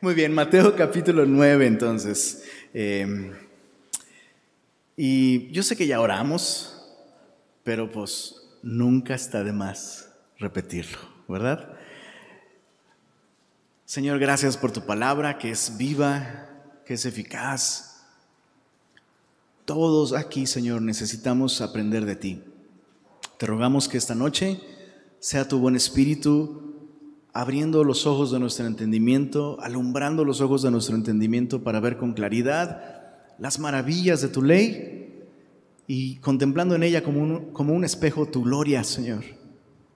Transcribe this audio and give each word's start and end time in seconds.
Muy 0.00 0.14
bien, 0.14 0.34
Mateo 0.34 0.74
capítulo 0.74 1.24
9 1.24 1.66
entonces. 1.66 2.42
Eh, 2.74 3.32
y 4.96 5.50
yo 5.52 5.62
sé 5.62 5.76
que 5.76 5.86
ya 5.86 6.00
oramos, 6.00 6.84
pero 7.62 7.90
pues 7.90 8.34
nunca 8.62 9.14
está 9.14 9.44
de 9.44 9.52
más 9.52 10.10
repetirlo, 10.38 10.98
¿verdad? 11.28 11.76
Señor, 13.84 14.18
gracias 14.18 14.56
por 14.56 14.72
tu 14.72 14.84
palabra 14.84 15.38
que 15.38 15.50
es 15.50 15.76
viva, 15.76 16.48
que 16.84 16.94
es 16.94 17.06
eficaz. 17.06 18.04
Todos 19.64 20.12
aquí, 20.12 20.46
Señor, 20.46 20.82
necesitamos 20.82 21.60
aprender 21.60 22.04
de 22.04 22.16
ti. 22.16 22.42
Te 23.38 23.46
rogamos 23.46 23.88
que 23.88 23.96
esta 23.96 24.14
noche 24.14 24.60
sea 25.20 25.48
tu 25.48 25.58
buen 25.60 25.76
espíritu 25.76 26.73
abriendo 27.34 27.82
los 27.82 28.06
ojos 28.06 28.30
de 28.30 28.38
nuestro 28.38 28.64
entendimiento, 28.66 29.58
alumbrando 29.60 30.24
los 30.24 30.40
ojos 30.40 30.62
de 30.62 30.70
nuestro 30.70 30.94
entendimiento 30.94 31.64
para 31.64 31.80
ver 31.80 31.98
con 31.98 32.14
claridad 32.14 33.02
las 33.40 33.58
maravillas 33.58 34.22
de 34.22 34.28
tu 34.28 34.40
ley 34.40 35.24
y 35.88 36.16
contemplando 36.16 36.76
en 36.76 36.84
ella 36.84 37.02
como 37.02 37.20
un, 37.20 37.52
como 37.52 37.74
un 37.74 37.84
espejo 37.84 38.26
tu 38.26 38.44
gloria, 38.44 38.84
Señor. 38.84 39.24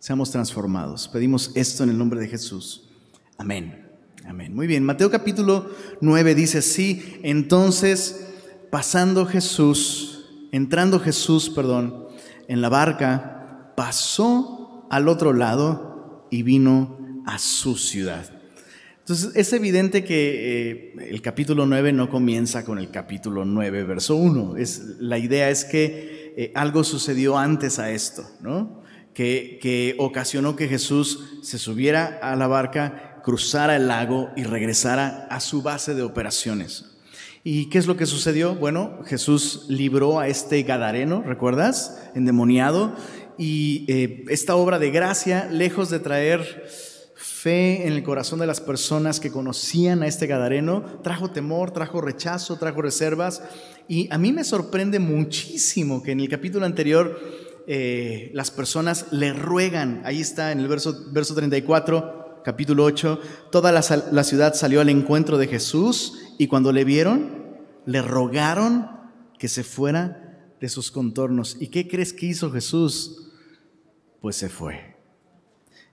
Seamos 0.00 0.32
transformados. 0.32 1.06
Pedimos 1.06 1.52
esto 1.54 1.84
en 1.84 1.90
el 1.90 1.98
nombre 1.98 2.18
de 2.18 2.26
Jesús. 2.26 2.88
Amén. 3.36 3.86
Amén. 4.26 4.52
Muy 4.52 4.66
bien. 4.66 4.82
Mateo 4.84 5.08
capítulo 5.08 5.70
9 6.00 6.34
dice 6.34 6.58
así. 6.58 7.20
Entonces, 7.22 8.28
pasando 8.70 9.26
Jesús, 9.26 10.26
entrando 10.50 10.98
Jesús, 10.98 11.50
perdón, 11.50 12.08
en 12.48 12.60
la 12.60 12.68
barca, 12.68 13.72
pasó 13.76 14.88
al 14.90 15.06
otro 15.06 15.32
lado 15.32 16.26
y 16.30 16.42
vino 16.42 16.97
a 17.28 17.38
su 17.38 17.76
ciudad. 17.76 18.30
Entonces 19.00 19.32
es 19.34 19.52
evidente 19.52 20.02
que 20.02 20.70
eh, 20.70 20.94
el 21.10 21.20
capítulo 21.20 21.66
9 21.66 21.92
no 21.92 22.08
comienza 22.08 22.64
con 22.64 22.78
el 22.78 22.90
capítulo 22.90 23.44
9, 23.44 23.84
verso 23.84 24.16
1. 24.16 24.56
Es, 24.56 24.96
la 24.98 25.18
idea 25.18 25.50
es 25.50 25.66
que 25.66 26.34
eh, 26.36 26.52
algo 26.54 26.84
sucedió 26.84 27.36
antes 27.36 27.78
a 27.78 27.90
esto, 27.90 28.26
¿no? 28.40 28.82
Que, 29.12 29.58
que 29.60 29.94
ocasionó 29.98 30.56
que 30.56 30.68
Jesús 30.68 31.40
se 31.42 31.58
subiera 31.58 32.18
a 32.22 32.34
la 32.34 32.46
barca, 32.46 33.20
cruzara 33.22 33.76
el 33.76 33.88
lago 33.88 34.30
y 34.36 34.44
regresara 34.44 35.26
a 35.30 35.40
su 35.40 35.60
base 35.60 35.94
de 35.94 36.02
operaciones. 36.02 36.96
¿Y 37.44 37.68
qué 37.68 37.76
es 37.78 37.86
lo 37.86 37.96
que 37.96 38.06
sucedió? 38.06 38.54
Bueno, 38.54 39.00
Jesús 39.04 39.66
libró 39.68 40.18
a 40.18 40.28
este 40.28 40.62
Gadareno, 40.62 41.22
¿recuerdas? 41.22 42.10
Endemoniado. 42.14 42.96
Y 43.36 43.84
eh, 43.88 44.24
esta 44.28 44.56
obra 44.56 44.78
de 44.78 44.90
gracia, 44.90 45.48
lejos 45.50 45.90
de 45.90 46.00
traer 46.00 46.66
fe 47.38 47.86
en 47.86 47.92
el 47.92 48.02
corazón 48.02 48.40
de 48.40 48.46
las 48.46 48.60
personas 48.60 49.20
que 49.20 49.30
conocían 49.30 50.02
a 50.02 50.06
este 50.06 50.26
Gadareno, 50.26 50.82
trajo 51.02 51.30
temor, 51.30 51.70
trajo 51.70 52.00
rechazo, 52.00 52.56
trajo 52.56 52.82
reservas. 52.82 53.42
Y 53.86 54.12
a 54.12 54.18
mí 54.18 54.32
me 54.32 54.44
sorprende 54.44 54.98
muchísimo 54.98 56.02
que 56.02 56.12
en 56.12 56.20
el 56.20 56.28
capítulo 56.28 56.66
anterior 56.66 57.18
eh, 57.66 58.30
las 58.34 58.50
personas 58.50 59.06
le 59.12 59.32
ruegan, 59.32 60.02
ahí 60.04 60.20
está 60.20 60.52
en 60.52 60.58
el 60.58 60.68
verso, 60.68 61.06
verso 61.12 61.34
34, 61.34 62.42
capítulo 62.44 62.84
8, 62.84 63.20
toda 63.52 63.70
la, 63.72 63.84
la 64.10 64.24
ciudad 64.24 64.54
salió 64.54 64.80
al 64.80 64.88
encuentro 64.88 65.38
de 65.38 65.46
Jesús 65.46 66.18
y 66.38 66.48
cuando 66.48 66.72
le 66.72 66.84
vieron, 66.84 67.56
le 67.86 68.02
rogaron 68.02 68.88
que 69.38 69.48
se 69.48 69.62
fuera 69.64 70.54
de 70.60 70.68
sus 70.68 70.90
contornos. 70.90 71.56
¿Y 71.60 71.68
qué 71.68 71.86
crees 71.86 72.12
que 72.12 72.26
hizo 72.26 72.50
Jesús? 72.50 73.30
Pues 74.20 74.36
se 74.36 74.48
fue. 74.48 74.97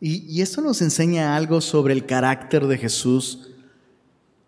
Y, 0.07 0.43
esto 0.43 0.61
nos 0.61 0.83
enseña 0.83 1.35
algo 1.35 1.61
sobre 1.61 1.91
el 1.91 2.05
carácter 2.05 2.67
de 2.67 2.77
Jesús 2.77 3.49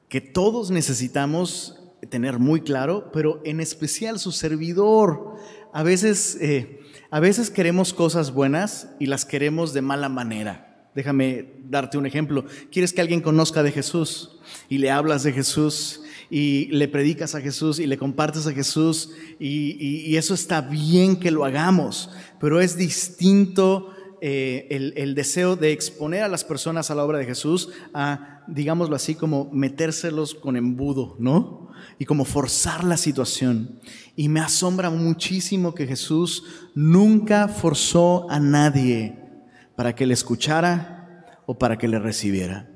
que 0.08 0.22
todos 0.22 0.69
necesitamos 0.69 1.80
tener 2.11 2.38
muy 2.38 2.61
claro, 2.61 3.09
pero 3.11 3.41
en 3.44 3.59
especial 3.59 4.19
su 4.19 4.31
servidor. 4.31 5.33
A 5.73 5.81
veces, 5.81 6.38
eh, 6.41 6.81
a 7.09 7.19
veces 7.19 7.50
queremos 7.50 7.91
cosas 7.91 8.34
buenas 8.34 8.90
y 9.00 9.07
las 9.07 9.25
queremos 9.25 9.73
de 9.73 9.81
mala 9.81 10.09
manera. 10.09 10.91
Déjame 10.94 11.53
darte 11.67 11.97
un 11.97 12.06
ejemplo. 12.06 12.46
Quieres 12.72 12.94
que 12.94 13.01
alguien 13.01 13.22
conozca 13.22 13.63
de 13.63 13.72
Jesús 13.72 14.38
y 14.69 14.78
le 14.78 14.91
hablas 14.91 15.23
de 15.23 15.34
Jesús 15.34 16.01
y 16.29 16.67
le 16.67 16.88
predicas 16.88 17.34
a 17.34 17.41
Jesús 17.41 17.79
y 17.79 17.88
le 17.88 17.97
compartes 17.97 18.46
a 18.46 18.53
Jesús 18.53 19.09
y, 19.40 19.72
y 20.06 20.17
eso 20.17 20.35
está 20.35 20.62
bien 20.62 21.16
que 21.16 21.31
lo 21.31 21.46
hagamos, 21.46 22.12
pero 22.40 22.62
es 22.62 22.78
distinto 22.78 23.96
eh, 24.22 24.94
el, 24.95 25.16
deseo 25.16 25.55
de 25.55 25.72
exponer 25.72 26.23
a 26.23 26.28
las 26.28 26.44
personas 26.44 26.89
a 26.89 26.95
la 26.95 27.03
obra 27.03 27.19
de 27.19 27.25
Jesús 27.25 27.69
a, 27.94 28.44
digámoslo 28.47 28.95
así, 28.95 29.16
como 29.16 29.50
metérselos 29.51 30.33
con 30.33 30.57
embudo, 30.57 31.16
¿no? 31.19 31.69
Y 32.00 32.05
como 32.05 32.25
forzar 32.25 32.83
la 32.83 32.97
situación. 32.97 33.79
Y 34.16 34.29
me 34.29 34.39
asombra 34.39 34.89
muchísimo 34.89 35.75
que 35.75 35.88
Jesús 35.88 36.44
nunca 36.73 37.47
forzó 37.47 38.29
a 38.29 38.39
nadie 38.39 39.19
para 39.75 39.94
que 39.94 40.05
le 40.05 40.13
escuchara 40.13 41.25
o 41.45 41.57
para 41.57 41.78
que 41.78 41.88
le 41.88 41.99
recibiera. 41.99 42.69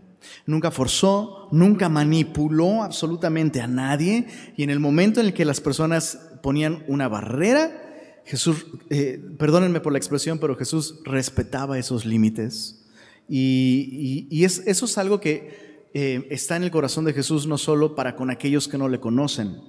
Nunca 0.46 0.72
forzó, 0.72 1.47
nunca 1.52 1.90
manipuló 1.90 2.84
absolutamente 2.84 3.62
a 3.62 3.68
nadie. 3.68 4.28
Y 4.56 4.63
en 4.63 4.69
el 4.69 4.79
momento 4.79 5.19
en 5.19 5.28
el 5.28 5.34
que 5.34 5.46
las 5.46 5.62
personas 5.62 6.19
ponían 6.44 6.84
una 6.88 7.08
barrera, 7.08 7.91
Jesús, 8.26 8.66
eh, 8.90 9.22
perdónenme 9.38 9.82
por 9.82 9.92
la 9.92 9.98
expresión, 9.98 10.40
pero 10.40 10.56
Jesús 10.56 11.00
respetaba 11.04 11.80
esos 11.80 12.06
límites. 12.06 12.86
Y, 13.28 14.44
es, 14.44 14.64
eso 14.66 14.86
es 14.86 14.98
algo 14.98 15.20
que 15.22 15.88
eh, 15.94 16.28
está 16.30 16.58
en 16.58 16.64
el 16.64 16.72
corazón 16.72 17.06
de 17.06 17.14
Jesús 17.14 17.48
no 17.48 17.58
solo 17.58 17.96
para 17.96 18.16
con 18.16 18.30
aquellos 18.30 18.68
que 18.68 18.78
no 18.78 18.90
le 18.90 19.00
conocen, 19.00 19.62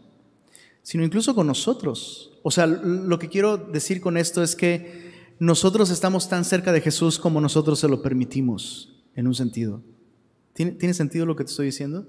sino 0.82 1.04
incluso 1.04 1.34
con 1.34 1.46
nosotros. 1.46 2.38
O 2.42 2.50
sea, 2.50 2.66
lo 2.66 3.18
que 3.18 3.28
quiero 3.28 3.56
decir 3.56 4.00
con 4.00 4.16
esto 4.16 4.42
es 4.42 4.56
que 4.56 5.12
nosotros 5.38 5.90
estamos 5.90 6.28
tan 6.28 6.44
cerca 6.44 6.72
de 6.72 6.80
Jesús 6.80 7.18
como 7.18 7.40
nosotros 7.40 7.78
se 7.78 7.88
lo 7.88 8.02
permitimos, 8.02 9.02
en 9.14 9.26
un 9.26 9.34
sentido. 9.34 9.82
¿Tiene, 10.54 10.72
¿tiene 10.72 10.94
sentido 10.94 11.24
lo 11.24 11.36
que 11.36 11.44
te 11.44 11.50
estoy 11.50 11.66
diciendo? 11.66 12.06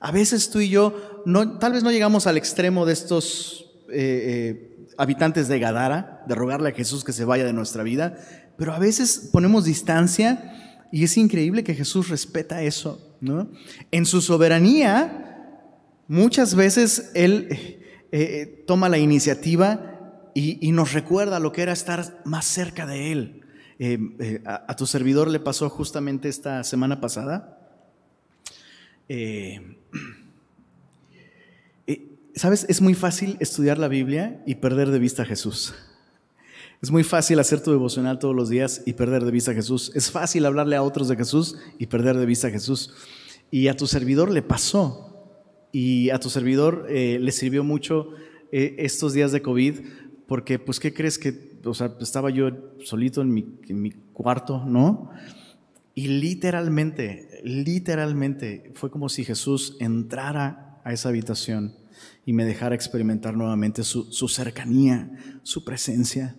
A 0.00 0.10
veces 0.10 0.50
tú 0.50 0.60
y 0.60 0.68
yo, 0.68 1.22
no, 1.24 1.58
tal 1.58 1.72
vez 1.72 1.82
no 1.82 1.90
llegamos 1.90 2.26
al 2.26 2.36
extremo 2.36 2.86
de 2.86 2.92
estos... 2.92 3.70
Eh, 3.90 4.73
habitantes 4.98 5.48
de 5.48 5.58
Gadara, 5.58 6.22
de 6.26 6.34
rogarle 6.34 6.70
a 6.70 6.74
Jesús 6.74 7.04
que 7.04 7.12
se 7.12 7.24
vaya 7.24 7.44
de 7.44 7.52
nuestra 7.52 7.82
vida, 7.82 8.16
pero 8.56 8.72
a 8.72 8.78
veces 8.78 9.28
ponemos 9.32 9.64
distancia 9.64 10.52
y 10.92 11.04
es 11.04 11.16
increíble 11.16 11.64
que 11.64 11.74
Jesús 11.74 12.08
respeta 12.08 12.62
eso, 12.62 13.16
¿no? 13.20 13.50
En 13.90 14.06
su 14.06 14.20
soberanía, 14.20 15.50
muchas 16.06 16.54
veces 16.54 17.10
Él 17.14 17.48
eh, 17.50 18.08
eh, 18.12 18.64
toma 18.66 18.88
la 18.88 18.98
iniciativa 18.98 20.30
y, 20.34 20.72
nos 20.72 20.92
recuerda 20.92 21.38
lo 21.38 21.52
que 21.52 21.62
era 21.62 21.72
estar 21.72 22.20
más 22.24 22.44
cerca 22.44 22.86
de 22.86 23.12
Él. 23.12 23.40
Eh, 23.78 24.42
a, 24.44 24.74
tu 24.76 24.86
servidor 24.86 25.28
le 25.28 25.40
pasó 25.40 25.68
justamente 25.70 26.28
esta 26.28 26.64
semana 26.64 27.00
pasada. 27.00 27.58
Sabes, 32.36 32.66
es 32.68 32.80
muy 32.80 32.94
fácil 32.94 33.36
estudiar 33.38 33.78
la 33.78 33.86
Biblia 33.86 34.42
y 34.44 34.56
perder 34.56 34.90
de 34.90 34.98
vista 34.98 35.22
a 35.22 35.26
Jesús. 35.26 35.72
Es 36.82 36.90
muy 36.90 37.04
fácil 37.04 37.38
hacer 37.38 37.62
tu 37.62 37.70
devocional 37.70 38.18
todos 38.18 38.34
los 38.34 38.48
días 38.48 38.82
y 38.84 38.94
perder 38.94 39.24
de 39.24 39.30
vista 39.30 39.52
a 39.52 39.54
Jesús. 39.54 39.92
Es 39.94 40.10
fácil 40.10 40.44
hablarle 40.44 40.74
a 40.74 40.82
otros 40.82 41.08
de 41.08 41.16
Jesús 41.16 41.56
y 41.78 41.86
perder 41.86 42.16
de 42.16 42.26
vista 42.26 42.48
a 42.48 42.50
Jesús. 42.50 42.92
Y 43.52 43.68
a 43.68 43.76
tu 43.76 43.86
servidor 43.86 44.32
le 44.32 44.42
pasó. 44.42 45.30
Y 45.70 46.10
a 46.10 46.18
tu 46.18 46.28
servidor 46.28 46.86
eh, 46.88 47.18
le 47.20 47.30
sirvió 47.30 47.62
mucho 47.62 48.10
eh, 48.50 48.74
estos 48.78 49.12
días 49.12 49.30
de 49.30 49.40
COVID 49.40 49.80
porque, 50.26 50.58
pues, 50.58 50.80
¿qué 50.80 50.92
crees 50.92 51.18
que, 51.18 51.58
o 51.64 51.74
sea, 51.74 51.94
estaba 52.00 52.30
yo 52.30 52.50
solito 52.82 53.22
en 53.22 53.32
mi, 53.32 53.46
en 53.68 53.80
mi 53.80 53.92
cuarto, 54.12 54.64
¿no? 54.66 55.10
Y 55.94 56.08
literalmente, 56.08 57.40
literalmente 57.44 58.72
fue 58.74 58.90
como 58.90 59.08
si 59.08 59.24
Jesús 59.24 59.76
entrara 59.78 60.80
a 60.82 60.92
esa 60.92 61.10
habitación 61.10 61.83
y 62.26 62.32
me 62.32 62.44
dejara 62.44 62.74
experimentar 62.74 63.36
nuevamente 63.36 63.84
su, 63.84 64.28
cercanía, 64.28 65.10
su 65.42 65.64
presencia. 65.64 66.36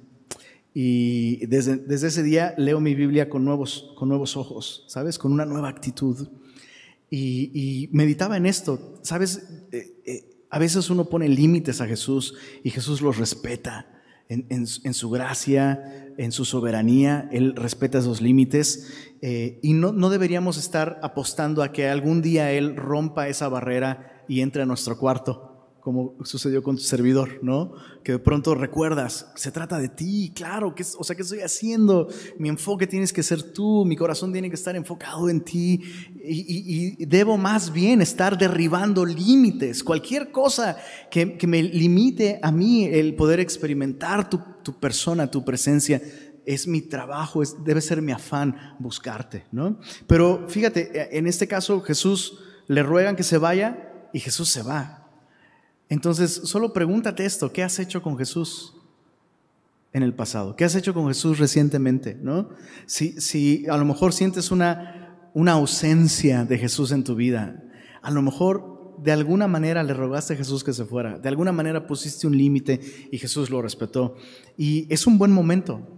Y 0.74 1.46
desde, 1.46 1.78
desde, 1.78 2.08
ese 2.08 2.24
día 2.24 2.54
leo 2.58 2.80
mi 2.80 2.96
Biblia 2.96 3.30
con 3.30 3.46
nuevos, 3.46 3.94
con 3.98 4.10
nuevos 4.10 4.36
ojos, 4.36 4.84
¿sabes? 4.88 5.18
Con 5.18 5.32
una 5.32 5.46
nueva 5.46 5.70
actitud. 5.70 6.28
Y, 7.10 7.90
meditaba 7.94 8.36
en 8.36 8.46
esto, 8.46 9.00
¿sabes? 9.02 9.48
Eh, 9.72 10.02
eh, 10.06 10.36
a 10.50 10.60
veces 10.60 10.90
uno 10.90 11.06
pone 11.06 11.30
límites 11.30 11.82
a 11.82 11.88
Jesús 11.88 12.36
y 12.64 12.72
Jesús 12.72 13.02
los 13.02 13.18
respeta. 13.18 13.92
En, 14.28 14.48
en, 14.50 14.94
su 14.96 15.12
gracia, 15.12 16.10
en 16.18 16.32
su 16.32 16.46
soberanía, 16.46 17.30
Él 17.32 17.56
respeta 17.56 18.00
esos 18.00 18.22
límites 18.22 18.92
eh, 19.22 19.60
y 19.62 19.74
no, 19.74 19.92
no 19.92 20.10
deberíamos 20.10 20.58
estar 20.58 21.00
apostando 21.04 21.62
a 21.62 21.72
que 21.72 21.88
algún 21.88 22.24
día 22.24 22.52
Él 22.52 22.76
rompa 22.76 23.28
esa 23.28 23.50
barrera 23.50 24.24
y 24.28 24.42
entre 24.42 24.64
a 24.64 24.66
nuestro 24.66 24.98
cuarto 24.98 25.55
como 25.86 26.16
sucedió 26.24 26.64
con 26.64 26.78
tu 26.78 26.82
servidor, 26.82 27.38
¿no? 27.44 27.74
Que 28.04 28.14
de 28.14 28.18
pronto 28.18 28.56
recuerdas, 28.56 29.32
se 29.36 29.52
trata 29.52 29.78
de 29.78 29.88
ti, 29.88 30.32
claro, 30.34 30.74
que, 30.74 30.84
o 30.98 31.04
sea, 31.04 31.16
¿qué 31.16 31.22
estoy 31.22 31.42
haciendo? 31.42 32.08
Mi 32.40 32.50
enfoque 32.50 32.88
tienes 32.88 33.14
que 33.14 33.22
ser 33.22 33.54
tú, 33.54 33.86
mi 33.86 33.96
corazón 33.96 34.32
tiene 34.32 34.50
que 34.50 34.56
estar 34.56 34.76
enfocado 34.76 35.30
en 35.30 35.42
ti 35.42 35.80
y, 36.16 37.06
debo 37.06 37.38
más 37.38 37.72
bien 37.72 38.02
estar 38.02 38.36
derribando 38.36 39.06
límites, 39.06 39.84
cualquier 39.84 40.32
cosa 40.32 40.76
que, 41.12 41.38
me 41.46 41.62
limite 41.62 42.40
a 42.42 42.52
mí 42.52 42.86
el 42.86 43.14
poder 43.14 43.40
experimentar 43.40 44.28
tu, 44.28 44.42
tu 44.64 44.80
persona, 44.80 45.30
tu 45.30 45.46
presencia, 45.46 46.02
es 46.48 46.66
mi 46.66 46.82
trabajo, 46.82 47.44
es, 47.44 47.64
debe 47.64 47.82
ser 47.82 48.02
mi 48.02 48.12
afán 48.12 48.76
buscarte, 48.80 49.46
¿no? 49.52 49.80
Pero 50.08 50.46
fíjate, 50.48 51.16
en 51.16 51.28
este 51.28 51.48
caso 51.48 51.80
Jesús 51.82 52.40
le 52.66 52.82
ruegan 52.82 53.16
que 53.16 53.22
se 53.22 53.38
vaya 53.38 54.10
y 54.14 54.20
Jesús 54.20 54.50
se 54.50 54.64
va. 54.64 55.05
Entonces, 55.90 56.42
solo 56.46 56.74
pregúntate 56.74 57.26
esto, 57.26 57.52
¿qué 57.52 57.64
has 57.64 57.80
hecho 57.80 58.02
con 58.02 58.18
Jesús 58.18 58.76
en 59.94 60.04
el 60.04 60.14
pasado? 60.14 60.56
¿Qué 60.56 60.66
has 60.66 60.76
hecho 60.76 60.94
con 60.94 61.08
Jesús 61.08 61.38
recientemente? 61.38 62.18
¿no? 62.20 62.50
Si, 62.86 63.20
si 63.22 63.68
a 63.68 63.78
lo 63.78 63.86
mejor 63.86 64.14
sientes 64.14 64.52
una, 64.52 65.30
una 65.34 65.54
ausencia 65.54 66.46
de 66.46 66.58
Jesús 66.58 66.92
en 66.92 67.04
tu 67.04 67.16
vida, 67.16 67.64
a 68.02 68.12
lo 68.12 68.22
mejor 68.22 68.76
de 68.98 69.12
alguna 69.12 69.48
manera 69.48 69.84
le 69.84 69.94
rogaste 69.94 70.34
a 70.34 70.38
Jesús 70.38 70.64
que 70.64 70.74
se 70.74 70.86
fuera, 70.86 71.20
de 71.20 71.30
alguna 71.30 71.52
manera 71.52 71.86
pusiste 71.86 72.28
un 72.28 72.38
límite 72.38 72.80
y 73.12 73.18
Jesús 73.18 73.50
lo 73.50 73.62
respetó. 73.62 74.16
Y 74.58 74.92
es 74.92 75.06
un 75.06 75.18
buen 75.18 75.32
momento 75.32 75.95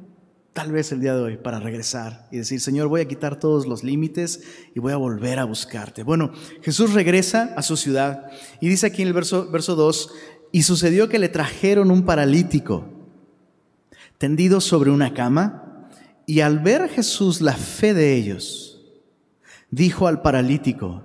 tal 0.57 0.71
vez 0.71 0.91
el 0.91 1.01
día 1.01 1.13
de 1.13 1.21
hoy 1.21 1.37
para 1.37 1.59
regresar 1.59 2.27
y 2.31 2.37
decir, 2.37 2.59
Señor, 2.59 2.87
voy 2.87 3.01
a 3.01 3.07
quitar 3.07 3.39
todos 3.39 3.67
los 3.67 3.83
límites 3.83 4.41
y 4.73 4.79
voy 4.79 4.91
a 4.91 4.97
volver 4.97 5.37
a 5.37 5.43
buscarte. 5.43 6.01
Bueno, 6.01 6.31
Jesús 6.63 6.93
regresa 6.93 7.53
a 7.55 7.61
su 7.61 7.77
ciudad 7.77 8.31
y 8.59 8.67
dice 8.67 8.87
aquí 8.87 9.03
en 9.03 9.09
el 9.09 9.13
verso, 9.13 9.51
verso 9.51 9.75
2, 9.75 10.11
y 10.51 10.63
sucedió 10.63 11.09
que 11.09 11.19
le 11.19 11.29
trajeron 11.29 11.91
un 11.91 12.05
paralítico 12.05 12.87
tendido 14.17 14.59
sobre 14.59 14.89
una 14.89 15.13
cama 15.13 15.91
y 16.25 16.39
al 16.39 16.57
ver 16.57 16.89
Jesús 16.89 17.39
la 17.39 17.53
fe 17.53 17.93
de 17.93 18.15
ellos, 18.15 18.81
dijo 19.69 20.07
al 20.07 20.23
paralítico, 20.23 21.03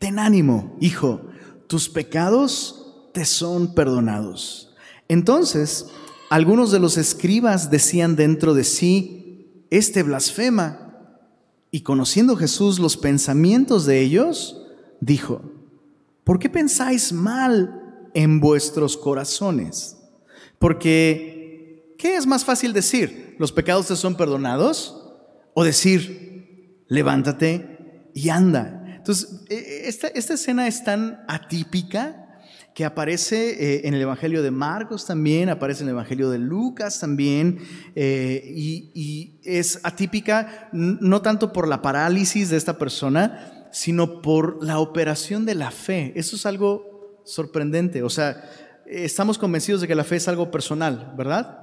ten 0.00 0.18
ánimo, 0.18 0.76
hijo, 0.80 1.28
tus 1.68 1.88
pecados 1.88 3.08
te 3.12 3.24
son 3.24 3.72
perdonados. 3.72 4.74
Entonces, 5.06 5.86
algunos 6.30 6.72
de 6.72 6.80
los 6.80 6.96
escribas 6.96 7.70
decían 7.70 8.16
dentro 8.16 8.54
de 8.54 8.64
sí, 8.64 9.64
este 9.70 10.02
blasfema. 10.02 10.80
Y 11.70 11.80
conociendo 11.80 12.36
Jesús 12.36 12.78
los 12.78 12.96
pensamientos 12.96 13.84
de 13.84 14.00
ellos, 14.00 14.62
dijo, 15.00 15.42
¿por 16.22 16.38
qué 16.38 16.48
pensáis 16.48 17.12
mal 17.12 18.08
en 18.14 18.40
vuestros 18.40 18.96
corazones? 18.96 19.96
Porque, 20.58 21.94
¿qué 21.98 22.16
es 22.16 22.26
más 22.26 22.44
fácil 22.44 22.72
decir? 22.72 23.36
¿Los 23.38 23.52
pecados 23.52 23.88
te 23.88 23.96
son 23.96 24.16
perdonados? 24.16 25.12
¿O 25.52 25.64
decir, 25.64 26.84
levántate 26.88 28.08
y 28.14 28.28
anda? 28.28 28.96
Entonces, 28.96 29.42
e, 29.48 29.54
e, 29.54 29.88
esta, 29.88 30.08
esta 30.08 30.34
escena 30.34 30.68
es 30.68 30.84
tan 30.84 31.24
atípica 31.28 32.23
que 32.74 32.84
aparece 32.84 33.50
eh, 33.50 33.82
en 33.84 33.94
el 33.94 34.02
Evangelio 34.02 34.42
de 34.42 34.50
Marcos 34.50 35.06
también, 35.06 35.48
aparece 35.48 35.82
en 35.82 35.88
el 35.88 35.94
Evangelio 35.94 36.28
de 36.28 36.38
Lucas 36.38 36.98
también, 36.98 37.60
eh, 37.94 38.42
y, 38.44 39.40
es 39.44 39.80
atípica 39.84 40.70
no 40.72 41.20
tanto 41.20 41.52
por 41.52 41.68
la 41.68 41.82
parálisis 41.82 42.48
de 42.48 42.56
esta 42.56 42.78
persona, 42.78 43.68
sino 43.70 44.22
por 44.22 44.64
la 44.64 44.78
operación 44.78 45.44
de 45.44 45.54
la 45.54 45.70
fe. 45.70 46.12
Eso 46.16 46.36
es 46.36 46.46
algo 46.46 47.20
sorprendente. 47.24 48.02
O 48.02 48.08
sea, 48.08 48.50
estamos 48.86 49.36
convencidos 49.36 49.82
de 49.82 49.88
que 49.88 49.94
la 49.94 50.04
fe 50.04 50.16
es 50.16 50.28
algo 50.28 50.50
personal, 50.50 51.12
¿verdad? 51.16 51.58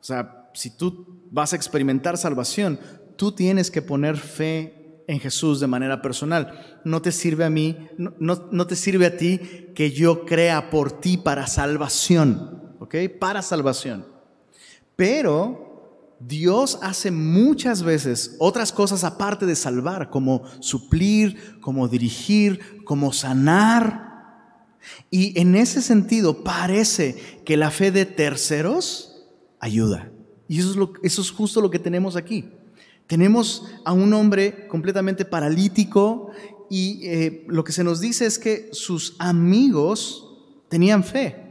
O 0.00 0.04
sea, 0.04 0.48
si 0.54 0.70
tú 0.70 1.26
vas 1.32 1.52
a 1.52 1.56
experimentar 1.56 2.16
salvación, 2.16 2.78
tú 3.16 3.32
tienes 3.32 3.70
que 3.72 3.82
poner 3.82 4.16
fe 4.16 4.85
en 5.06 5.20
Jesús 5.20 5.60
de 5.60 5.66
manera 5.66 6.02
personal. 6.02 6.80
No 6.84 7.02
te 7.02 7.12
sirve 7.12 7.44
a 7.44 7.50
mí, 7.50 7.76
no, 7.98 8.14
no, 8.50 8.66
te 8.66 8.76
sirve 8.76 9.06
a 9.06 9.16
ti 9.16 9.38
que 9.74 9.90
yo 9.90 10.24
crea 10.24 10.70
por 10.70 10.92
ti 11.00 11.16
para 11.16 11.46
salvación, 11.46 12.74
¿ok? 12.80 12.94
Para 13.18 13.42
salvación. 13.42 14.06
Pero 14.96 16.16
Dios 16.18 16.78
hace 16.82 17.10
muchas 17.10 17.82
veces 17.82 18.36
otras 18.38 18.72
cosas 18.72 19.04
aparte 19.04 19.46
de 19.46 19.56
salvar, 19.56 20.10
como 20.10 20.42
suplir, 20.60 21.60
como 21.60 21.88
dirigir, 21.88 22.84
como 22.84 23.12
sanar. 23.12 24.06
Y 25.10 25.38
en 25.38 25.54
ese 25.54 25.82
sentido 25.82 26.42
parece 26.42 27.40
que 27.44 27.56
la 27.56 27.70
fe 27.70 27.90
de 27.90 28.06
terceros 28.06 29.26
ayuda. 29.60 30.10
Y 30.48 30.60
eso 30.60 30.70
es, 30.70 30.76
lo, 30.76 30.92
eso 31.02 31.20
es 31.20 31.30
justo 31.30 31.60
lo 31.60 31.70
que 31.70 31.78
tenemos 31.78 32.16
aquí. 32.16 32.50
Tenemos 33.06 33.64
a 33.84 33.92
un 33.92 34.12
hombre 34.14 34.66
completamente 34.68 35.24
paralítico 35.24 36.30
y 36.68 37.06
eh, 37.06 37.44
lo 37.46 37.62
que 37.62 37.72
se 37.72 37.84
nos 37.84 38.00
dice 38.00 38.26
es 38.26 38.38
que 38.38 38.68
sus 38.72 39.14
amigos 39.18 40.36
tenían 40.68 41.04
fe. 41.04 41.44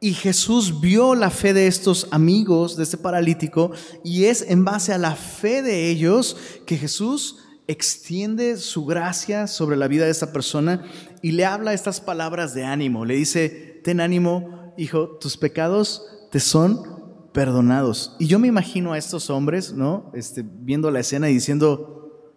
Y 0.00 0.12
Jesús 0.12 0.80
vio 0.80 1.14
la 1.14 1.30
fe 1.30 1.52
de 1.52 1.66
estos 1.66 2.06
amigos, 2.12 2.76
de 2.76 2.84
este 2.84 2.96
paralítico, 2.96 3.72
y 4.04 4.24
es 4.24 4.42
en 4.48 4.64
base 4.64 4.92
a 4.92 4.98
la 4.98 5.16
fe 5.16 5.60
de 5.60 5.90
ellos 5.90 6.36
que 6.66 6.76
Jesús 6.76 7.38
extiende 7.66 8.56
su 8.56 8.86
gracia 8.86 9.46
sobre 9.46 9.76
la 9.76 9.88
vida 9.88 10.06
de 10.06 10.10
esta 10.10 10.32
persona 10.32 10.84
y 11.20 11.32
le 11.32 11.44
habla 11.44 11.74
estas 11.74 12.00
palabras 12.00 12.54
de 12.54 12.64
ánimo. 12.64 13.04
Le 13.04 13.14
dice, 13.14 13.80
ten 13.84 14.00
ánimo, 14.00 14.72
hijo, 14.78 15.18
tus 15.20 15.36
pecados 15.36 16.02
te 16.30 16.40
son 16.40 16.97
perdonados. 17.32 18.16
Y 18.18 18.26
yo 18.26 18.38
me 18.38 18.48
imagino 18.48 18.92
a 18.92 18.98
estos 18.98 19.30
hombres, 19.30 19.72
¿no? 19.72 20.10
Este, 20.14 20.44
viendo 20.44 20.90
la 20.90 21.00
escena 21.00 21.28
y 21.30 21.34
diciendo, 21.34 22.34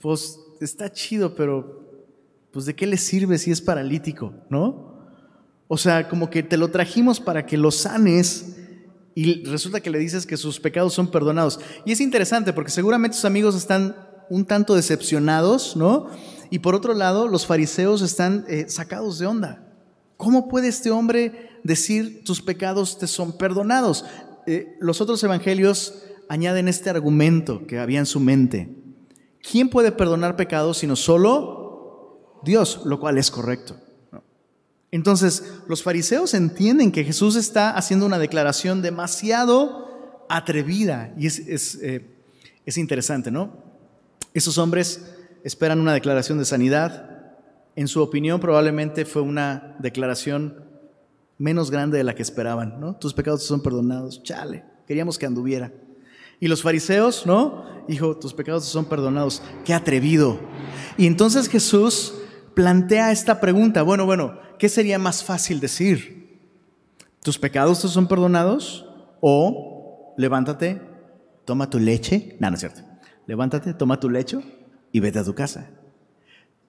pues 0.00 0.38
está 0.60 0.90
chido, 0.90 1.34
pero 1.34 1.82
pues 2.52 2.66
de 2.66 2.74
qué 2.74 2.86
le 2.86 2.98
sirve 2.98 3.38
si 3.38 3.50
es 3.50 3.60
paralítico, 3.60 4.34
¿no? 4.50 4.92
O 5.68 5.78
sea, 5.78 6.08
como 6.08 6.28
que 6.28 6.42
te 6.42 6.56
lo 6.56 6.70
trajimos 6.70 7.18
para 7.18 7.46
que 7.46 7.56
lo 7.56 7.70
sanes 7.70 8.56
y 9.14 9.44
resulta 9.44 9.80
que 9.80 9.90
le 9.90 9.98
dices 9.98 10.26
que 10.26 10.36
sus 10.36 10.60
pecados 10.60 10.94
son 10.94 11.10
perdonados. 11.10 11.60
Y 11.84 11.92
es 11.92 12.00
interesante 12.00 12.52
porque 12.52 12.70
seguramente 12.70 13.16
sus 13.16 13.24
amigos 13.24 13.54
están 13.54 13.96
un 14.28 14.44
tanto 14.44 14.74
decepcionados, 14.74 15.76
¿no? 15.76 16.08
Y 16.50 16.58
por 16.58 16.74
otro 16.74 16.94
lado, 16.94 17.28
los 17.28 17.46
fariseos 17.46 18.02
están 18.02 18.44
eh, 18.48 18.66
sacados 18.68 19.18
de 19.18 19.26
onda. 19.26 19.66
¿Cómo 20.16 20.48
puede 20.48 20.68
este 20.68 20.90
hombre 20.90 21.50
decir 21.64 22.24
tus 22.24 22.40
pecados 22.42 22.98
te 22.98 23.06
son 23.06 23.36
perdonados? 23.36 24.04
Eh, 24.46 24.76
los 24.80 25.00
otros 25.00 25.22
evangelios 25.22 26.02
añaden 26.28 26.68
este 26.68 26.90
argumento 26.90 27.66
que 27.66 27.78
había 27.78 27.98
en 27.98 28.06
su 28.06 28.20
mente. 28.20 28.74
¿Quién 29.42 29.68
puede 29.68 29.92
perdonar 29.92 30.36
pecados 30.36 30.78
sino 30.78 30.96
solo 30.96 32.40
Dios? 32.44 32.82
Lo 32.84 33.00
cual 33.00 33.18
es 33.18 33.30
correcto. 33.30 33.76
Entonces, 34.90 35.44
los 35.68 35.82
fariseos 35.82 36.34
entienden 36.34 36.92
que 36.92 37.04
Jesús 37.04 37.36
está 37.36 37.70
haciendo 37.70 38.04
una 38.04 38.18
declaración 38.18 38.82
demasiado 38.82 40.26
atrevida 40.28 41.14
y 41.16 41.26
es, 41.26 41.38
es, 41.38 41.78
eh, 41.82 42.06
es 42.66 42.76
interesante, 42.76 43.30
¿no? 43.30 43.56
Esos 44.34 44.58
hombres 44.58 45.02
esperan 45.44 45.80
una 45.80 45.94
declaración 45.94 46.38
de 46.38 46.44
sanidad, 46.44 47.12
en 47.74 47.88
su 47.88 48.02
opinión 48.02 48.40
probablemente 48.40 49.04
fue 49.04 49.22
una 49.22 49.76
declaración 49.78 50.71
menos 51.42 51.72
grande 51.72 51.98
de 51.98 52.04
la 52.04 52.14
que 52.14 52.22
esperaban, 52.22 52.78
¿no? 52.78 52.94
Tus 52.94 53.12
pecados 53.12 53.42
son 53.42 53.60
perdonados, 53.60 54.22
chale, 54.22 54.64
queríamos 54.86 55.18
que 55.18 55.26
anduviera. 55.26 55.72
Y 56.38 56.46
los 56.46 56.62
fariseos, 56.62 57.26
¿no? 57.26 57.64
Hijo, 57.88 58.16
tus 58.16 58.32
pecados 58.32 58.64
son 58.64 58.84
perdonados, 58.84 59.42
qué 59.64 59.74
atrevido. 59.74 60.38
Y 60.96 61.08
entonces 61.08 61.48
Jesús 61.48 62.14
plantea 62.54 63.10
esta 63.10 63.40
pregunta, 63.40 63.82
bueno, 63.82 64.06
bueno, 64.06 64.38
¿qué 64.56 64.68
sería 64.68 65.00
más 65.00 65.24
fácil 65.24 65.58
decir? 65.58 66.38
¿Tus 67.24 67.38
pecados 67.38 67.82
te 67.82 67.88
son 67.88 68.06
perdonados? 68.06 68.86
O 69.20 70.14
levántate, 70.16 70.80
toma 71.44 71.68
tu 71.68 71.80
leche, 71.80 72.36
no, 72.38 72.50
no 72.50 72.54
es 72.54 72.60
cierto, 72.60 72.82
levántate, 73.26 73.74
toma 73.74 73.98
tu 73.98 74.08
lecho 74.08 74.44
y 74.92 75.00
vete 75.00 75.18
a 75.18 75.24
tu 75.24 75.34
casa. 75.34 75.70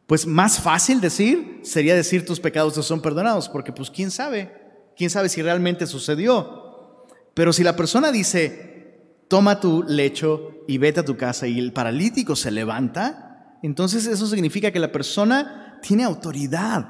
Pues 0.07 0.25
más 0.25 0.59
fácil 0.59 0.99
decir 0.99 1.59
sería 1.61 1.93
decir 1.95 2.25
tus 2.25 2.39
pecados 2.39 2.73
te 2.73 2.81
son 2.81 3.01
perdonados, 3.01 3.47
porque 3.49 3.71
pues 3.71 3.91
quién 3.91 4.09
sabe, 4.09 4.62
quién 4.97 5.09
sabe 5.09 5.29
si 5.29 5.41
realmente 5.41 5.87
sucedió. 5.87 7.05
Pero 7.33 7.53
si 7.53 7.63
la 7.63 7.75
persona 7.75 8.11
dice, 8.11 8.99
toma 9.27 9.59
tu 9.59 9.83
lecho 9.83 10.63
y 10.67 10.77
vete 10.77 10.99
a 10.99 11.05
tu 11.05 11.17
casa 11.17 11.47
y 11.47 11.59
el 11.59 11.73
paralítico 11.73 12.35
se 12.35 12.51
levanta, 12.51 13.57
entonces 13.63 14.05
eso 14.05 14.27
significa 14.27 14.71
que 14.71 14.79
la 14.79 14.91
persona 14.91 15.79
tiene 15.81 16.03
autoridad, 16.03 16.89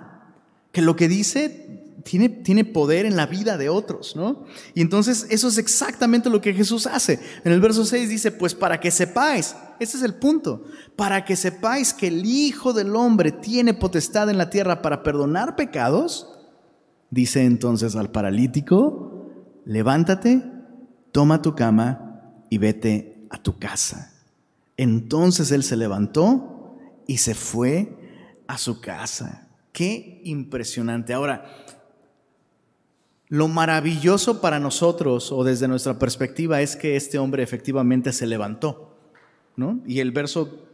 que 0.71 0.81
lo 0.81 0.95
que 0.95 1.07
dice 1.07 1.83
tiene, 2.03 2.29
tiene 2.29 2.65
poder 2.65 3.05
en 3.05 3.15
la 3.15 3.25
vida 3.25 3.57
de 3.57 3.69
otros, 3.69 4.15
¿no? 4.15 4.45
Y 4.73 4.81
entonces 4.81 5.25
eso 5.29 5.47
es 5.47 5.57
exactamente 5.57 6.29
lo 6.29 6.41
que 6.41 6.53
Jesús 6.53 6.85
hace. 6.87 7.19
En 7.43 7.51
el 7.51 7.61
verso 7.61 7.85
6 7.85 8.09
dice, 8.09 8.31
pues 8.31 8.53
para 8.53 8.79
que 8.79 8.91
sepáis, 8.91 9.55
ese 9.79 9.97
es 9.97 10.03
el 10.03 10.15
punto, 10.15 10.65
para 10.95 11.25
que 11.25 11.35
sepáis 11.35 11.93
que 11.93 12.07
el 12.07 12.25
Hijo 12.25 12.73
del 12.73 12.95
Hombre 12.95 13.31
tiene 13.31 13.73
potestad 13.73 14.29
en 14.29 14.37
la 14.37 14.49
tierra 14.49 14.81
para 14.81 15.03
perdonar 15.03 15.55
pecados, 15.55 16.32
Dice 17.13 17.45
entonces 17.45 17.95
al 17.95 18.09
paralítico, 18.09 19.29
levántate, 19.65 20.41
toma 21.11 21.43
tu 21.43 21.53
cama 21.53 22.41
y 22.49 22.57
vete 22.57 23.27
a 23.29 23.37
tu 23.37 23.59
casa. 23.59 24.11
Entonces 24.77 25.51
él 25.51 25.61
se 25.61 25.77
levantó 25.77 26.75
y 27.05 27.17
se 27.17 27.35
fue 27.35 28.41
a 28.47 28.57
su 28.57 28.81
casa. 28.81 29.47
Qué 29.71 30.21
impresionante. 30.23 31.13
Ahora, 31.13 31.45
lo 33.27 33.47
maravilloso 33.47 34.41
para 34.41 34.59
nosotros 34.59 35.31
o 35.31 35.43
desde 35.43 35.67
nuestra 35.67 35.99
perspectiva 35.99 36.61
es 36.61 36.75
que 36.75 36.95
este 36.95 37.19
hombre 37.19 37.43
efectivamente 37.43 38.11
se 38.11 38.25
levantó. 38.25 38.97
¿no? 39.55 39.81
Y 39.85 39.99
el 39.99 40.11
verso 40.13 40.65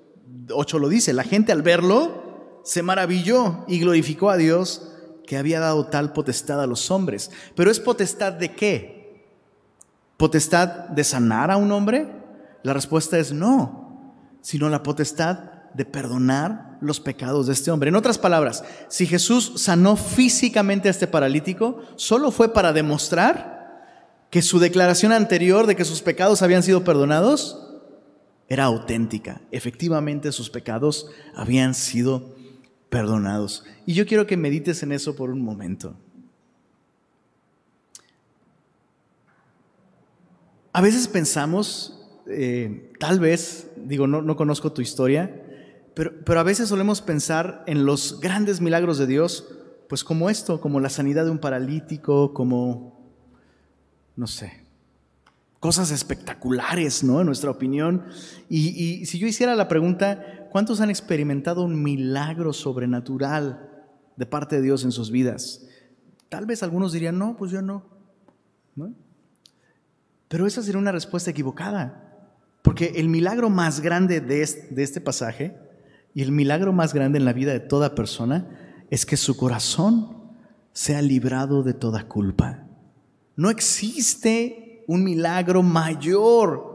8 0.50 0.80
lo 0.80 0.88
dice, 0.88 1.12
la 1.12 1.26
gente 1.26 1.52
al 1.52 1.64
verlo 1.64 2.62
se 2.64 2.82
maravilló 2.82 3.66
y 3.68 3.80
glorificó 3.80 4.30
a 4.30 4.38
Dios 4.38 4.89
que 5.30 5.38
había 5.38 5.60
dado 5.60 5.86
tal 5.86 6.12
potestad 6.12 6.60
a 6.60 6.66
los 6.66 6.90
hombres. 6.90 7.30
Pero 7.56 7.70
¿es 7.70 7.80
potestad 7.80 8.34
de 8.34 8.56
qué? 8.56 9.28
¿Potestad 10.18 10.90
de 10.90 11.04
sanar 11.04 11.52
a 11.52 11.58
un 11.58 11.72
hombre? 11.72 12.08
La 12.64 12.74
respuesta 12.74 13.20
es 13.20 13.32
no, 13.32 14.16
sino 14.42 14.70
la 14.70 14.82
potestad 14.82 15.38
de 15.76 15.86
perdonar 15.86 16.80
los 16.82 17.00
pecados 17.00 17.46
de 17.46 17.54
este 17.54 17.70
hombre. 17.70 17.90
En 17.90 17.96
otras 17.96 18.18
palabras, 18.18 18.64
si 18.88 19.06
Jesús 19.06 19.54
sanó 19.58 19.98
físicamente 19.98 20.88
a 20.88 20.92
este 20.92 21.06
paralítico, 21.06 21.84
solo 21.96 22.32
fue 22.32 22.52
para 22.52 22.74
demostrar 22.74 23.86
que 24.32 24.42
su 24.42 24.58
declaración 24.58 25.12
anterior 25.12 25.68
de 25.68 25.76
que 25.76 25.86
sus 25.86 26.02
pecados 26.02 26.42
habían 26.42 26.64
sido 26.64 26.84
perdonados 26.84 27.68
era 28.48 28.64
auténtica. 28.64 29.42
Efectivamente 29.52 30.32
sus 30.32 30.50
pecados 30.50 31.06
habían 31.36 31.76
sido 31.76 32.20
perdonados. 32.20 32.39
Y 33.86 33.94
yo 33.94 34.06
quiero 34.06 34.26
que 34.26 34.38
medites 34.38 34.84
en 34.84 34.92
eso 34.92 35.16
por 35.16 35.30
un 35.30 35.42
momento. 35.42 35.96
A 40.74 40.82
veces 40.82 41.08
pensamos, 41.08 42.08
eh, 42.28 42.92
tal 43.00 43.20
vez, 43.20 43.70
digo, 43.76 44.08
no, 44.08 44.22
no 44.22 44.36
conozco 44.36 44.72
tu 44.72 44.82
historia, 44.82 45.46
pero, 46.24 46.40
a 46.40 46.44
veces 46.44 46.70
solemos 46.70 47.02
pensar 47.02 47.64
en 47.68 47.86
los 47.86 48.22
grandes 48.22 48.62
milagros 48.62 48.98
de 48.98 49.06
Dios, 49.06 49.48
pues 49.90 50.06
como 50.06 50.30
esto, 50.30 50.62
como 50.62 50.80
la 50.80 50.90
sanidad 50.90 51.26
de 51.26 51.32
un 51.32 51.40
paralítico, 51.40 52.34
como, 52.34 53.12
no 54.16 54.26
sé, 54.26 54.64
cosas 55.60 55.92
espectaculares, 55.92 57.04
¿no? 57.04 57.20
En 57.20 57.26
nuestra 57.26 57.52
opinión. 57.52 58.06
Y, 58.48 58.70
y, 58.70 59.06
si 59.08 59.20
yo 59.20 59.28
hiciera 59.28 59.56
la 59.56 59.68
pregunta, 59.68 60.39
¿cuántos 60.50 60.82
han 60.82 60.90
experimentado 60.90 61.64
un 61.64 61.82
milagro 61.82 62.54
sobrenatural 62.54 63.70
de 64.16 64.26
parte 64.26 64.58
de 64.58 64.62
Dios 64.62 64.84
en 64.84 64.92
sus 64.92 65.12
vidas? 65.12 65.66
Tal 66.30 66.46
vez 66.46 66.64
algunos 66.64 66.92
dirían, 66.92 67.18
no, 67.18 67.36
pues 67.38 67.52
yo 67.52 67.62
no. 67.62 67.84
Pero 70.28 70.46
esa 70.46 70.62
sería 70.62 70.80
una 70.80 70.92
respuesta 70.92 71.32
equivocada. 71.32 72.06
Porque 72.62 72.94
el 72.96 73.10
milagro 73.10 73.50
más 73.50 73.80
grande 73.80 74.22
de 74.22 74.46
de 74.70 74.84
este 74.84 75.02
pasaje 75.02 75.58
y 76.14 76.22
el 76.22 76.32
milagro 76.32 76.74
más 76.74 76.94
grande 76.94 77.18
en 77.18 77.26
la 77.26 77.34
vida 77.34 77.52
de 77.52 77.60
toda 77.60 77.96
persona 77.96 78.48
es 78.90 79.06
que 79.06 79.18
su 79.18 79.38
corazón 79.38 80.20
sea 80.74 81.02
librado 81.02 81.64
de 81.64 81.74
toda 81.74 82.08
culpa. 82.08 82.68
No 83.36 83.50
existe 83.50 84.84
un 84.88 85.04
milagro 85.04 85.64
mayor 85.64 86.69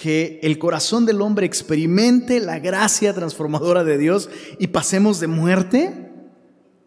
que 0.00 0.38
el 0.42 0.58
corazón 0.58 1.06
del 1.06 1.20
hombre 1.20 1.44
experimente 1.44 2.38
la 2.38 2.60
gracia 2.60 3.12
transformadora 3.12 3.82
de 3.82 3.98
Dios 3.98 4.30
y 4.58 4.68
pasemos 4.68 5.18
de 5.18 5.26
muerte 5.26 6.12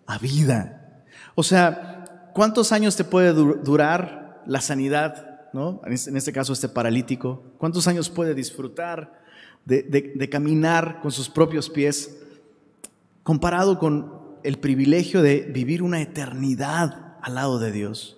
a 0.06 0.18
vida. 0.18 1.04
O 1.36 1.44
sea, 1.44 2.30
¿cuántos 2.34 2.72
años 2.72 2.96
te 2.96 3.04
puede 3.04 3.34
durar 3.34 4.42
la 4.46 4.62
sanidad? 4.62 5.50
¿no? 5.52 5.82
En 5.86 6.16
este 6.16 6.32
caso, 6.32 6.54
este 6.54 6.70
paralítico. 6.70 7.44
¿Cuántos 7.58 7.88
años 7.88 8.10
puede 8.10 8.34
disfrutar? 8.34 9.22
de, 9.66 10.30
caminar 10.30 11.00
con 11.02 11.12
sus 11.12 11.30
propios 11.30 11.70
pies, 11.70 12.18
comparado 13.24 13.80
con 13.80 14.22
el 14.44 14.58
privilegio 14.58 15.22
de 15.22 15.42
vivir 15.42 15.84
una 15.84 16.02
eternidad 16.02 17.18
al 17.22 17.36
lado 17.36 17.60
de 17.60 17.72
Dios. 17.72 18.18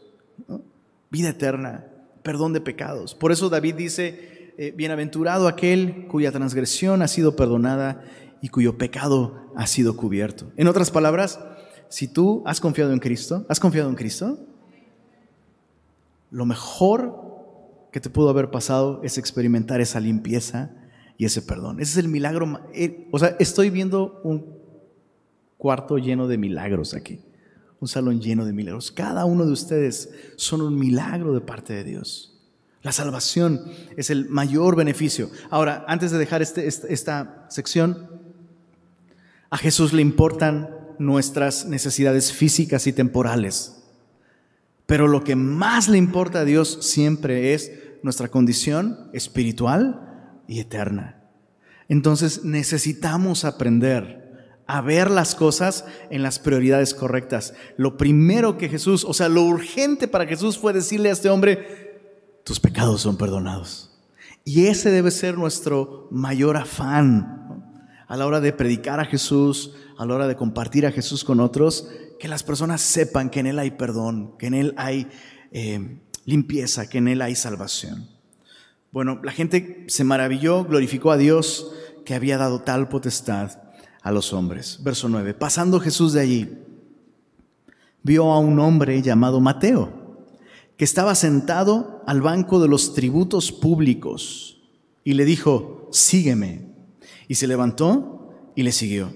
Vida 1.09 1.29
eterna, 1.29 1.85
perdón 2.23 2.53
de 2.53 2.61
pecados. 2.61 3.13
Por 3.13 3.31
eso 3.31 3.49
David 3.49 3.75
dice, 3.75 4.32
eh, 4.57 4.73
bienaventurado 4.75 5.47
aquel 5.47 6.07
cuya 6.07 6.31
transgresión 6.31 7.01
ha 7.01 7.07
sido 7.07 7.35
perdonada 7.35 8.03
y 8.41 8.49
cuyo 8.49 8.77
pecado 8.77 9.51
ha 9.55 9.67
sido 9.67 9.95
cubierto. 9.95 10.51
En 10.57 10.67
otras 10.67 10.91
palabras, 10.91 11.39
si 11.89 12.07
tú 12.07 12.43
has 12.45 12.59
confiado 12.59 12.91
en 12.93 12.99
Cristo, 12.99 13.45
¿has 13.49 13.59
confiado 13.59 13.89
en 13.89 13.95
Cristo? 13.95 14.39
Lo 16.29 16.45
mejor 16.45 17.87
que 17.91 17.99
te 17.99 18.09
pudo 18.09 18.29
haber 18.29 18.49
pasado 18.49 19.01
es 19.03 19.17
experimentar 19.17 19.79
esa 19.79 19.99
limpieza 19.99 20.71
y 21.17 21.25
ese 21.25 21.41
perdón. 21.41 21.79
Ese 21.79 21.91
es 21.91 21.97
el 22.05 22.09
milagro. 22.09 22.61
Eh, 22.73 23.07
o 23.11 23.19
sea, 23.19 23.35
estoy 23.39 23.69
viendo 23.69 24.19
un 24.23 24.57
cuarto 25.57 25.97
lleno 25.97 26.27
de 26.27 26.37
milagros 26.37 26.93
aquí, 26.93 27.21
un 27.79 27.87
salón 27.87 28.19
lleno 28.19 28.45
de 28.45 28.53
milagros. 28.53 28.91
Cada 28.91 29.25
uno 29.25 29.45
de 29.45 29.51
ustedes 29.51 30.11
son 30.35 30.61
un 30.61 30.77
milagro 30.77 31.33
de 31.33 31.41
parte 31.41 31.73
de 31.73 31.83
Dios. 31.83 32.32
La 32.83 32.91
salvación 32.91 33.61
es 33.95 34.09
el 34.09 34.29
mayor 34.29 34.75
beneficio. 34.75 35.31
Ahora, 35.49 35.85
antes 35.87 36.11
de 36.11 36.19
dejar 36.19 36.41
este, 36.41 36.67
esta 36.67 37.45
sección, 37.49 38.21
a 39.49 39.57
Jesús 39.57 39.93
le 39.93 40.01
importan 40.01 40.69
nuestras 40.99 41.65
necesidades 41.65 42.33
físicas 42.33 42.85
y 42.85 42.93
temporales. 42.93 43.83
Pero 44.85 45.07
lo 45.07 45.23
que 45.23 45.35
más 45.35 45.87
le 45.87 45.97
importa 45.97 46.41
a 46.41 46.45
Dios 46.45 46.79
siempre 46.81 47.53
es 47.53 47.71
nuestra 48.03 48.27
condición 48.27 49.09
espiritual 49.13 50.41
y 50.47 50.59
eterna. 50.59 51.23
Entonces 51.87 52.43
necesitamos 52.43 53.45
aprender 53.45 54.23
a 54.67 54.81
ver 54.81 55.09
las 55.09 55.35
cosas 55.35 55.85
en 56.09 56.21
las 56.21 56.39
prioridades 56.39 56.93
correctas. 56.93 57.53
Lo 57.77 57.95
primero 57.95 58.57
que 58.57 58.69
Jesús, 58.69 59.05
o 59.05 59.13
sea, 59.13 59.29
lo 59.29 59.43
urgente 59.43 60.07
para 60.07 60.25
Jesús 60.25 60.57
fue 60.57 60.73
decirle 60.73 61.09
a 61.09 61.13
este 61.13 61.29
hombre, 61.29 61.92
tus 62.43 62.59
pecados 62.59 63.01
son 63.01 63.17
perdonados. 63.17 63.91
Y 64.45 64.65
ese 64.65 64.91
debe 64.91 65.11
ser 65.11 65.37
nuestro 65.37 66.07
mayor 66.11 66.57
afán 66.57 67.43
a 68.07 68.17
la 68.17 68.27
hora 68.27 68.41
de 68.41 68.51
predicar 68.53 68.99
a 68.99 69.05
Jesús, 69.05 69.73
a 69.97 70.05
la 70.05 70.15
hora 70.15 70.27
de 70.27 70.35
compartir 70.35 70.85
a 70.85 70.91
Jesús 70.91 71.23
con 71.23 71.39
otros, 71.39 71.87
que 72.19 72.27
las 72.27 72.43
personas 72.43 72.81
sepan 72.81 73.29
que 73.29 73.39
en 73.39 73.47
Él 73.47 73.59
hay 73.59 73.71
perdón, 73.71 74.35
que 74.37 74.47
en 74.47 74.53
Él 74.53 74.73
hay 74.77 75.07
eh, 75.51 76.01
limpieza, 76.25 76.87
que 76.87 76.97
en 76.97 77.07
Él 77.07 77.21
hay 77.21 77.35
salvación. 77.35 78.09
Bueno, 78.91 79.19
la 79.23 79.31
gente 79.31 79.85
se 79.87 80.03
maravilló, 80.03 80.65
glorificó 80.65 81.11
a 81.11 81.17
Dios 81.17 81.71
que 82.05 82.13
había 82.13 82.37
dado 82.37 82.59
tal 82.59 82.89
potestad 82.89 83.59
a 84.01 84.11
los 84.11 84.33
hombres. 84.33 84.79
Verso 84.83 85.09
9. 85.09 85.33
Pasando 85.33 85.79
Jesús 85.79 86.13
de 86.13 86.21
allí, 86.21 86.57
vio 88.03 88.31
a 88.31 88.39
un 88.39 88.59
hombre 88.59 89.01
llamado 89.01 89.39
Mateo, 89.39 90.02
estaba 90.83 91.15
sentado 91.15 92.03
al 92.07 92.21
banco 92.21 92.59
de 92.59 92.67
los 92.67 92.93
tributos 92.93 93.51
públicos, 93.51 94.61
y 95.03 95.13
le 95.13 95.25
dijo, 95.25 95.89
sígueme. 95.91 96.73
Y 97.27 97.35
se 97.35 97.47
levantó 97.47 98.51
y 98.55 98.63
le 98.63 98.71
siguió. 98.71 99.13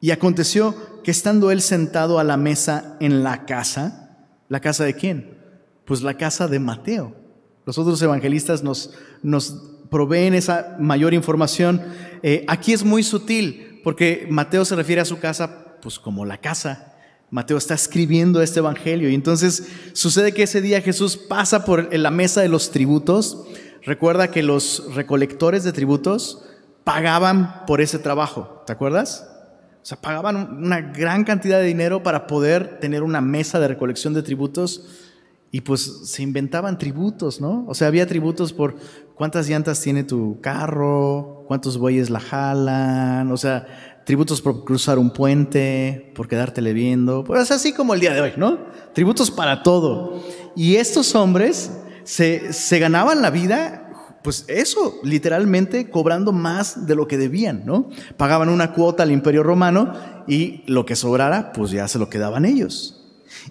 Y 0.00 0.10
aconteció 0.10 0.74
que 1.02 1.10
estando 1.10 1.50
él 1.50 1.60
sentado 1.60 2.18
a 2.18 2.24
la 2.24 2.36
mesa 2.36 2.96
en 3.00 3.22
la 3.22 3.44
casa, 3.46 4.26
¿la 4.48 4.60
casa 4.60 4.84
de 4.84 4.94
quién? 4.94 5.38
Pues 5.84 6.02
la 6.02 6.16
casa 6.16 6.48
de 6.48 6.58
Mateo 6.58 7.24
los 7.66 7.78
otros 7.78 8.00
evangelistas 8.02 8.62
nos, 8.62 8.92
nos 9.22 9.62
proveen 9.90 10.34
esa 10.34 10.76
mayor 10.78 11.14
información. 11.14 11.82
Eh, 12.22 12.44
aquí 12.48 12.72
es 12.72 12.84
muy 12.84 13.02
sutil, 13.02 13.80
porque 13.82 14.26
Mateo 14.30 14.64
se 14.64 14.76
refiere 14.76 15.00
a 15.00 15.06
su 15.06 15.18
casa 15.18 15.76
pues 15.80 15.98
como 15.98 16.24
la 16.24 16.38
casa. 16.38 16.93
Mateo 17.34 17.56
está 17.56 17.74
escribiendo 17.74 18.42
este 18.42 18.60
evangelio 18.60 19.10
y 19.10 19.14
entonces 19.16 19.66
sucede 19.92 20.30
que 20.30 20.44
ese 20.44 20.60
día 20.60 20.80
Jesús 20.80 21.16
pasa 21.16 21.64
por 21.64 21.92
la 21.92 22.12
mesa 22.12 22.42
de 22.42 22.48
los 22.48 22.70
tributos. 22.70 23.44
Recuerda 23.82 24.30
que 24.30 24.44
los 24.44 24.94
recolectores 24.94 25.64
de 25.64 25.72
tributos 25.72 26.44
pagaban 26.84 27.66
por 27.66 27.80
ese 27.80 27.98
trabajo, 27.98 28.62
¿te 28.68 28.72
acuerdas? 28.72 29.28
O 29.82 29.84
sea, 29.84 30.00
pagaban 30.00 30.64
una 30.64 30.80
gran 30.80 31.24
cantidad 31.24 31.58
de 31.58 31.64
dinero 31.64 32.04
para 32.04 32.28
poder 32.28 32.78
tener 32.78 33.02
una 33.02 33.20
mesa 33.20 33.58
de 33.58 33.66
recolección 33.66 34.14
de 34.14 34.22
tributos 34.22 34.86
y 35.50 35.62
pues 35.62 36.02
se 36.04 36.22
inventaban 36.22 36.78
tributos, 36.78 37.40
¿no? 37.40 37.64
O 37.66 37.74
sea, 37.74 37.88
había 37.88 38.06
tributos 38.06 38.52
por 38.52 38.76
cuántas 39.16 39.48
llantas 39.48 39.80
tiene 39.80 40.04
tu 40.04 40.40
carro, 40.40 41.44
cuántos 41.48 41.78
bueyes 41.78 42.10
la 42.10 42.20
jalan, 42.20 43.32
o 43.32 43.36
sea, 43.36 43.93
tributos 44.04 44.40
por 44.42 44.64
cruzar 44.64 44.98
un 44.98 45.10
puente, 45.10 46.12
por 46.14 46.28
quedártele 46.28 46.72
viendo, 46.72 47.24
pues 47.24 47.50
así 47.50 47.72
como 47.72 47.94
el 47.94 48.00
día 48.00 48.12
de 48.12 48.20
hoy, 48.20 48.32
¿no? 48.36 48.58
Tributos 48.92 49.30
para 49.30 49.62
todo. 49.62 50.22
Y 50.54 50.76
estos 50.76 51.14
hombres 51.14 51.70
se, 52.04 52.52
se 52.52 52.78
ganaban 52.78 53.22
la 53.22 53.30
vida, 53.30 54.18
pues 54.22 54.44
eso, 54.48 54.96
literalmente 55.02 55.90
cobrando 55.90 56.32
más 56.32 56.86
de 56.86 56.94
lo 56.94 57.08
que 57.08 57.18
debían, 57.18 57.64
¿no? 57.64 57.88
Pagaban 58.16 58.48
una 58.48 58.72
cuota 58.72 59.02
al 59.02 59.10
imperio 59.10 59.42
romano 59.42 59.92
y 60.28 60.62
lo 60.66 60.86
que 60.86 60.96
sobrara, 60.96 61.52
pues 61.52 61.70
ya 61.70 61.88
se 61.88 61.98
lo 61.98 62.10
quedaban 62.10 62.44
ellos. 62.44 63.00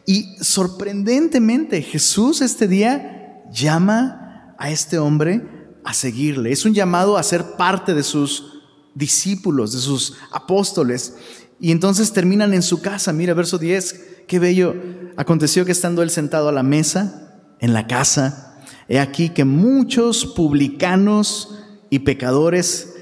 Y 0.05 0.35
sorprendentemente 0.39 1.81
Jesús 1.81 2.41
este 2.41 2.67
día 2.67 3.43
llama 3.51 4.55
a 4.57 4.69
este 4.69 4.97
hombre 4.97 5.41
a 5.83 5.93
seguirle. 5.93 6.51
Es 6.51 6.65
un 6.65 6.73
llamado 6.73 7.17
a 7.17 7.23
ser 7.23 7.43
parte 7.57 7.93
de 7.93 8.03
sus 8.03 8.52
discípulos, 8.95 9.73
de 9.73 9.79
sus 9.79 10.15
apóstoles. 10.31 11.15
Y 11.59 11.71
entonces 11.71 12.11
terminan 12.11 12.53
en 12.53 12.61
su 12.61 12.81
casa. 12.81 13.13
Mira, 13.13 13.33
verso 13.33 13.57
10, 13.57 14.25
qué 14.27 14.39
bello. 14.39 14.75
Aconteció 15.17 15.65
que 15.65 15.71
estando 15.71 16.01
él 16.01 16.09
sentado 16.09 16.49
a 16.49 16.53
la 16.53 16.63
mesa, 16.63 17.23
en 17.59 17.73
la 17.73 17.87
casa, 17.87 18.61
he 18.89 18.99
aquí 18.99 19.29
que 19.29 19.45
muchos 19.45 20.25
publicanos 20.25 21.59
y 21.89 21.99
pecadores 21.99 22.93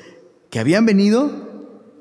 que 0.52 0.60
habían 0.60 0.86
venido 0.86 1.32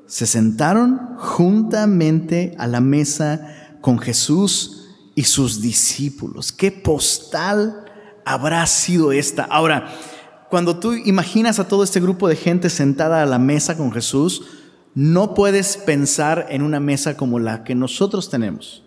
se 0.05 0.27
sentaron 0.27 1.17
juntamente 1.17 2.53
a 2.59 2.67
la 2.67 2.81
mesa 2.81 3.77
con 3.81 3.97
Jesús 3.97 4.89
y 5.15 5.23
sus 5.23 5.61
discípulos. 5.61 6.51
¿Qué 6.51 6.71
postal 6.71 7.85
habrá 8.25 8.67
sido 8.67 9.11
esta? 9.11 9.43
Ahora, 9.45 9.91
cuando 10.51 10.75
tú 10.75 10.93
imaginas 10.93 11.59
a 11.59 11.69
todo 11.69 11.81
este 11.81 12.01
grupo 12.01 12.27
de 12.27 12.35
gente 12.35 12.69
sentada 12.69 13.23
a 13.23 13.25
la 13.25 13.39
mesa 13.39 13.77
con 13.77 13.89
Jesús, 13.93 14.43
no 14.93 15.33
puedes 15.33 15.77
pensar 15.77 16.47
en 16.49 16.61
una 16.61 16.81
mesa 16.81 17.15
como 17.15 17.39
la 17.39 17.63
que 17.63 17.73
nosotros 17.73 18.29
tenemos. 18.29 18.83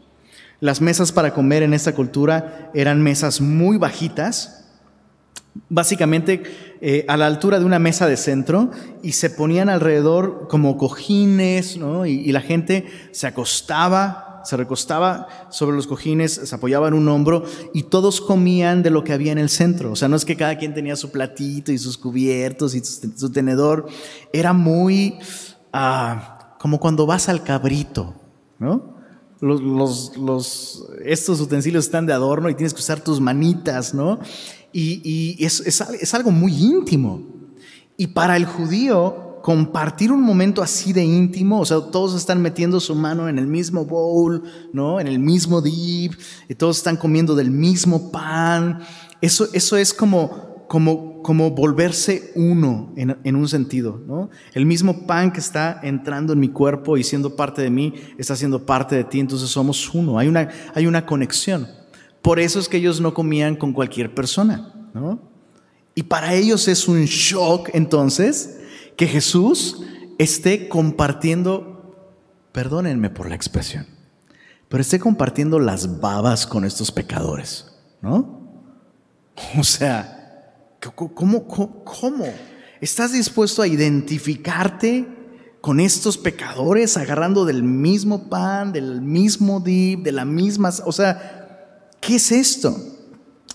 Las 0.61 0.83
mesas 0.83 1.11
para 1.11 1.33
comer 1.33 1.63
en 1.63 1.73
esta 1.73 1.95
cultura 1.95 2.71
eran 2.75 3.03
mesas 3.03 3.41
muy 3.41 3.79
bajitas, 3.79 4.67
básicamente 5.71 6.43
eh, 6.83 7.07
a 7.09 7.17
la 7.17 7.27
altura 7.27 7.59
de 7.59 7.65
una 7.65 7.79
mesa 7.79 8.07
de 8.07 8.19
centro, 8.19 8.71
y 9.03 9.13
se 9.13 9.31
ponían 9.31 9.71
alrededor 9.71 10.49
como 10.51 10.77
cojines, 10.77 11.79
¿no? 11.79 12.05
y 12.05 12.31
la 12.31 12.43
gente 12.43 12.87
se 13.11 13.27
acostaba 13.27 14.24
se 14.45 14.57
recostaba 14.57 15.29
sobre 15.51 15.77
los 15.77 15.87
cojines, 15.87 16.33
se 16.33 16.55
apoyaba 16.55 16.89
en 16.89 16.95
un 16.95 17.09
hombro 17.09 17.45
y 17.73 17.85
todos 17.85 18.21
comían 18.21 18.83
de 18.83 18.91
lo 18.91 19.05
que 19.05 19.13
había 19.13 19.33
en 19.33 19.39
el 19.39 19.49
centro. 19.49 19.93
O 19.93 19.97
sea, 19.97 20.09
no 20.09 20.17
es 20.17 20.25
que 20.25 20.37
cada 20.37 20.59
quien 20.59 20.75
tenía 20.75 20.97
su 20.97 21.11
platito 21.11 21.73
y 21.73 21.79
sus 21.79 21.99
cubiertos 21.99 22.75
y 22.75 22.83
su, 22.85 23.31
tenedor. 23.31 23.87
Era 24.33 24.53
muy 24.53 25.19
ah, 25.73 26.57
como 26.61 26.79
cuando 26.79 27.07
vas 27.07 27.29
al 27.29 27.43
cabrito, 27.43 28.15
¿no? 28.59 28.95
Los, 29.41 30.13
estos 31.05 31.41
utensilios 31.41 31.85
están 31.85 32.07
de 32.07 32.15
adorno 32.15 32.49
y 32.49 32.55
tienes 32.55 32.73
que 32.73 32.81
usar 32.81 33.01
tus 33.01 33.21
manitas, 33.21 33.93
¿no? 33.93 34.19
Y, 34.73 35.45
es, 35.45 35.61
es 35.61 36.15
algo 36.15 36.31
muy 36.31 36.53
íntimo. 36.55 37.23
Y 37.97 38.09
para 38.09 38.37
el 38.37 38.47
judío 38.47 39.34
compartir 39.45 40.11
un 40.11 40.23
momento 40.23 40.63
así 40.63 40.95
de 40.95 41.05
íntimo, 41.05 41.61
o 41.61 41.67
sea, 41.67 41.79
todos 41.79 42.15
están 42.15 42.41
metiendo 42.41 42.81
su 42.81 42.95
mano 42.95 43.29
en 43.29 43.39
el 43.39 43.47
mismo 43.47 43.85
bowl, 43.85 44.43
¿no? 44.73 44.99
En 44.99 45.07
el 45.07 45.19
mismo 45.19 45.61
dip, 45.61 46.15
y 46.49 46.55
todos 46.55 46.79
están 46.79 46.97
comiendo 46.97 47.35
del 47.35 47.51
mismo 47.51 48.11
pan. 48.11 48.81
Eso, 49.21 49.47
eso 49.53 49.77
es 49.77 49.93
como, 49.93 50.65
como, 50.67 51.21
como 51.23 51.51
volverse 51.51 52.33
uno 52.37 52.95
en, 52.97 53.19
en, 53.23 53.37
un 53.37 53.47
sentido, 53.47 54.01
¿no? 54.07 54.31
El 54.55 54.65
mismo 54.65 55.07
pan 55.07 55.31
que 55.31 55.41
está 55.41 55.79
entrando 55.83 56.33
en 56.33 56.41
mi 56.41 56.49
cuerpo 56.49 56.97
y 56.97 57.05
siendo 57.05 57.37
parte 57.37 57.61
de 57.61 57.69
mí, 57.69 57.93
está 58.17 58.37
siendo 58.37 58.65
parte 58.65 58.97
de 58.97 59.05
ti, 59.05 59.21
entonces 59.21 59.51
somos 59.51 59.93
uno, 59.93 60.19
hay 60.19 60.29
una, 60.29 60.49
hay 60.75 60.87
una 60.87 61.05
conexión. 61.05 61.69
Por 62.23 62.41
eso 62.41 62.59
es 62.59 62.67
que 62.67 62.79
ellos 62.79 62.99
no 62.99 63.13
comían 63.13 63.57
con 63.57 63.75
cualquier 63.75 64.15
persona, 64.15 64.73
¿no? 64.95 65.21
Y 65.95 66.05
para 66.05 66.33
ellos 66.33 66.67
es 66.67 66.89
un 66.89 67.05
shock 67.05 67.69
entonces 67.75 68.61
que 68.97 69.07
Jesús 69.07 69.83
esté 70.19 70.69
compartiendo, 70.69 71.97
perdónenme 72.53 73.11
por 73.11 73.29
la 73.29 73.35
expresión, 73.35 73.87
pero 74.69 74.81
esté 74.81 74.99
compartiendo 74.99 75.59
las 75.59 76.01
babas 76.01 76.47
con 76.47 76.65
estos 76.65 76.93
pecadores, 76.93 77.67
¿no? 78.01 78.43
O 79.59 79.65
sea, 79.65 80.77
¿cómo, 80.95 81.47
cómo, 81.49 82.25
estás 82.81 83.13
dispuesto 83.13 83.63
a 83.63 83.67
identificarte 83.67 85.09
con 85.61 85.81
estos 85.81 86.19
pecadores 86.19 86.97
agarrando 86.97 87.45
del 87.45 87.63
mismo 87.63 88.29
pan, 88.29 88.73
del 88.73 89.01
mismo 89.01 89.61
dip, 89.61 90.05
de 90.05 90.13
la 90.13 90.25
misma, 90.25 90.71
o 90.85 90.93
sea, 90.93 91.89
¿qué 92.01 92.17
es 92.17 92.31
esto? 92.31 92.77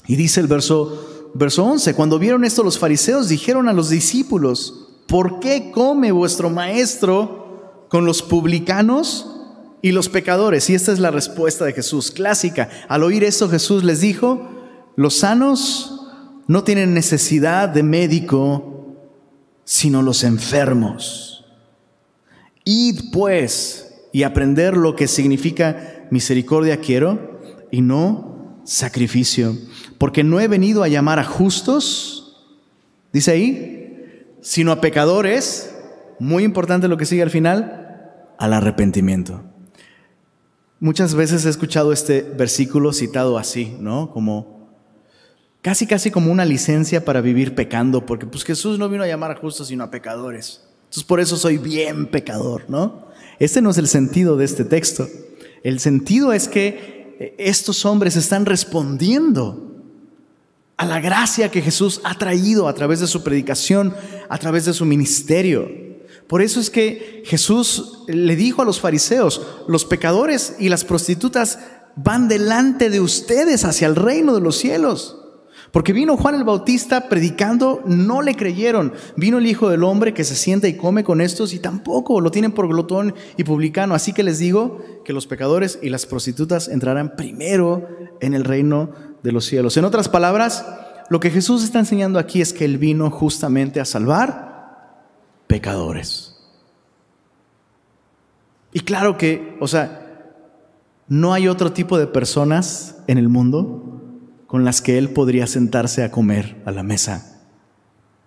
Y 0.07 0.15
dice 0.15 0.41
el 0.41 0.47
verso, 0.47 1.31
verso 1.35 1.63
11, 1.63 1.93
cuando 1.93 2.17
vieron 2.17 2.43
esto 2.43 2.63
los 2.63 2.79
fariseos 2.79 3.29
dijeron 3.29 3.69
a 3.69 3.73
los 3.73 3.89
discípulos, 3.89 4.88
¿por 5.09 5.39
qué 5.39 5.71
come 5.71 6.11
vuestro 6.11 6.49
maestro 6.49 7.87
con 7.89 8.05
los 8.05 8.21
publicanos 8.21 9.41
y 9.81 9.91
los 9.91 10.07
pecadores? 10.07 10.69
Y 10.69 10.75
esta 10.75 10.93
es 10.93 10.99
la 10.99 11.11
respuesta 11.11 11.65
de 11.65 11.73
Jesús, 11.73 12.11
clásica. 12.11 12.69
Al 12.87 13.03
oír 13.03 13.23
esto 13.23 13.49
Jesús 13.49 13.83
les 13.83 14.01
dijo, 14.01 14.47
los 14.95 15.17
sanos 15.17 16.05
no 16.47 16.63
tienen 16.63 16.93
necesidad 16.93 17.67
de 17.67 17.83
médico, 17.83 18.95
sino 19.65 20.01
los 20.03 20.23
enfermos. 20.23 21.45
Id 22.63 23.11
pues 23.11 24.07
y 24.13 24.23
aprender 24.23 24.77
lo 24.77 24.95
que 24.95 25.07
significa 25.07 26.07
misericordia 26.11 26.79
quiero 26.79 27.39
y 27.71 27.81
no 27.81 28.61
sacrificio, 28.63 29.57
porque 29.97 30.23
no 30.23 30.39
he 30.39 30.47
venido 30.47 30.83
a 30.83 30.87
llamar 30.87 31.17
a 31.17 31.23
justos, 31.23 32.37
dice 33.11 33.31
ahí, 33.31 33.78
sino 34.41 34.71
a 34.71 34.81
pecadores, 34.81 35.75
muy 36.19 36.43
importante 36.43 36.87
lo 36.87 36.97
que 36.97 37.05
sigue 37.05 37.21
al 37.21 37.29
final, 37.29 38.33
al 38.37 38.53
arrepentimiento. 38.53 39.43
Muchas 40.79 41.13
veces 41.13 41.45
he 41.45 41.49
escuchado 41.49 41.91
este 41.91 42.21
versículo 42.21 42.93
citado 42.93 43.37
así, 43.37 43.75
¿no? 43.79 44.11
Como 44.11 44.69
casi 45.61 45.87
casi 45.87 46.09
como 46.09 46.31
una 46.31 46.45
licencia 46.45 47.03
para 47.03 47.21
vivir 47.21 47.53
pecando, 47.53 48.05
porque 48.05 48.25
pues 48.25 48.43
Jesús 48.43 48.79
no 48.79 48.87
vino 48.87 49.03
a 49.03 49.07
llamar 49.07 49.31
a 49.31 49.35
justos 49.35 49.67
sino 49.67 49.83
a 49.83 49.91
pecadores. 49.91 50.61
Entonces 50.83 51.03
por 51.03 51.19
eso 51.19 51.35
soy 51.35 51.57
bien 51.57 52.07
pecador, 52.07 52.63
¿no? 52.69 53.09
Este 53.39 53.61
no 53.61 53.69
es 53.69 53.77
el 53.77 53.87
sentido 53.87 54.37
de 54.37 54.45
este 54.45 54.63
texto. 54.63 55.07
El 55.63 55.79
sentido 55.79 56.31
es 56.31 56.47
que 56.47 57.35
estos 57.37 57.85
hombres 57.85 58.15
están 58.15 58.45
respondiendo 58.45 59.69
a 60.77 60.85
la 60.85 61.01
gracia 61.01 61.51
que 61.51 61.61
Jesús 61.61 61.99
ha 62.05 62.17
traído 62.17 62.69
a 62.69 62.73
través 62.73 63.01
de 63.01 63.07
su 63.07 63.21
predicación, 63.21 63.93
a 64.29 64.37
través 64.37 64.65
de 64.65 64.73
su 64.73 64.85
ministerio. 64.85 65.67
Por 66.27 66.41
eso 66.41 66.59
es 66.59 66.69
que 66.69 67.23
Jesús 67.25 68.03
le 68.07 68.35
dijo 68.35 68.61
a 68.61 68.65
los 68.65 68.79
fariseos, 68.79 69.41
los 69.67 69.83
pecadores 69.85 70.55
y 70.59 70.69
las 70.69 70.85
prostitutas 70.85 71.59
van 71.95 72.27
delante 72.27 72.89
de 72.89 73.01
ustedes 73.01 73.65
hacia 73.65 73.87
el 73.87 73.95
reino 73.95 74.35
de 74.35 74.41
los 74.41 74.55
cielos. 74.55 75.15
Porque 75.71 75.93
vino 75.93 76.17
Juan 76.17 76.35
el 76.35 76.43
Bautista 76.43 77.09
predicando, 77.09 77.81
no 77.85 78.21
le 78.21 78.35
creyeron. 78.35 78.93
Vino 79.15 79.37
el 79.37 79.45
Hijo 79.45 79.69
del 79.69 79.83
Hombre 79.83 80.13
que 80.13 80.23
se 80.23 80.35
sienta 80.35 80.67
y 80.67 80.77
come 80.77 81.03
con 81.03 81.21
estos 81.21 81.53
y 81.53 81.59
tampoco 81.59 82.21
lo 82.21 82.31
tienen 82.31 82.53
por 82.53 82.67
glotón 82.67 83.13
y 83.37 83.43
publicano. 83.43 83.93
Así 83.93 84.13
que 84.13 84.23
les 84.23 84.39
digo 84.39 84.79
que 85.05 85.13
los 85.13 85.27
pecadores 85.27 85.79
y 85.81 85.89
las 85.89 86.05
prostitutas 86.05 86.67
entrarán 86.67 87.15
primero 87.15 87.87
en 88.19 88.33
el 88.33 88.45
reino 88.45 88.91
de 89.21 89.31
los 89.31 89.45
cielos. 89.45 89.77
En 89.77 89.85
otras 89.85 90.09
palabras, 90.09 90.65
lo 91.09 91.19
que 91.19 91.31
Jesús 91.31 91.63
está 91.63 91.79
enseñando 91.79 92.19
aquí 92.19 92.41
es 92.41 92.53
que 92.53 92.65
Él 92.65 92.77
vino 92.77 93.09
justamente 93.09 93.79
a 93.79 93.85
salvar 93.85 95.03
pecadores. 95.47 96.35
Y 98.71 98.81
claro 98.81 99.17
que, 99.17 99.57
o 99.59 99.67
sea, 99.67 100.35
no 101.07 101.33
hay 101.33 101.47
otro 101.47 101.73
tipo 101.73 101.97
de 101.97 102.05
personas 102.05 102.97
en 103.07 103.17
el 103.17 103.29
mundo 103.29 104.01
con 104.45 104.63
las 104.63 104.81
que 104.81 104.99
Él 104.99 105.09
podría 105.09 105.47
sentarse 105.47 106.03
a 106.03 106.11
comer 106.11 106.61
a 106.65 106.71
la 106.71 106.83
mesa. 106.83 107.41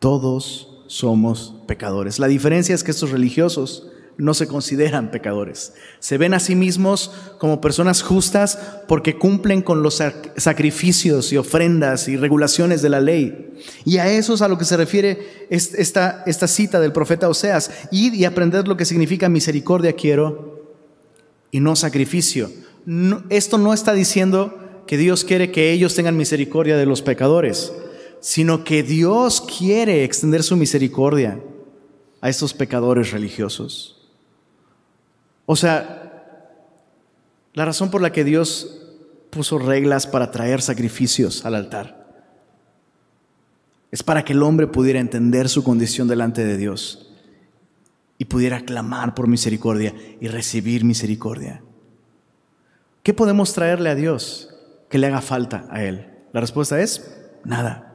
Todos 0.00 0.84
somos 0.88 1.54
pecadores. 1.68 2.18
La 2.18 2.26
diferencia 2.26 2.74
es 2.74 2.82
que 2.82 2.90
estos 2.90 3.12
religiosos 3.12 3.91
no 4.18 4.34
se 4.34 4.46
consideran 4.46 5.10
pecadores. 5.10 5.72
Se 5.98 6.18
ven 6.18 6.34
a 6.34 6.40
sí 6.40 6.54
mismos 6.54 7.10
como 7.38 7.60
personas 7.60 8.02
justas 8.02 8.58
porque 8.86 9.16
cumplen 9.16 9.62
con 9.62 9.82
los 9.82 10.02
sacrificios 10.36 11.32
y 11.32 11.36
ofrendas 11.36 12.08
y 12.08 12.16
regulaciones 12.16 12.82
de 12.82 12.88
la 12.88 13.00
ley. 13.00 13.54
Y 13.84 13.98
a 13.98 14.10
eso 14.10 14.34
es 14.34 14.42
a 14.42 14.48
lo 14.48 14.58
que 14.58 14.64
se 14.64 14.76
refiere 14.76 15.46
esta, 15.50 16.22
esta 16.26 16.46
cita 16.46 16.80
del 16.80 16.92
profeta 16.92 17.28
Oseas. 17.28 17.70
Ir 17.90 18.14
y 18.14 18.24
aprender 18.24 18.68
lo 18.68 18.76
que 18.76 18.84
significa 18.84 19.28
misericordia 19.28 19.94
quiero 19.94 20.52
y 21.50 21.60
no 21.60 21.76
sacrificio. 21.76 22.50
esto 23.28 23.58
no 23.58 23.72
está 23.72 23.92
diciendo 23.92 24.58
que 24.86 24.96
Dios 24.96 25.24
quiere 25.24 25.52
que 25.52 25.70
ellos 25.72 25.94
tengan 25.94 26.16
misericordia 26.16 26.76
de 26.76 26.86
los 26.86 27.02
pecadores, 27.02 27.72
sino 28.20 28.64
que 28.64 28.82
Dios 28.82 29.40
quiere 29.40 30.04
extender 30.04 30.42
su 30.42 30.56
misericordia 30.56 31.40
a 32.20 32.28
estos 32.28 32.54
pecadores 32.54 33.10
religiosos. 33.10 34.01
O 35.46 35.56
sea, 35.56 36.02
la 37.54 37.64
razón 37.64 37.90
por 37.90 38.00
la 38.00 38.12
que 38.12 38.24
Dios 38.24 38.82
puso 39.30 39.58
reglas 39.58 40.06
para 40.06 40.30
traer 40.30 40.62
sacrificios 40.62 41.44
al 41.44 41.54
altar 41.54 42.02
es 43.90 44.02
para 44.02 44.24
que 44.24 44.32
el 44.32 44.42
hombre 44.42 44.66
pudiera 44.66 45.00
entender 45.00 45.48
su 45.48 45.62
condición 45.62 46.08
delante 46.08 46.44
de 46.44 46.56
Dios 46.56 47.10
y 48.16 48.24
pudiera 48.24 48.60
clamar 48.60 49.14
por 49.14 49.28
misericordia 49.28 49.94
y 50.20 50.28
recibir 50.28 50.84
misericordia. 50.84 51.62
¿Qué 53.02 53.12
podemos 53.12 53.52
traerle 53.52 53.90
a 53.90 53.94
Dios 53.94 54.54
que 54.88 54.98
le 54.98 55.08
haga 55.08 55.20
falta 55.20 55.66
a 55.70 55.82
Él? 55.82 56.08
La 56.32 56.40
respuesta 56.40 56.80
es 56.80 57.20
nada. 57.44 57.91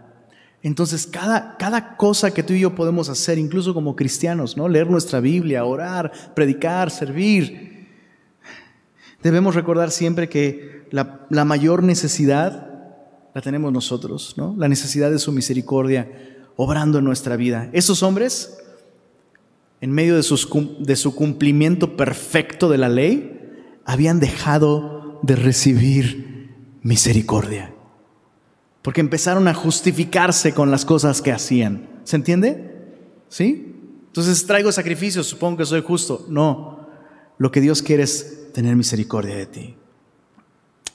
Entonces, 0.68 1.08
cada, 1.08 1.56
cada 1.56 1.96
cosa 1.96 2.34
que 2.34 2.44
tú 2.44 2.52
y 2.52 2.60
yo 2.60 2.76
podemos 2.76 3.08
hacer, 3.08 3.38
incluso 3.38 3.74
como 3.74 3.96
cristianos, 3.96 4.58
¿no? 4.58 4.68
Leer 4.68 4.90
nuestra 4.90 5.22
Biblia, 5.22 5.64
orar, 5.64 6.12
predicar, 6.36 6.92
servir. 6.92 7.88
Debemos 9.24 9.56
recordar 9.56 9.92
siempre 9.92 10.28
que 10.28 10.86
la, 10.92 11.26
la 11.30 11.46
mayor 11.46 11.84
necesidad 11.84 12.68
la 13.34 13.42
tenemos 13.42 13.72
nosotros, 13.72 14.34
¿no? 14.36 14.56
La 14.58 14.68
necesidad 14.68 15.10
de 15.10 15.20
su 15.20 15.32
misericordia 15.32 16.12
obrando 16.58 16.98
en 16.98 17.06
nuestra 17.06 17.38
vida. 17.38 17.70
Esos 17.72 18.04
hombres, 18.04 18.58
en 19.80 19.92
medio 19.92 20.18
de, 20.18 20.24
su 20.24 21.16
cumplimiento 21.16 21.96
perfecto 21.96 22.68
de 22.68 22.78
la 22.78 22.90
ley, 22.90 23.40
habían 23.86 24.20
dejado 24.20 25.22
de 25.24 25.38
recibir 25.38 26.50
misericordia 26.82 27.74
porque 28.88 29.02
empezaron 29.02 29.50
a 29.50 29.54
justificarse 29.54 30.54
con 30.54 30.72
las 30.72 30.86
cosas 30.86 31.22
que 31.22 31.34
hacían. 31.34 31.90
¿Se 32.06 32.16
entiende? 32.16 32.72
¿Sí? 33.28 33.76
Entonces 34.06 34.46
traigo 34.46 34.72
sacrificios, 34.72 35.28
supongo 35.28 35.58
que 35.58 35.66
soy 35.66 35.82
justo. 35.82 36.26
No, 36.30 36.88
lo 37.38 37.52
que 37.52 37.60
Dios 37.60 37.82
quiere 37.82 38.04
es 38.04 38.54
tener 38.54 38.78
misericordia 38.78 39.36
de 39.36 39.46
ti. 39.46 39.76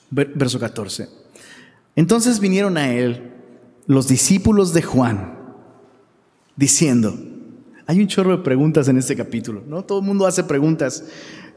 Verso 0.09 0.59
14. 0.59 1.07
Entonces 1.95 2.39
vinieron 2.39 2.77
a 2.77 2.91
él 2.91 3.31
los 3.85 4.07
discípulos 4.07 4.73
de 4.73 4.81
Juan, 4.81 5.37
diciendo, 6.55 7.15
hay 7.85 8.01
un 8.01 8.07
chorro 8.07 8.35
de 8.35 8.43
preguntas 8.43 8.87
en 8.87 8.97
este 8.97 9.15
capítulo, 9.15 9.61
¿no? 9.67 9.85
Todo 9.85 9.99
el 9.99 10.05
mundo 10.05 10.25
hace 10.25 10.43
preguntas. 10.43 11.03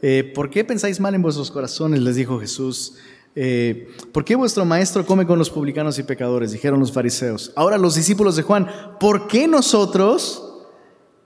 Eh, 0.02 0.32
¿Por 0.34 0.50
qué 0.50 0.64
pensáis 0.64 1.00
mal 1.00 1.14
en 1.14 1.22
vuestros 1.22 1.50
corazones? 1.50 2.02
Les 2.02 2.16
dijo 2.16 2.38
Jesús. 2.38 2.98
Eh, 3.38 3.90
¿Por 4.12 4.24
qué 4.24 4.34
vuestro 4.34 4.64
maestro 4.64 5.04
come 5.04 5.26
con 5.26 5.38
los 5.38 5.50
publicanos 5.50 5.98
y 5.98 6.02
pecadores? 6.02 6.52
Dijeron 6.52 6.80
los 6.80 6.90
fariseos. 6.90 7.52
Ahora 7.54 7.76
los 7.76 7.94
discípulos 7.94 8.34
de 8.34 8.42
Juan, 8.42 8.66
¿por 8.98 9.28
qué 9.28 9.46
nosotros 9.46 10.42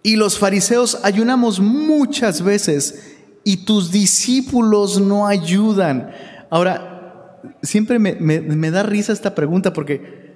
y 0.02 0.16
los 0.16 0.36
fariseos 0.36 0.98
ayunamos 1.04 1.60
muchas 1.60 2.42
veces 2.42 3.16
y 3.44 3.64
tus 3.64 3.92
discípulos 3.92 5.00
no 5.00 5.28
ayudan? 5.28 6.10
Ahora, 6.50 7.40
siempre 7.62 8.00
me, 8.00 8.70
da 8.72 8.82
risa 8.82 9.12
esta 9.12 9.36
pregunta 9.36 9.72
porque 9.72 10.34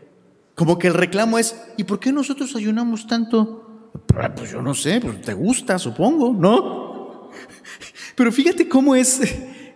como 0.55 0.79
que 0.79 0.87
el 0.87 0.95
reclamo 0.95 1.41
es, 1.41 1.61
¿y 1.77 1.83
por 1.83 1.99
qué 1.99 2.13
nosotros 2.13 2.55
ayunamos 2.55 3.09
tanto? 3.09 3.91
Pues 4.37 4.53
yo 4.53 4.63
no 4.63 4.75
sé, 4.75 5.01
pues 5.01 5.21
te 5.23 5.35
gusta, 5.35 5.77
supongo, 5.81 6.33
¿no? 6.33 7.31
Pero 8.15 8.31
fíjate 8.31 8.69
cómo 8.69 8.95
es 8.95 9.21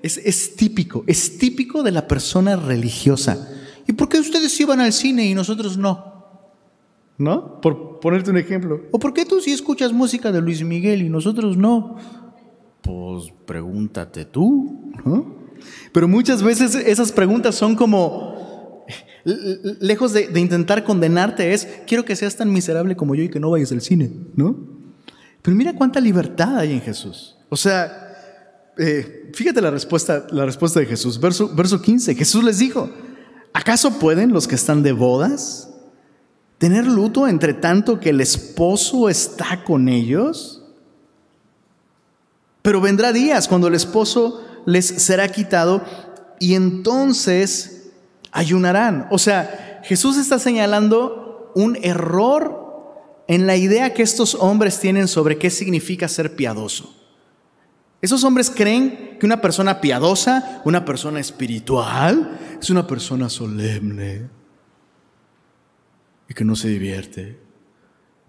es, 0.03 0.57
típico, 0.57 1.05
es 1.07 1.39
típico 1.39 1.83
de 1.83 1.93
la 1.93 2.07
persona 2.07 2.57
religiosa. 2.57 3.49
¿Y 3.87 3.93
por 3.93 4.09
qué 4.09 4.19
ustedes 4.19 4.59
iban 4.61 4.81
al 4.81 4.93
cine 4.93 5.27
y 5.27 5.35
nosotros 5.35 5.77
no? 5.77 6.27
¿No? 7.17 7.61
Por 7.61 8.01
ponerte 8.01 8.31
un 8.31 8.39
ejemplo. 8.39 8.83
¿O 8.93 8.99
por 8.99 9.13
qué 9.13 9.25
tú 9.25 9.41
sí 9.41 9.53
escuchas 9.53 9.93
música 9.93 10.31
de 10.31 10.41
Luis 10.41 10.63
Miguel 10.63 11.03
y 11.03 11.09
nosotros 11.09 11.57
no? 11.57 11.97
Pues 12.83 13.33
pregúntate 13.45 14.25
tú, 14.25 14.93
¿no? 15.05 15.37
Pero 15.93 16.07
muchas 16.07 16.43
veces 16.43 16.75
esas 16.75 17.11
preguntas 17.11 17.57
son 17.57 17.75
como, 17.75 18.85
lejos 19.81 20.13
de, 20.13 20.29
de, 20.29 20.41
intentar 20.41 20.85
condenarte, 20.85 21.53
es, 21.53 21.67
quiero 21.87 22.05
que 22.05 22.15
seas 22.15 22.37
tan 22.37 22.53
miserable 22.53 22.95
como 22.95 23.17
yo 23.17 23.25
y 23.25 23.29
que 23.29 23.41
no 23.41 23.51
vayas 23.51 23.73
al 23.73 23.81
cine, 23.81 24.11
¿no? 24.37 24.57
Pero 25.43 25.57
mira 25.57 25.75
cuánta 25.75 26.01
libertad 26.01 26.59
hay 26.59 26.73
en 26.73 26.81
Jesús. 26.81 27.37
O 27.49 27.57
sea, 27.57 28.08
eh, 28.79 29.31
fíjate 29.35 29.61
la 29.61 29.71
respuesta, 29.71 30.27
la 30.31 30.47
respuesta 30.47 30.81
de 30.81 30.87
Jesús, 30.87 31.19
verso, 31.21 31.53
verso 31.55 31.83
15. 31.83 32.15
Jesús 32.15 32.45
les 32.45 32.59
dijo, 32.59 32.89
¿acaso 33.53 33.99
pueden 33.99 34.33
los 34.33 34.47
que 34.47 34.55
están 34.55 34.83
de 34.83 34.93
bodas 34.93 35.69
tener 36.59 36.87
luto 36.87 37.27
entre 37.27 37.55
tanto 37.55 37.99
que 37.99 38.11
el 38.11 38.21
esposo 38.21 39.09
está 39.09 39.65
con 39.65 39.89
ellos? 39.89 40.63
Pero 42.63 42.81
vendrá 42.81 43.13
días 43.13 43.49
cuando 43.49 43.69
el 43.69 43.75
esposo 43.75 44.45
les 44.65 44.87
será 44.87 45.29
quitado 45.29 45.83
y 46.39 46.55
entonces 46.55 47.91
ayunarán. 48.31 49.09
O 49.11 49.19
sea, 49.19 49.81
Jesús 49.85 50.17
está 50.17 50.39
señalando 50.39 51.53
un 51.55 51.77
error 51.83 53.25
en 53.27 53.47
la 53.47 53.57
idea 53.57 53.93
que 53.93 54.03
estos 54.03 54.35
hombres 54.37 54.79
tienen 54.79 55.09
sobre 55.09 55.39
qué 55.39 55.51
significa 55.51 56.09
ser 56.09 56.37
piadoso. 56.37 56.98
Esos 58.01 58.23
hombres 58.25 58.51
creen 58.51 59.17
que 59.19 59.27
una 59.27 59.41
persona 59.41 59.81
piadosa, 59.81 60.63
una 60.65 60.85
persona 60.85 61.19
espiritual, 61.19 62.39
es 62.61 62.71
una 62.71 62.87
persona 62.87 63.29
solemne 63.29 64.29
y 66.29 66.35
que 66.35 66.45
no 66.45 66.55
se 66.55 66.69
divierte, 66.69 67.41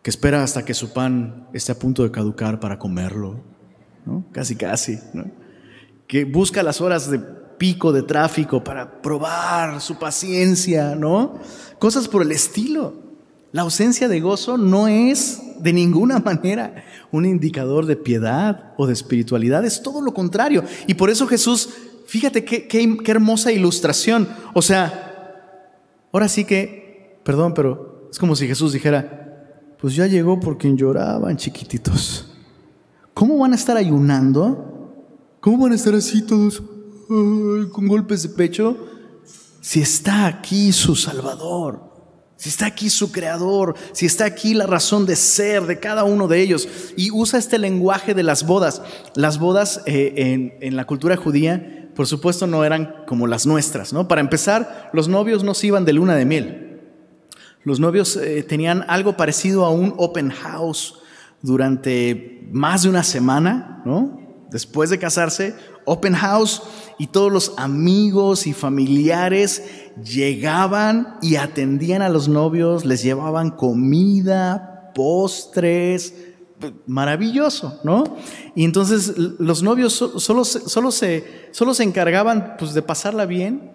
que 0.02 0.10
espera 0.10 0.44
hasta 0.44 0.66
que 0.66 0.74
su 0.74 0.92
pan 0.94 1.48
esté 1.54 1.72
a 1.72 1.80
punto 1.80 2.04
de 2.04 2.12
caducar 2.12 2.60
para 2.60 2.80
comerlo, 2.80 3.44
¿no? 4.06 4.26
casi 4.32 4.56
casi, 4.56 4.98
que 6.08 6.26
busca 6.26 6.64
las 6.64 6.82
horas 6.82 7.12
de 7.12 7.20
pico 7.20 7.92
de 7.92 8.02
tráfico 8.02 8.64
para 8.64 9.02
probar 9.02 9.82
su 9.82 10.00
paciencia, 10.00 10.96
¿no? 10.96 11.38
Cosas 11.78 12.08
por 12.08 12.24
el 12.24 12.32
estilo. 12.32 13.09
La 13.52 13.64
ausencia 13.64 14.08
de 14.08 14.20
gozo 14.20 14.58
no 14.58 14.88
es 14.88 15.42
de 15.60 15.74
ninguna 15.74 16.20
manera 16.26 16.84
un 17.12 17.26
indicador 17.26 17.86
de 17.86 17.96
piedad 17.96 18.74
o 18.78 18.86
de 18.86 18.94
espiritualidad, 18.94 19.66
es 19.66 19.82
todo 19.82 20.02
lo 20.02 20.14
contrario. 20.14 20.64
Y 20.88 20.94
por 20.94 21.10
eso 21.10 21.28
Jesús, 21.28 21.70
fíjate 22.06 22.46
qué, 22.46 22.68
qué, 22.68 23.12
hermosa 23.12 23.52
ilustración. 23.52 24.28
O 24.54 24.62
sea, 24.62 25.66
ahora 26.12 26.28
sí 26.28 26.46
que, 26.46 27.20
perdón, 27.24 27.54
pero 27.54 28.08
es 28.12 28.20
como 28.20 28.36
si 28.36 28.48
Jesús 28.48 28.74
dijera, 28.74 29.76
pues 29.80 29.96
ya 29.96 30.06
llegó 30.06 30.40
por 30.40 30.58
quien 30.58 30.78
lloraban 30.78 31.38
chiquititos. 31.38 32.28
¿Cómo 33.14 33.38
van 33.38 33.54
a 33.54 33.56
estar 33.56 33.76
ayunando? 33.76 34.94
¿Cómo 35.40 35.64
van 35.64 35.72
a 35.72 35.76
estar 35.76 35.96
así 35.96 36.22
todos 36.22 36.62
con 37.08 37.88
golpes 37.88 38.24
de 38.24 38.30
pecho? 38.30 38.78
Si 39.62 39.82
está 39.82 40.28
aquí 40.28 40.72
su 40.72 40.96
Salvador 40.96 41.89
si 42.40 42.48
está 42.48 42.68
aquí 42.68 42.90
su 42.90 43.12
creador, 43.12 43.76
si 43.92 44.06
está 44.06 44.24
aquí 44.24 44.54
la 44.54 44.66
razón 44.66 45.06
de 45.06 45.18
ser 45.18 45.64
de 45.64 45.78
cada 45.78 46.06
uno 46.06 46.30
de 46.30 46.40
ellos, 46.40 46.70
y 46.96 47.12
usa 47.12 47.38
este 47.38 47.60
lenguaje 47.60 48.14
de 48.14 48.24
las 48.24 48.46
bodas. 48.46 48.82
Las 49.14 49.40
bodas 49.40 49.82
eh, 49.86 50.58
en, 50.62 50.76
la 50.78 50.86
cultura 50.86 51.18
judía, 51.18 51.90
por 51.96 52.08
supuesto, 52.08 52.48
no 52.48 52.64
eran 52.64 53.04
como 53.06 53.28
las 53.28 53.46
nuestras, 53.46 53.92
¿no? 53.92 54.08
Para 54.08 54.22
empezar, 54.22 54.90
los 54.94 55.10
novios 55.10 55.44
no 55.44 55.54
se 55.54 55.68
iban 55.68 55.84
de 55.84 55.92
luna 55.92 56.16
de 56.16 56.24
miel. 56.24 56.80
Los 57.66 57.82
novios 57.82 58.16
eh, 58.16 58.42
tenían 58.44 58.86
algo 58.88 59.18
parecido 59.18 59.66
a 59.66 59.72
un 59.72 59.94
open 59.98 60.30
house 60.30 60.96
durante 61.42 62.48
más 62.54 62.84
de 62.84 62.90
una 62.90 63.04
semana, 63.04 63.82
¿no? 63.84 64.18
Después 64.50 64.90
de 64.90 64.98
casarse, 64.98 65.56
open 65.84 66.14
house 66.14 66.64
y 67.00 67.08
todos 67.08 67.32
los 67.32 67.54
amigos 67.58 68.46
y 68.46 68.54
familiares 68.54 69.64
llegaban 70.04 71.18
y 71.22 71.38
atendían 71.38 72.02
a 72.02 72.10
los 72.10 72.28
novios, 72.28 72.86
les 72.86 73.02
llevaban 73.02 73.52
comida, 73.52 74.92
postres, 74.94 76.14
maravilloso, 76.86 77.80
¿no? 77.84 78.18
Y 78.54 78.66
entonces 78.66 79.18
los 79.18 79.64
novios 79.64 79.94
solo, 79.94 80.44
solo, 80.44 80.92
se, 80.92 81.24
solo 81.52 81.74
se 81.74 81.84
encargaban 81.84 82.56
pues, 82.60 82.74
de 82.74 82.82
pasarla 82.82 83.26
bien, 83.26 83.72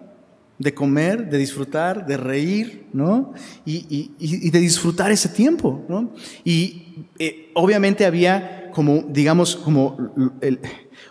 de 0.59 0.73
comer, 0.73 1.29
de 1.29 1.37
disfrutar, 1.37 2.05
de 2.05 2.17
reír, 2.17 2.87
¿no? 2.93 3.33
Y, 3.65 4.49
de 4.51 4.59
disfrutar 4.59 5.11
ese 5.11 5.29
tiempo, 5.29 5.83
¿no? 5.89 6.11
Y 6.43 7.07
eh, 7.17 7.51
obviamente 7.55 8.05
había 8.05 8.71
como, 8.71 9.03
digamos, 9.09 9.55
como 9.55 9.97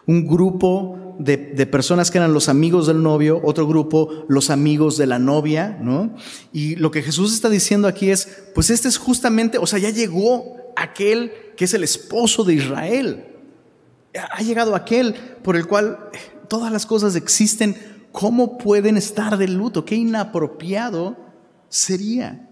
un 0.07 0.27
grupo 0.27 1.04
de, 1.19 1.67
personas 1.67 2.11
que 2.11 2.19
eran 2.19 2.33
los 2.33 2.49
amigos 2.49 2.87
del 2.87 3.03
novio, 3.03 3.41
otro 3.45 3.67
grupo 3.67 4.25
los 4.29 4.51
amigos 4.51 4.97
de 4.97 5.07
la 5.07 5.19
novia, 5.19 5.79
¿no? 5.81 6.15
Y 6.53 6.77
lo 6.77 6.91
que 6.91 7.03
Jesús 7.03 7.33
está 7.33 7.49
diciendo 7.49 7.89
aquí 7.89 8.11
es, 8.11 8.29
pues 8.55 8.71
este 8.71 8.89
es 8.89 8.99
justamente, 8.99 9.59
o 9.59 9.67
sea, 9.67 9.79
ya 9.79 9.91
llegó 9.91 10.57
aquel 10.77 11.33
que 11.57 11.65
es 11.65 11.75
el 11.75 11.85
esposo 11.85 12.45
de 12.45 12.55
Israel. 12.55 13.27
Ha 14.15 14.43
llegado 14.43 14.75
aquel 14.75 15.15
por 15.43 15.57
el 15.57 15.67
cual 15.67 15.99
todas 16.49 16.73
las 16.73 16.87
cosas 16.87 17.17
existen. 17.17 17.77
¿Cómo 18.13 18.59
pueden 18.59 18.97
estar 18.97 19.37
de 19.37 19.49
luto? 19.49 19.85
Qué 19.85 19.97
inapropiado 19.97 21.17
sería. 21.69 22.49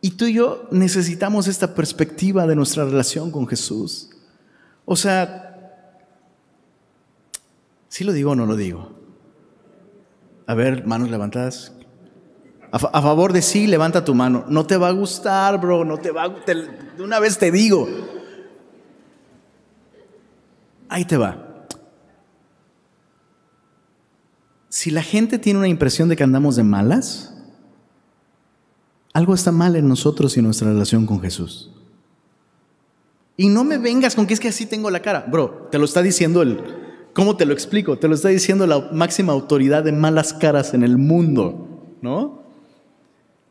Y 0.00 0.10
tú 0.12 0.26
y 0.26 0.34
yo 0.34 0.68
necesitamos 0.70 1.48
esta 1.48 1.74
perspectiva 1.74 2.46
de 2.46 2.54
nuestra 2.54 2.84
relación 2.84 3.30
con 3.30 3.46
Jesús. 3.48 4.10
O 4.84 4.94
sea, 4.94 5.47
¿Sí 7.88 8.04
lo 8.04 8.12
digo 8.12 8.32
o 8.32 8.34
no 8.34 8.46
lo 8.46 8.56
digo? 8.56 8.92
A 10.46 10.54
ver, 10.54 10.86
manos 10.86 11.10
levantadas. 11.10 11.72
A, 12.70 12.78
favor 12.78 13.32
de 13.32 13.40
sí, 13.40 13.66
levanta 13.66 14.04
tu 14.04 14.14
mano. 14.14 14.44
No 14.48 14.66
te 14.66 14.76
va 14.76 14.88
a 14.88 14.92
gustar, 14.92 15.58
bro, 15.60 15.84
no 15.84 15.98
te 15.98 16.10
va 16.10 16.24
a 16.24 16.28
De 16.28 17.02
una 17.02 17.18
vez 17.18 17.38
te 17.38 17.50
digo. 17.50 17.88
Ahí 20.88 21.04
te 21.04 21.16
va. 21.16 21.48
si 24.78 24.92
la 24.92 25.02
gente 25.02 25.40
tiene 25.40 25.58
una 25.58 25.66
impresión 25.66 26.08
de 26.08 26.14
que 26.14 26.22
andamos 26.22 26.54
de 26.54 26.62
malas, 26.62 27.34
algo 29.12 29.34
está 29.34 29.50
mal 29.50 29.74
en 29.74 29.88
nosotros 29.88 30.36
y 30.36 30.42
nuestra 30.42 30.68
relación 30.68 31.04
con 31.04 31.20
Jesús. 31.20 31.72
Y 33.36 33.48
no 33.48 33.64
me 33.64 33.78
vengas 33.78 34.14
con 34.14 34.26
que 34.26 34.34
es 34.34 34.40
que 34.40 34.46
así 34.46 34.66
tengo 34.66 34.88
la 34.90 35.00
cara. 35.00 35.26
Bro, 35.28 35.68
te 35.72 35.78
lo 35.78 35.84
está 35.84 36.00
diciendo 36.00 36.42
el... 36.42 36.87
¿Cómo 37.18 37.36
te 37.36 37.46
lo 37.46 37.52
explico? 37.52 37.98
Te 37.98 38.06
lo 38.06 38.14
está 38.14 38.28
diciendo 38.28 38.64
la 38.64 38.90
máxima 38.92 39.32
autoridad 39.32 39.82
de 39.82 39.90
malas 39.90 40.32
caras 40.32 40.72
en 40.72 40.84
el 40.84 40.98
mundo, 40.98 41.96
¿no? 42.00 42.44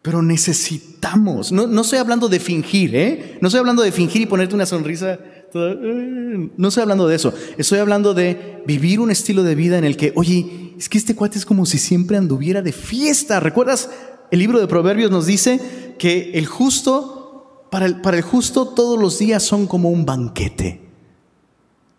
Pero 0.01 0.21
necesitamos, 0.21 1.51
no, 1.51 1.67
no 1.67 1.81
estoy 1.81 1.99
hablando 1.99 2.29
de 2.29 2.39
fingir, 2.39 2.95
¿eh? 2.95 3.37
No 3.41 3.49
estoy 3.49 3.59
hablando 3.59 3.83
de 3.83 3.91
fingir 3.91 4.21
y 4.21 4.25
ponerte 4.25 4.55
una 4.55 4.65
sonrisa. 4.65 5.19
Eh, 5.53 6.49
no 6.55 6.67
estoy 6.69 6.81
hablando 6.81 7.09
de 7.09 7.17
eso. 7.17 7.33
Estoy 7.57 7.79
hablando 7.79 8.13
de 8.13 8.63
vivir 8.65 9.01
un 9.01 9.11
estilo 9.11 9.43
de 9.43 9.55
vida 9.55 9.77
en 9.77 9.83
el 9.83 9.97
que, 9.97 10.13
oye, 10.15 10.73
es 10.77 10.87
que 10.87 10.97
este 10.97 11.13
cuate 11.13 11.37
es 11.37 11.45
como 11.45 11.65
si 11.65 11.77
siempre 11.77 12.15
anduviera 12.15 12.61
de 12.61 12.71
fiesta. 12.71 13.41
¿Recuerdas? 13.41 13.89
El 14.31 14.39
libro 14.39 14.61
de 14.61 14.67
Proverbios 14.67 15.11
nos 15.11 15.25
dice 15.25 15.59
que 15.99 16.31
el 16.35 16.45
justo, 16.45 17.67
para 17.69 17.85
el, 17.85 17.99
para 17.99 18.15
el 18.15 18.23
justo 18.23 18.69
todos 18.69 18.97
los 18.97 19.19
días 19.19 19.43
son 19.43 19.67
como 19.67 19.89
un 19.89 20.05
banquete. 20.05 20.86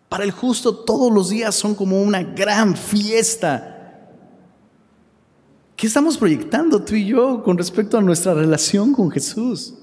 Para 0.09 0.23
el 0.23 0.31
justo 0.31 0.75
todos 0.75 1.13
los 1.13 1.29
días 1.29 1.53
son 1.53 1.75
como 1.75 2.01
una 2.01 2.23
gran 2.23 2.75
fiesta. 2.75 3.75
¿Qué 5.75 5.87
estamos 5.87 6.17
proyectando 6.17 6.81
tú 6.81 6.95
y 6.95 7.05
yo 7.05 7.43
con 7.43 7.57
respecto 7.57 7.97
a 7.97 8.01
nuestra 8.01 8.33
relación 8.33 8.91
con 8.91 9.11
Jesús? 9.11 9.75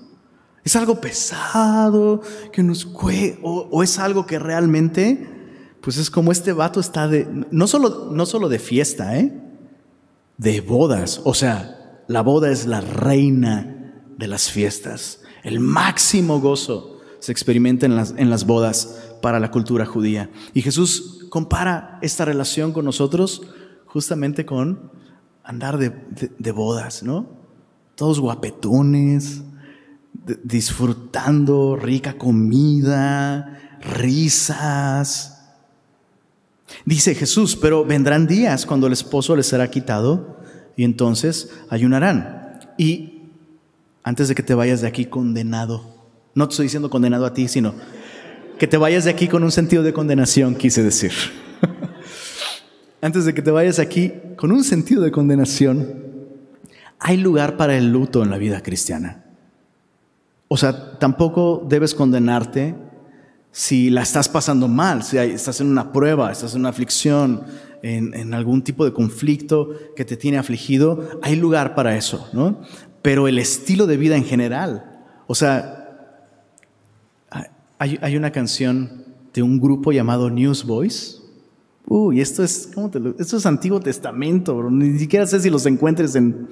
¿Es 0.64 0.74
algo 0.74 1.00
pesado 1.00 2.20
que 2.52 2.62
nos 2.62 2.84
cue 2.84 3.38
o, 3.42 3.82
es 3.84 3.98
algo 4.00 4.26
que 4.26 4.38
realmente, 4.40 5.26
pues 5.80 5.96
es 5.96 6.10
como 6.10 6.32
este 6.32 6.52
vato 6.52 6.80
está 6.80 7.06
de, 7.06 7.26
no 7.52 7.68
solo, 7.68 8.10
no 8.10 8.26
solo 8.26 8.48
de 8.48 8.58
fiesta, 8.58 9.16
¿eh? 9.16 9.32
de 10.38 10.60
bodas. 10.60 11.20
O 11.24 11.34
sea, 11.34 12.02
la 12.08 12.22
boda 12.22 12.50
es 12.50 12.66
la 12.66 12.80
reina 12.80 14.02
de 14.18 14.26
las 14.26 14.50
fiestas. 14.50 15.20
El 15.44 15.60
máximo 15.60 16.40
gozo 16.40 16.98
se 17.20 17.32
experimenta 17.32 17.86
en 17.86 17.96
las, 17.96 18.14
en 18.16 18.28
las 18.28 18.44
bodas 18.44 19.05
para 19.20 19.40
la 19.40 19.50
cultura 19.50 19.86
judía. 19.86 20.30
Y 20.54 20.62
Jesús 20.62 21.26
compara 21.30 21.98
esta 22.02 22.24
relación 22.24 22.72
con 22.72 22.84
nosotros 22.84 23.42
justamente 23.86 24.44
con 24.44 24.90
andar 25.42 25.78
de, 25.78 26.52
bodas, 26.52 27.02
¿no? 27.02 27.26
Todos 27.94 28.20
guapetones, 28.20 29.42
disfrutando 30.42 31.76
rica 31.76 32.18
comida, 32.18 33.78
risas. 33.80 35.54
Dice 36.84 37.14
Jesús, 37.14 37.56
pero 37.56 37.84
vendrán 37.84 38.26
días 38.26 38.66
cuando 38.66 38.86
el 38.86 38.92
esposo 38.92 39.36
les 39.36 39.46
será 39.46 39.70
quitado 39.70 40.40
y 40.76 40.84
entonces 40.84 41.50
ayunarán. 41.70 42.58
Y 42.76 43.22
antes 44.02 44.28
de 44.28 44.34
que 44.34 44.42
te 44.42 44.54
vayas 44.54 44.80
de 44.80 44.88
aquí 44.88 45.06
condenado, 45.06 45.96
no 46.34 46.46
te 46.48 46.52
estoy 46.52 46.66
diciendo 46.66 46.90
condenado 46.90 47.24
a 47.24 47.32
ti, 47.32 47.48
sino 47.48 47.74
que 48.58 48.66
te 48.66 48.76
vayas 48.76 49.04
de 49.04 49.10
aquí 49.10 49.28
con 49.28 49.44
un 49.44 49.52
sentido 49.52 49.82
de 49.82 49.92
condenación, 49.92 50.54
quise 50.54 50.82
decir 50.82 51.12
antes 53.06 53.24
de 53.24 53.34
que 53.34 53.42
te 53.42 53.50
vayas 53.50 53.78
aquí 53.78 54.12
con 54.36 54.50
un 54.50 54.64
sentido 54.64 55.02
de 55.02 55.12
condenación, 55.12 56.04
hay 56.98 57.16
lugar 57.16 57.56
para 57.56 57.76
el 57.76 57.92
luto 57.92 58.22
en 58.22 58.30
la 58.30 58.38
vida 58.38 58.62
cristiana. 58.62 59.24
O 60.48 60.56
sea, 60.56 60.98
tampoco 60.98 61.64
debes 61.68 61.94
condenarte 61.94 62.74
si 63.52 63.90
la 63.90 64.02
estás 64.02 64.28
pasando 64.28 64.68
mal, 64.68 65.02
si 65.02 65.18
estás 65.18 65.60
en 65.60 65.68
una 65.68 65.92
prueba, 65.92 66.32
estás 66.32 66.54
en 66.54 66.60
una 66.60 66.70
aflicción, 66.70 67.44
en, 67.82 68.34
algún 68.34 68.62
tipo 68.62 68.84
de 68.84 68.92
conflicto 68.92 69.70
que 69.94 70.04
te 70.04 70.16
tiene 70.16 70.38
afligido, 70.38 71.20
hay 71.22 71.36
lugar 71.36 71.76
para 71.76 71.96
eso, 71.96 72.28
¿no? 72.32 72.60
Pero 73.02 73.28
el 73.28 73.38
estilo 73.38 73.86
de 73.86 73.96
vida 73.96 74.16
en 74.16 74.24
general, 74.24 75.04
o 75.28 75.34
sea, 75.34 75.75
hay, 77.78 78.16
una 78.16 78.32
canción 78.32 79.04
de 79.32 79.42
un 79.42 79.60
grupo 79.60 79.92
llamado 79.92 80.30
Newsboys, 80.30 81.22
Uy, 81.88 82.20
esto 82.20 82.42
es, 82.42 82.68
¿cómo 82.74 82.90
te 82.90 82.98
lo, 82.98 83.14
esto 83.16 83.36
es 83.36 83.46
Antiguo 83.46 83.78
Testamento, 83.78 84.56
bro. 84.56 84.70
Ni 84.72 84.98
siquiera 84.98 85.24
sé 85.24 85.38
si 85.38 85.50
los 85.50 85.66
encuentres 85.66 86.16
en, 86.16 86.48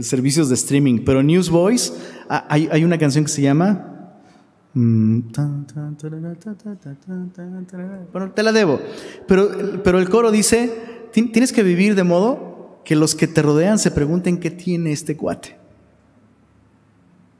servicios 0.00 0.48
de 0.48 0.56
streaming. 0.56 1.04
Pero 1.04 1.22
Newsboys, 1.22 1.92
hay, 2.28 2.68
hay 2.70 2.84
una 2.84 2.98
canción 2.98 3.24
que 3.24 3.30
se 3.30 3.42
llama. 3.42 4.12
Bueno, 8.12 8.32
te 8.32 8.42
la 8.42 8.50
debo. 8.50 8.80
Pero, 9.28 9.82
pero 9.84 10.00
el 10.00 10.08
coro 10.08 10.32
dice: 10.32 11.08
tienes 11.12 11.52
que 11.52 11.62
vivir 11.62 11.94
de 11.94 12.02
modo 12.02 12.80
que 12.84 12.96
los 12.96 13.14
que 13.14 13.28
te 13.28 13.40
rodean 13.40 13.78
se 13.78 13.92
pregunten 13.92 14.38
qué 14.38 14.50
tiene 14.50 14.90
este 14.90 15.16
cuate. 15.16 15.63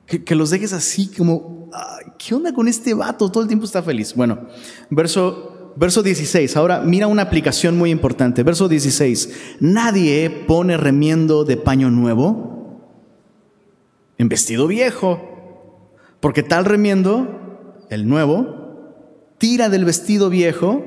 Que, 0.06 0.34
los 0.34 0.50
dejes 0.50 0.72
así 0.72 1.08
como, 1.08 1.70
¿qué 2.18 2.34
onda 2.34 2.52
con 2.52 2.68
este 2.68 2.94
vato? 2.94 3.30
Todo 3.30 3.42
el 3.42 3.48
tiempo 3.48 3.64
está 3.64 3.82
feliz. 3.82 4.14
Bueno, 4.14 4.48
verso 4.90 5.54
verso 5.76 6.02
16. 6.02 6.56
Ahora 6.56 6.80
mira 6.80 7.06
una 7.06 7.22
aplicación 7.22 7.76
muy 7.78 7.90
importante. 7.90 8.42
Verso 8.42 8.68
16. 8.68 9.56
Nadie 9.60 10.30
pone 10.30 10.76
remiendo 10.76 11.44
de 11.44 11.56
paño 11.56 11.90
nuevo 11.90 12.54
en 14.18 14.28
vestido 14.28 14.66
viejo, 14.66 15.20
porque 16.20 16.42
tal 16.42 16.64
remiendo, 16.64 17.86
el 17.90 18.08
nuevo, 18.08 19.34
tira 19.38 19.68
del 19.68 19.84
vestido 19.84 20.30
viejo 20.30 20.84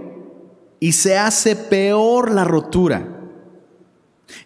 y 0.79 0.93
se 0.93 1.17
hace 1.17 1.55
peor 1.55 2.31
la 2.31 2.43
rotura. 2.43 3.13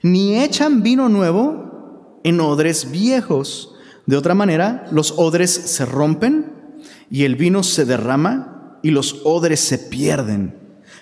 Ni 0.01 0.39
echan 0.39 0.83
vino 0.83 1.09
nuevo 1.09 2.19
en 2.23 2.39
odres 2.39 2.91
viejos. 2.91 3.70
De 4.05 4.17
otra 4.17 4.33
manera, 4.33 4.85
los 4.91 5.13
odres 5.17 5.51
se 5.51 5.85
rompen 5.85 6.51
y 7.09 7.23
el 7.23 7.35
vino 7.35 7.63
se 7.63 7.85
derrama 7.85 8.79
y 8.81 8.91
los 8.91 9.21
odres 9.23 9.59
se 9.59 9.77
pierden, 9.77 10.55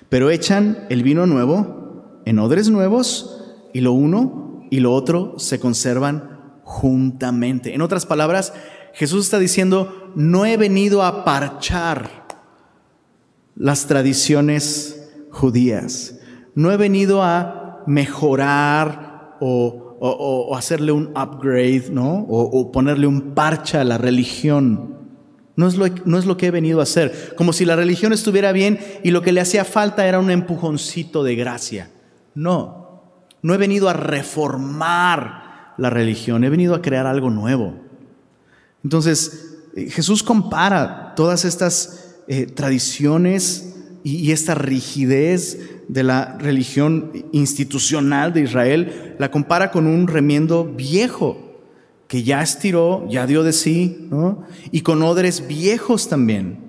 pero 0.09 0.29
echan 0.29 0.85
el 0.89 1.03
vino 1.03 1.25
nuevo 1.25 2.21
en 2.25 2.39
odres 2.39 2.69
nuevos 2.69 3.43
y 3.73 3.81
lo 3.81 3.93
uno 3.93 4.67
y 4.69 4.81
lo 4.81 4.93
otro 4.93 5.35
se 5.37 5.59
conservan 5.59 6.61
juntamente. 6.63 7.73
En 7.73 7.81
otras 7.81 8.05
palabras, 8.05 8.53
Jesús 8.93 9.25
está 9.25 9.39
diciendo, 9.39 10.11
no 10.15 10.45
he 10.45 10.57
venido 10.57 11.03
a 11.03 11.23
parchar 11.23 12.27
las 13.55 13.87
tradiciones 13.87 15.09
judías, 15.31 16.19
no 16.55 16.71
he 16.71 16.77
venido 16.77 17.23
a 17.23 17.83
mejorar 17.87 19.37
o, 19.39 19.88
hacerle 20.55 20.91
un 20.91 21.07
upgrade, 21.17 21.89
¿no? 21.91 22.25
O, 22.29 22.41
o 22.41 22.71
ponerle 22.71 23.07
un 23.07 23.33
parche 23.33 23.77
a 23.77 23.83
la 23.83 23.97
religión. 23.97 24.97
No 25.55 25.67
es, 25.67 25.75
lo, 25.75 25.87
no 26.05 26.17
es, 26.17 26.25
lo, 26.25 26.37
que 26.37 26.47
he 26.47 26.51
venido 26.51 26.79
a 26.79 26.83
hacer. 26.83 27.33
Como 27.35 27.51
si 27.51 27.65
la 27.65 27.75
religión 27.75 28.13
estuviera 28.13 28.53
bien 28.53 28.79
y 29.03 29.11
lo 29.11 29.21
que 29.21 29.33
le 29.33 29.41
hacía 29.41 29.65
falta 29.65 30.07
era 30.07 30.19
un 30.19 30.31
empujoncito 30.31 31.21
de 31.21 31.35
gracia. 31.35 31.91
No, 32.33 33.03
no 33.41 33.53
he 33.53 33.57
venido 33.57 33.89
a 33.89 33.93
reformar 33.93 35.73
la 35.77 35.89
religión, 35.89 36.43
he 36.43 36.49
venido 36.49 36.75
a 36.75 36.81
crear 36.81 37.05
algo 37.05 37.29
nuevo. 37.29 37.73
Entonces, 38.85 39.57
eh, 39.75 39.89
Jesús 39.89 40.23
compara 40.23 41.13
todas 41.15 41.43
estas 41.43 42.21
eh, 42.27 42.45
tradiciones 42.45 43.75
y 44.01 44.31
esta 44.31 44.55
rigidez 44.55 45.78
de 45.89 46.03
la 46.03 46.37
religión 46.37 47.11
institucional 47.31 48.31
de 48.31 48.41
Israel, 48.41 49.15
la 49.17 49.31
compara 49.31 49.71
con 49.71 49.87
un 49.87 50.07
remiendo 50.07 50.63
viejo 50.63 51.49
que 52.07 52.23
ya 52.23 52.41
estiró, 52.41 53.07
ya 53.09 53.25
dio 53.25 53.43
de 53.43 53.53
sí, 53.53 54.09
y 54.71 54.81
con 54.81 55.01
odres 55.01 55.47
viejos 55.47 56.07
también. 56.07 56.59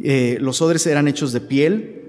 Eh, 0.00 0.36
los 0.40 0.62
odres 0.62 0.86
eran 0.86 1.08
hechos 1.08 1.32
de 1.32 1.40
piel 1.40 2.02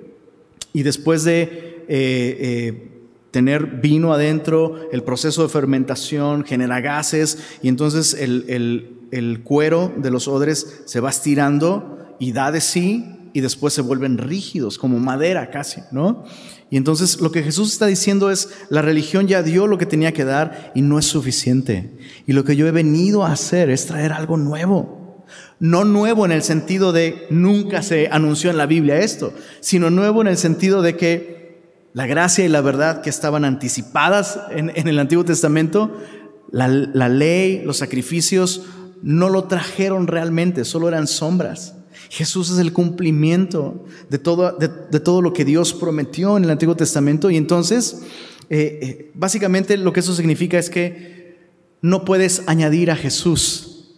y 0.73 0.83
después 0.83 1.23
de 1.23 1.41
eh, 1.41 1.87
eh, 1.87 2.91
tener 3.31 3.65
vino 3.65 4.13
adentro, 4.13 4.89
el 4.91 5.03
proceso 5.03 5.43
de 5.43 5.49
fermentación 5.49 6.43
genera 6.43 6.81
gases 6.81 7.39
y 7.63 7.69
entonces 7.69 8.13
el, 8.13 9.07
el 9.11 9.43
cuero 9.43 9.91
de 9.97 10.11
los 10.11 10.27
odres 10.27 10.81
se 10.85 10.99
va 10.99 11.09
estirando 11.09 12.15
y 12.19 12.33
da 12.33 12.51
de 12.51 12.61
sí 12.61 13.18
y 13.39 13.41
después 13.41 13.73
se 13.73 13.81
vuelven 13.81 14.17
rígidos, 14.17 14.77
como 14.77 14.99
madera 14.99 15.49
casi, 15.49 15.81
¿no? 15.91 16.25
Y 16.69 16.77
entonces 16.77 17.19
lo 17.19 17.31
que 17.31 17.41
Jesús 17.41 17.71
está 17.71 17.87
diciendo 17.87 18.29
es, 18.29 18.49
la 18.69 18.81
religión 18.81 19.27
ya 19.27 19.41
dio 19.41 19.65
lo 19.65 19.77
que 19.77 19.85
tenía 19.85 20.13
que 20.13 20.25
dar 20.25 20.71
y 20.75 20.81
no 20.81 20.99
es 20.99 21.05
suficiente. 21.05 21.97
Y 22.27 22.33
lo 22.33 22.43
que 22.43 22.55
yo 22.55 22.67
he 22.67 22.71
venido 22.71 23.25
a 23.25 23.31
hacer 23.31 23.69
es 23.69 23.87
traer 23.87 24.13
algo 24.13 24.37
nuevo. 24.37 25.25
No 25.59 25.83
nuevo 25.83 26.25
en 26.25 26.31
el 26.31 26.43
sentido 26.43 26.91
de 26.91 27.25
nunca 27.29 27.81
se 27.81 28.07
anunció 28.11 28.51
en 28.51 28.57
la 28.57 28.65
Biblia 28.65 28.99
esto, 28.99 29.33
sino 29.61 29.89
nuevo 29.89 30.21
en 30.21 30.27
el 30.27 30.37
sentido 30.37 30.81
de 30.81 30.95
que 30.95 31.61
la 31.93 32.05
gracia 32.05 32.45
y 32.45 32.49
la 32.49 32.61
verdad 32.61 33.01
que 33.01 33.09
estaban 33.09 33.45
anticipadas 33.45 34.39
en, 34.51 34.69
el 34.87 34.99
Antiguo 34.99 35.25
Testamento, 35.25 35.97
la, 36.51 36.67
la 36.67 37.09
ley, 37.09 37.63
los 37.65 37.77
sacrificios, 37.77 38.63
no 39.01 39.29
lo 39.29 39.45
trajeron 39.45 40.07
realmente, 40.07 40.65
solo 40.65 40.87
eran 40.87 41.07
sombras. 41.07 41.78
Jesús 42.09 42.49
es 42.49 42.57
el 42.57 42.73
cumplimiento 42.73 43.85
de 44.09 44.17
todo, 44.17 44.51
de, 44.53 44.99
todo 44.99 45.21
lo 45.21 45.31
que 45.31 45.45
Dios 45.45 45.73
prometió 45.73 46.37
en 46.37 46.43
el 46.43 46.49
Antiguo 46.49 46.75
Testamento 46.75 47.29
y 47.29 47.37
entonces 47.37 48.01
Eh, 48.49 48.79
eh, 48.81 49.11
básicamente 49.13 49.77
lo 49.77 49.93
que 49.93 49.99
eso 49.99 50.15
significa 50.15 50.57
es 50.57 50.71
que 50.71 51.37
no 51.81 52.03
puedes 52.03 52.41
añadir 52.47 52.89
a 52.89 52.95
Jesús 52.95 53.93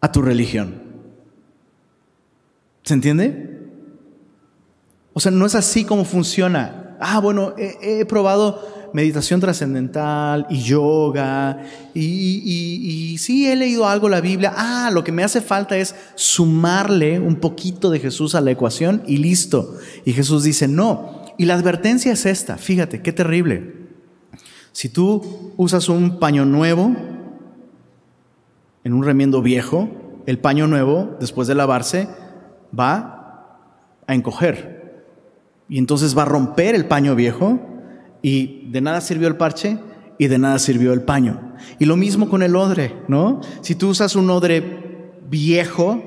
a 0.00 0.10
tu 0.10 0.22
religión. 0.22 0.82
¿Se 2.82 2.94
entiende? 2.94 3.60
O 5.12 5.20
sea, 5.20 5.30
no 5.30 5.44
es 5.44 5.54
así 5.54 5.84
como 5.84 6.04
funciona. 6.04 6.96
Ah, 6.98 7.20
bueno, 7.20 7.54
he 7.58 8.04
probado 8.06 8.73
meditación 8.94 9.40
trascendental 9.40 10.46
y 10.48 10.62
yoga 10.62 11.64
y, 11.94 13.10
y, 13.12 13.18
sí 13.18 13.50
he 13.50 13.56
leído 13.56 13.88
algo 13.88 14.08
la 14.08 14.20
Biblia. 14.20 14.54
Ah, 14.56 14.90
lo 14.92 15.02
que 15.02 15.10
me 15.10 15.24
hace 15.24 15.40
falta 15.40 15.76
es 15.76 15.96
sumarle 16.14 17.18
un 17.18 17.36
poquito 17.36 17.90
de 17.90 17.98
Jesús 17.98 18.36
a 18.36 18.40
la 18.40 18.52
ecuación 18.52 19.02
y 19.06 19.16
listo. 19.16 19.76
Y 20.04 20.12
Jesús 20.12 20.44
dice, 20.44 20.68
no. 20.68 21.24
Y 21.36 21.46
la 21.46 21.54
advertencia 21.54 22.12
es 22.12 22.24
esta, 22.24 22.56
fíjate, 22.56 23.02
qué 23.02 23.12
terrible. 23.12 23.74
Si 24.70 24.88
tú 24.88 25.52
usas 25.56 25.88
un 25.88 26.20
paño 26.20 26.44
nuevo 26.44 26.94
en 28.84 28.92
un 28.92 29.02
remiendo 29.02 29.42
viejo, 29.42 29.88
el 30.26 30.38
paño 30.38 30.68
nuevo, 30.68 31.16
después 31.18 31.48
de 31.48 31.56
lavarse, 31.56 32.08
va 32.78 33.58
a 34.06 34.14
encoger. 34.14 35.04
Y 35.68 35.78
entonces 35.78 36.16
va 36.16 36.22
a 36.22 36.26
romper 36.26 36.76
el 36.76 36.86
paño 36.86 37.16
viejo 37.16 37.73
y 38.24 38.70
de 38.70 38.80
nada 38.80 39.02
sirvió 39.02 39.28
el 39.28 39.36
parche 39.36 39.78
y 40.18 40.28
de 40.28 40.38
nada 40.38 40.58
sirvió 40.58 40.94
el 40.94 41.02
paño. 41.02 41.52
Y 41.78 41.84
lo 41.84 41.98
mismo 41.98 42.30
con 42.30 42.42
el 42.42 42.56
odre, 42.56 42.96
¿no? 43.06 43.42
Si 43.60 43.74
tú 43.74 43.90
usas 43.90 44.16
un 44.16 44.30
odre 44.30 45.12
viejo 45.28 46.02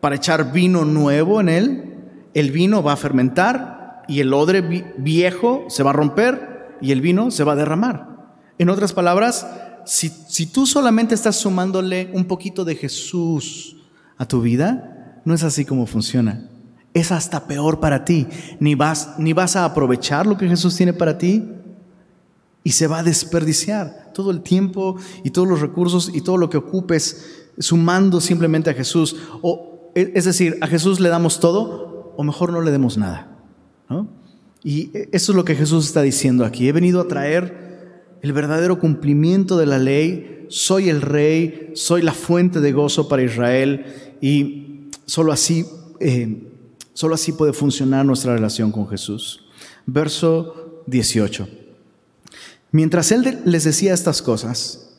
para 0.00 0.14
echar 0.14 0.52
vino 0.52 0.84
nuevo 0.84 1.40
en 1.40 1.48
él, 1.48 1.94
el 2.34 2.52
vino 2.52 2.84
va 2.84 2.92
a 2.92 2.96
fermentar 2.96 4.04
y 4.06 4.20
el 4.20 4.32
odre 4.32 4.60
viejo 4.96 5.64
se 5.66 5.82
va 5.82 5.90
a 5.90 5.94
romper 5.94 6.76
y 6.80 6.92
el 6.92 7.00
vino 7.00 7.32
se 7.32 7.42
va 7.42 7.54
a 7.54 7.56
derramar. 7.56 8.36
En 8.58 8.70
otras 8.70 8.92
palabras, 8.92 9.44
si, 9.86 10.08
si 10.08 10.46
tú 10.46 10.66
solamente 10.66 11.16
estás 11.16 11.34
sumándole 11.34 12.10
un 12.12 12.26
poquito 12.26 12.64
de 12.64 12.76
Jesús 12.76 13.76
a 14.18 14.24
tu 14.24 14.40
vida, 14.40 15.20
no 15.24 15.34
es 15.34 15.42
así 15.42 15.64
como 15.64 15.86
funciona 15.86 16.48
es 16.96 17.12
hasta 17.12 17.46
peor 17.46 17.78
para 17.78 18.04
ti. 18.04 18.26
Ni 18.58 18.74
vas, 18.74 19.14
ni 19.18 19.34
vas 19.34 19.54
a 19.54 19.66
aprovechar 19.66 20.26
lo 20.26 20.38
que 20.38 20.48
Jesús 20.48 20.74
tiene 20.76 20.94
para 20.94 21.18
ti 21.18 21.44
y 22.64 22.72
se 22.72 22.86
va 22.86 23.00
a 23.00 23.02
desperdiciar 23.02 24.12
todo 24.14 24.30
el 24.30 24.40
tiempo 24.40 24.96
y 25.22 25.30
todos 25.30 25.46
los 25.46 25.60
recursos 25.60 26.10
y 26.12 26.22
todo 26.22 26.38
lo 26.38 26.48
que 26.48 26.56
ocupes 26.56 27.50
sumando 27.58 28.20
simplemente 28.20 28.70
a 28.70 28.74
Jesús. 28.74 29.16
O, 29.42 29.92
e, 29.94 30.12
es 30.14 30.24
decir, 30.24 30.56
a 30.62 30.66
Jesús 30.66 30.98
le 30.98 31.10
damos 31.10 31.38
todo 31.38 32.14
o 32.16 32.24
mejor 32.24 32.50
no 32.50 32.62
le 32.62 32.70
demos 32.70 32.96
nada. 32.96 33.32
Y 34.64 34.90
eso 35.12 35.32
es 35.32 35.36
lo 35.36 35.44
que 35.44 35.54
Jesús 35.54 35.86
está 35.86 36.00
diciendo 36.00 36.44
aquí. 36.44 36.66
He 36.66 36.72
venido 36.72 37.00
a 37.00 37.08
traer 37.08 38.16
el 38.22 38.32
verdadero 38.32 38.78
cumplimiento 38.80 39.58
de 39.58 39.66
la 39.66 39.78
ley. 39.78 40.46
Soy 40.48 40.88
el 40.88 41.02
rey, 41.02 41.72
soy 41.74 42.00
la 42.00 42.14
fuente 42.14 42.60
de 42.60 42.72
gozo 42.72 43.06
para 43.06 43.22
Israel 43.22 43.84
y 44.20 44.88
solo 45.04 45.30
así 45.30 45.66
eh, 46.00 46.55
Solo 46.96 47.14
así 47.14 47.32
puede 47.32 47.52
funcionar 47.52 48.06
nuestra 48.06 48.34
relación 48.34 48.72
con 48.72 48.88
Jesús. 48.88 49.42
Verso 49.84 50.82
18. 50.86 51.46
Mientras 52.72 53.12
él 53.12 53.42
les 53.44 53.64
decía 53.64 53.92
estas 53.92 54.22
cosas, 54.22 54.96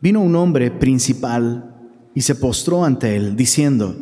vino 0.00 0.20
un 0.20 0.36
hombre 0.36 0.70
principal 0.70 1.74
y 2.14 2.20
se 2.20 2.36
postró 2.36 2.84
ante 2.84 3.16
él, 3.16 3.34
diciendo, 3.34 3.96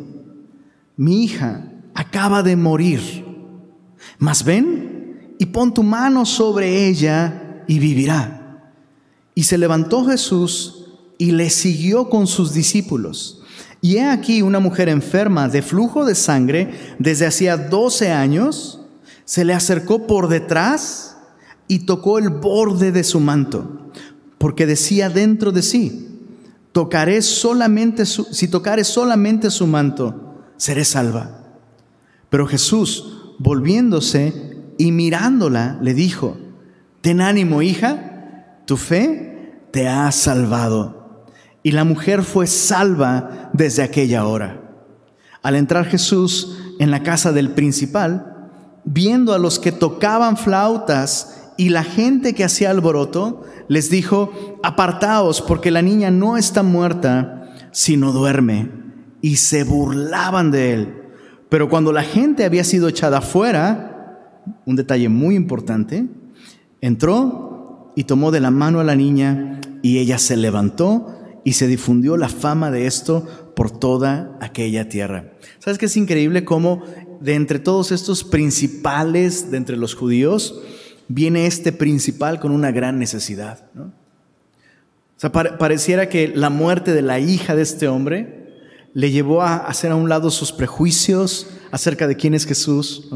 mi 0.95 1.23
hija 1.23 1.71
acaba 1.95 2.43
de 2.43 2.55
morir, 2.55 3.25
mas 4.19 4.43
ven 4.43 5.33
y 5.39 5.47
pon 5.47 5.73
tu 5.73 5.81
mano 5.81 6.23
sobre 6.23 6.87
ella 6.87 7.63
y 7.67 7.79
vivirá. 7.79 8.75
Y 9.33 9.41
se 9.41 9.57
levantó 9.57 10.05
Jesús 10.05 10.85
y 11.17 11.31
le 11.31 11.49
siguió 11.49 12.09
con 12.09 12.27
sus 12.27 12.53
discípulos. 12.53 13.41
Y 13.87 13.99
he 13.99 14.03
aquí 14.03 14.41
una 14.41 14.59
mujer 14.59 14.89
enferma 14.89 15.47
de 15.47 15.61
flujo 15.61 16.03
de 16.03 16.13
sangre 16.13 16.95
desde 16.99 17.25
hacía 17.25 17.55
12 17.55 18.11
años, 18.11 18.81
se 19.23 19.45
le 19.45 19.53
acercó 19.53 20.05
por 20.05 20.27
detrás 20.27 21.15
y 21.69 21.85
tocó 21.85 22.19
el 22.19 22.27
borde 22.27 22.91
de 22.91 23.05
su 23.05 23.21
manto, 23.21 23.89
porque 24.39 24.65
decía 24.65 25.09
dentro 25.09 25.53
de 25.53 25.61
sí, 25.61 26.19
tocaré 26.73 27.21
solamente 27.21 28.05
si 28.05 28.49
tocaré 28.49 28.83
solamente 28.83 29.49
su 29.49 29.67
manto, 29.67 30.43
seré 30.57 30.83
salva. 30.83 31.45
Pero 32.29 32.45
Jesús, 32.45 33.35
volviéndose 33.39 34.33
y 34.77 34.91
mirándola, 34.91 35.79
le 35.81 35.93
dijo, 35.93 36.35
ten 36.99 37.21
ánimo, 37.21 37.61
hija, 37.61 38.59
tu 38.65 38.75
fe 38.75 39.61
te 39.71 39.87
ha 39.87 40.11
salvado 40.11 40.96
y 41.67 41.71
la 41.71 41.83
mujer 41.83 42.23
fue 42.23 42.47
salva 42.47 43.49
desde 43.51 43.83
aquella 43.83 44.25
hora. 44.25 44.61
Al 45.43 45.57
entrar 45.57 45.83
Jesús 45.83 46.57
en 46.79 46.91
la 46.91 47.03
casa 47.03 47.33
del 47.33 47.49
principal, 47.49 48.53
viendo 48.85 49.33
a 49.33 49.37
los 49.37 49.59
que 49.59 49.73
tocaban 49.73 50.37
flautas 50.37 51.51
y 51.57 51.67
la 51.67 51.83
gente 51.83 52.31
que 52.31 52.45
hacía 52.45 52.69
alboroto, 52.69 53.43
les 53.67 53.89
dijo, 53.89 54.31
apartaos 54.63 55.41
porque 55.41 55.69
la 55.69 55.81
niña 55.81 56.09
no 56.09 56.37
está 56.37 56.63
muerta, 56.63 57.49
sino 57.73 58.13
duerme. 58.13 58.71
Y 59.19 59.35
se 59.35 59.65
burlaban 59.65 60.51
de 60.51 60.73
él. 60.73 60.95
Pero 61.49 61.67
cuando 61.67 61.91
la 61.91 62.03
gente 62.03 62.45
había 62.45 62.63
sido 62.63 62.87
echada 62.87 63.19
fuera, 63.19 64.45
un 64.65 64.77
detalle 64.77 65.09
muy 65.09 65.35
importante, 65.35 66.07
entró 66.79 67.91
y 67.97 68.05
tomó 68.05 68.31
de 68.31 68.39
la 68.39 68.51
mano 68.51 68.79
a 68.79 68.85
la 68.85 68.95
niña 68.95 69.59
y 69.81 69.97
ella 69.97 70.17
se 70.17 70.37
levantó 70.37 71.16
y 71.47 71.53
se 71.53 71.65
difundió 71.65 72.17
la 72.17 72.27
fama 72.27 72.71
de 72.71 72.87
esto 72.87 73.25
por 73.55 73.71
toda 73.71 74.37
aquella 74.41 74.89
tierra. 74.89 75.31
¿Sabes 75.59 75.77
qué 75.77 75.85
es 75.85 75.95
increíble 75.95 76.43
cómo 76.43 76.83
de 77.21 77.35
entre 77.35 77.59
todos 77.59 77.93
estos 77.93 78.25
principales 78.25 79.49
de 79.49 79.55
entre 79.55 79.77
los 79.77 79.95
judíos 79.95 80.59
viene 81.07 81.45
este 81.45 81.71
principal 81.71 82.41
con 82.41 82.51
una 82.51 82.71
gran 82.71 82.99
necesidad? 82.99 83.63
O 83.77 83.89
sea, 85.15 85.31
pareciera 85.31 86.09
que 86.09 86.27
la 86.27 86.49
muerte 86.49 86.91
de 86.91 87.01
la 87.01 87.17
hija 87.17 87.55
de 87.55 87.61
este 87.61 87.87
hombre 87.87 88.49
le 88.93 89.11
llevó 89.11 89.41
a 89.41 89.55
hacer 89.55 89.91
a 89.91 89.95
un 89.95 90.09
lado 90.09 90.31
sus 90.31 90.51
prejuicios 90.51 91.47
acerca 91.71 92.09
de 92.09 92.17
quién 92.17 92.33
es 92.33 92.45
Jesús. 92.45 93.07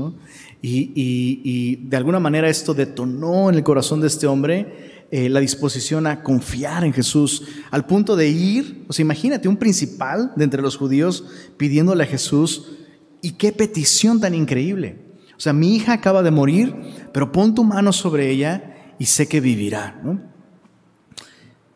Y, 0.61 0.93
y 0.95 1.75
de 1.85 1.97
alguna 1.97 2.21
manera 2.21 2.47
esto 2.47 2.73
detonó 2.73 3.49
en 3.49 3.55
el 3.55 3.63
corazón 3.63 3.99
de 3.99 4.07
este 4.07 4.25
hombre 4.25 4.90
eh, 5.11 5.29
la 5.29 5.41
disposición 5.41 6.07
a 6.07 6.23
confiar 6.23 6.85
en 6.85 6.93
Jesús, 6.93 7.43
al 7.69 7.85
punto 7.85 8.15
de 8.15 8.29
ir, 8.29 8.85
o 8.87 8.93
sea, 8.93 9.03
imagínate 9.03 9.49
un 9.49 9.57
principal 9.57 10.31
de 10.37 10.45
entre 10.45 10.61
los 10.61 10.77
judíos 10.77 11.25
pidiéndole 11.57 12.03
a 12.03 12.07
Jesús, 12.07 12.77
y 13.21 13.33
qué 13.33 13.51
petición 13.51 14.19
tan 14.21 14.33
increíble. 14.33 14.99
O 15.35 15.39
sea, 15.39 15.53
mi 15.53 15.75
hija 15.75 15.93
acaba 15.93 16.23
de 16.23 16.31
morir, 16.31 16.75
pero 17.13 17.31
pon 17.31 17.53
tu 17.53 17.63
mano 17.63 17.91
sobre 17.91 18.29
ella 18.29 18.93
y 18.99 19.05
sé 19.05 19.27
que 19.27 19.41
vivirá. 19.41 20.01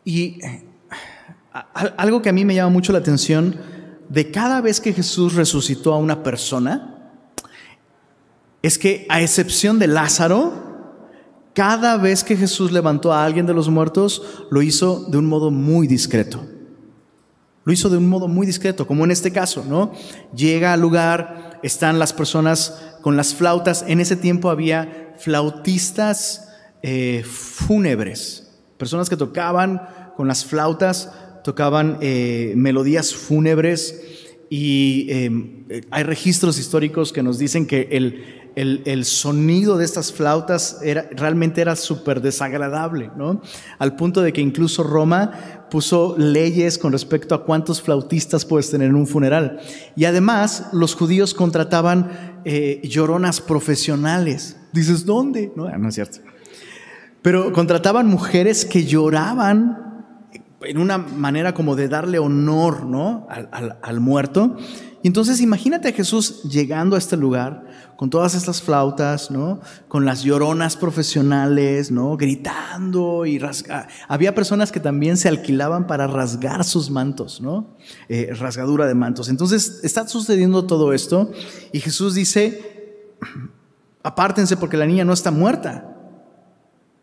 Y 0.04 0.38
eh, 0.42 0.64
algo 1.74 2.22
que 2.22 2.30
a 2.30 2.32
mí 2.32 2.44
me 2.44 2.54
llama 2.54 2.70
mucho 2.70 2.92
la 2.92 3.00
atención, 3.00 3.56
de 4.08 4.30
cada 4.30 4.60
vez 4.60 4.80
que 4.80 4.92
Jesús 4.92 5.34
resucitó 5.34 5.92
a 5.92 5.98
una 5.98 6.22
persona, 6.22 7.12
es 8.62 8.78
que 8.78 9.06
a 9.08 9.20
excepción 9.20 9.78
de 9.78 9.88
Lázaro, 9.88 10.65
cada 11.56 11.96
vez 11.96 12.22
que 12.22 12.36
Jesús 12.36 12.70
levantó 12.70 13.14
a 13.14 13.24
alguien 13.24 13.46
de 13.46 13.54
los 13.54 13.70
muertos, 13.70 14.44
lo 14.50 14.60
hizo 14.60 15.06
de 15.08 15.16
un 15.16 15.24
modo 15.24 15.50
muy 15.50 15.86
discreto. 15.86 16.46
Lo 17.64 17.72
hizo 17.72 17.88
de 17.88 17.96
un 17.96 18.10
modo 18.10 18.28
muy 18.28 18.46
discreto, 18.46 18.86
como 18.86 19.06
en 19.06 19.10
este 19.10 19.32
caso, 19.32 19.64
¿no? 19.66 19.90
Llega 20.34 20.74
al 20.74 20.82
lugar, 20.82 21.58
están 21.62 21.98
las 21.98 22.12
personas 22.12 22.98
con 23.00 23.16
las 23.16 23.34
flautas. 23.34 23.86
En 23.88 24.00
ese 24.00 24.16
tiempo 24.16 24.50
había 24.50 25.14
flautistas 25.16 26.50
eh, 26.82 27.24
fúnebres, 27.24 28.52
personas 28.76 29.08
que 29.08 29.16
tocaban 29.16 29.80
con 30.14 30.28
las 30.28 30.44
flautas, 30.44 31.10
tocaban 31.42 31.96
eh, 32.02 32.52
melodías 32.54 33.14
fúnebres 33.14 33.98
y 34.50 35.06
eh, 35.08 35.86
hay 35.90 36.02
registros 36.02 36.58
históricos 36.58 37.14
que 37.14 37.22
nos 37.22 37.38
dicen 37.38 37.66
que 37.66 37.88
el, 37.92 38.45
el, 38.56 39.04
sonido 39.04 39.76
de 39.76 39.84
estas 39.84 40.12
flautas 40.12 40.78
era, 40.82 41.06
realmente 41.12 41.60
era 41.60 41.76
súper 41.76 42.22
desagradable, 42.22 43.10
¿no? 43.14 43.42
Al 43.78 43.96
punto 43.96 44.22
de 44.22 44.32
que 44.32 44.40
incluso 44.40 44.82
Roma 44.82 45.66
puso 45.70 46.14
leyes 46.16 46.78
con 46.78 46.92
respecto 46.92 47.34
a 47.34 47.44
cuántos 47.44 47.82
flautistas 47.82 48.46
puedes 48.46 48.70
tener 48.70 48.88
en 48.88 48.94
un 48.94 49.06
funeral. 49.06 49.60
Y 49.94 50.06
además 50.06 50.68
los 50.72 50.94
judíos 50.94 51.34
contrataban 51.34 52.40
eh, 52.46 52.80
lloronas 52.82 53.42
profesionales. 53.42 54.56
Dices, 54.72 55.04
¿dónde? 55.04 55.52
No, 55.54 55.68
no 55.76 55.88
es 55.90 55.94
cierto. 55.94 56.20
Pero 57.20 57.52
contrataban 57.52 58.06
mujeres 58.06 58.64
que 58.64 58.86
lloraban 58.86 59.86
en 60.62 60.78
una 60.78 60.96
manera 60.96 61.52
como 61.52 61.76
de 61.76 61.88
darle 61.88 62.18
honor 62.18 62.86
¿no? 62.86 63.26
al, 63.28 63.78
al 63.82 64.00
muerto 64.00 64.56
Y 65.02 65.08
entonces 65.08 65.42
imagínate 65.42 65.88
a 65.88 65.92
Jesús 65.92 66.42
llegando 66.44 66.96
a 66.96 66.98
este 66.98 67.16
lugar 67.16 67.65
con 67.96 68.10
todas 68.10 68.34
estas 68.34 68.62
flautas, 68.62 69.30
¿no? 69.30 69.60
Con 69.88 70.04
las 70.04 70.22
lloronas 70.22 70.76
profesionales, 70.76 71.90
¿no? 71.90 72.16
Gritando 72.16 73.24
y 73.24 73.38
rasgando. 73.38 73.88
Había 74.06 74.34
personas 74.34 74.70
que 74.70 74.80
también 74.80 75.16
se 75.16 75.28
alquilaban 75.28 75.86
para 75.86 76.06
rasgar 76.06 76.64
sus 76.64 76.90
mantos, 76.90 77.40
¿no? 77.40 77.76
Eh, 78.08 78.30
rasgadura 78.38 78.86
de 78.86 78.94
mantos. 78.94 79.28
Entonces 79.30 79.80
está 79.82 80.06
sucediendo 80.06 80.66
todo 80.66 80.92
esto 80.92 81.32
y 81.72 81.80
Jesús 81.80 82.14
dice, 82.14 83.14
apártense 84.02 84.58
porque 84.58 84.76
la 84.76 84.86
niña 84.86 85.04
no 85.04 85.14
está 85.14 85.30
muerta, 85.30 85.96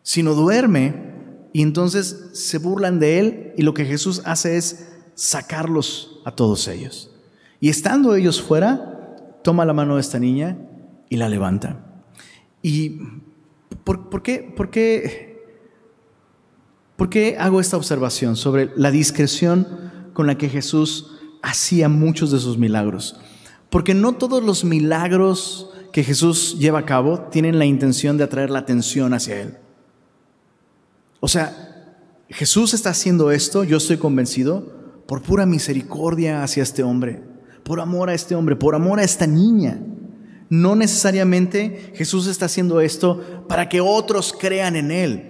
sino 0.04 0.36
duerme. 0.36 1.12
Y 1.54 1.62
entonces 1.62 2.30
se 2.34 2.58
burlan 2.60 3.00
de 3.00 3.20
él 3.20 3.54
y 3.58 3.64
lo 3.64 3.74
que 3.74 3.86
Jesús 3.86 4.22
hace 4.26 4.58
es 4.58 4.89
sacarlos 5.16 6.20
a 6.26 6.36
todos 6.36 6.68
ellos. 6.68 7.12
Y 7.60 7.70
estando 7.70 8.16
ellos 8.16 8.41
fuera, 8.41 9.39
toma 9.44 9.66
la 9.66 9.74
mano 9.74 9.96
de 9.96 10.02
esta 10.02 10.20
niña 10.20 10.58
y 11.14 11.16
la 11.16 11.30
levanta. 11.30 11.78
¿Y 12.64 13.01
por, 13.84 14.24
qué, 14.24 14.51
por, 14.57 14.72
qué, 14.72 15.45
por 16.95 17.07
qué 17.07 17.38
hago 17.39 17.59
esta 17.59 17.78
observación 17.78 18.36
sobre 18.36 18.72
la 18.76 18.89
discreción 18.89 19.68
con 20.14 20.26
la 20.26 20.39
que 20.39 20.49
Jesús 20.49 21.20
hacía 21.43 21.88
muchos 21.88 22.32
de 22.32 22.39
sus 22.39 22.57
milagros? 22.57 23.16
Porque 23.70 23.93
no 23.93 24.14
todos 24.14 24.43
los 24.43 24.66
milagros 24.66 25.70
que 25.91 26.03
Jesús 26.03 26.57
lleva 26.57 26.80
a 26.80 26.86
cabo 26.86 27.20
tienen 27.30 27.59
la 27.59 27.66
intención 27.66 28.18
de 28.18 28.24
atraer 28.24 28.49
la 28.49 28.59
atención 28.59 29.14
hacia 29.14 29.39
Él. 29.39 29.57
O 31.20 31.28
sea, 31.28 31.95
Jesús 32.30 32.74
está 32.74 32.89
haciendo 32.89 33.30
esto, 33.30 33.64
yo 33.64 33.78
estoy 33.78 33.97
convencido, 33.97 34.74
por 35.05 35.22
pura 35.22 35.45
misericordia 35.45 36.41
hacia 36.41 36.64
este 36.64 36.82
hombre, 36.82 37.22
por 37.64 37.80
amor 37.80 38.09
a 38.09 38.16
este 38.16 38.34
hombre, 38.34 38.55
por 38.55 38.74
amor 38.74 38.99
a 38.99 39.03
esta 39.03 39.28
niña. 39.28 39.80
No 40.54 40.76
necesariamente 40.76 41.91
Jesús 41.95 42.28
está 42.28 42.45
haciendo 42.45 42.80
esto 42.80 43.43
para 43.49 43.70
que 43.70 43.82
otros 43.82 44.36
crean 44.39 44.76
en 44.76 44.91
Él. 44.91 45.30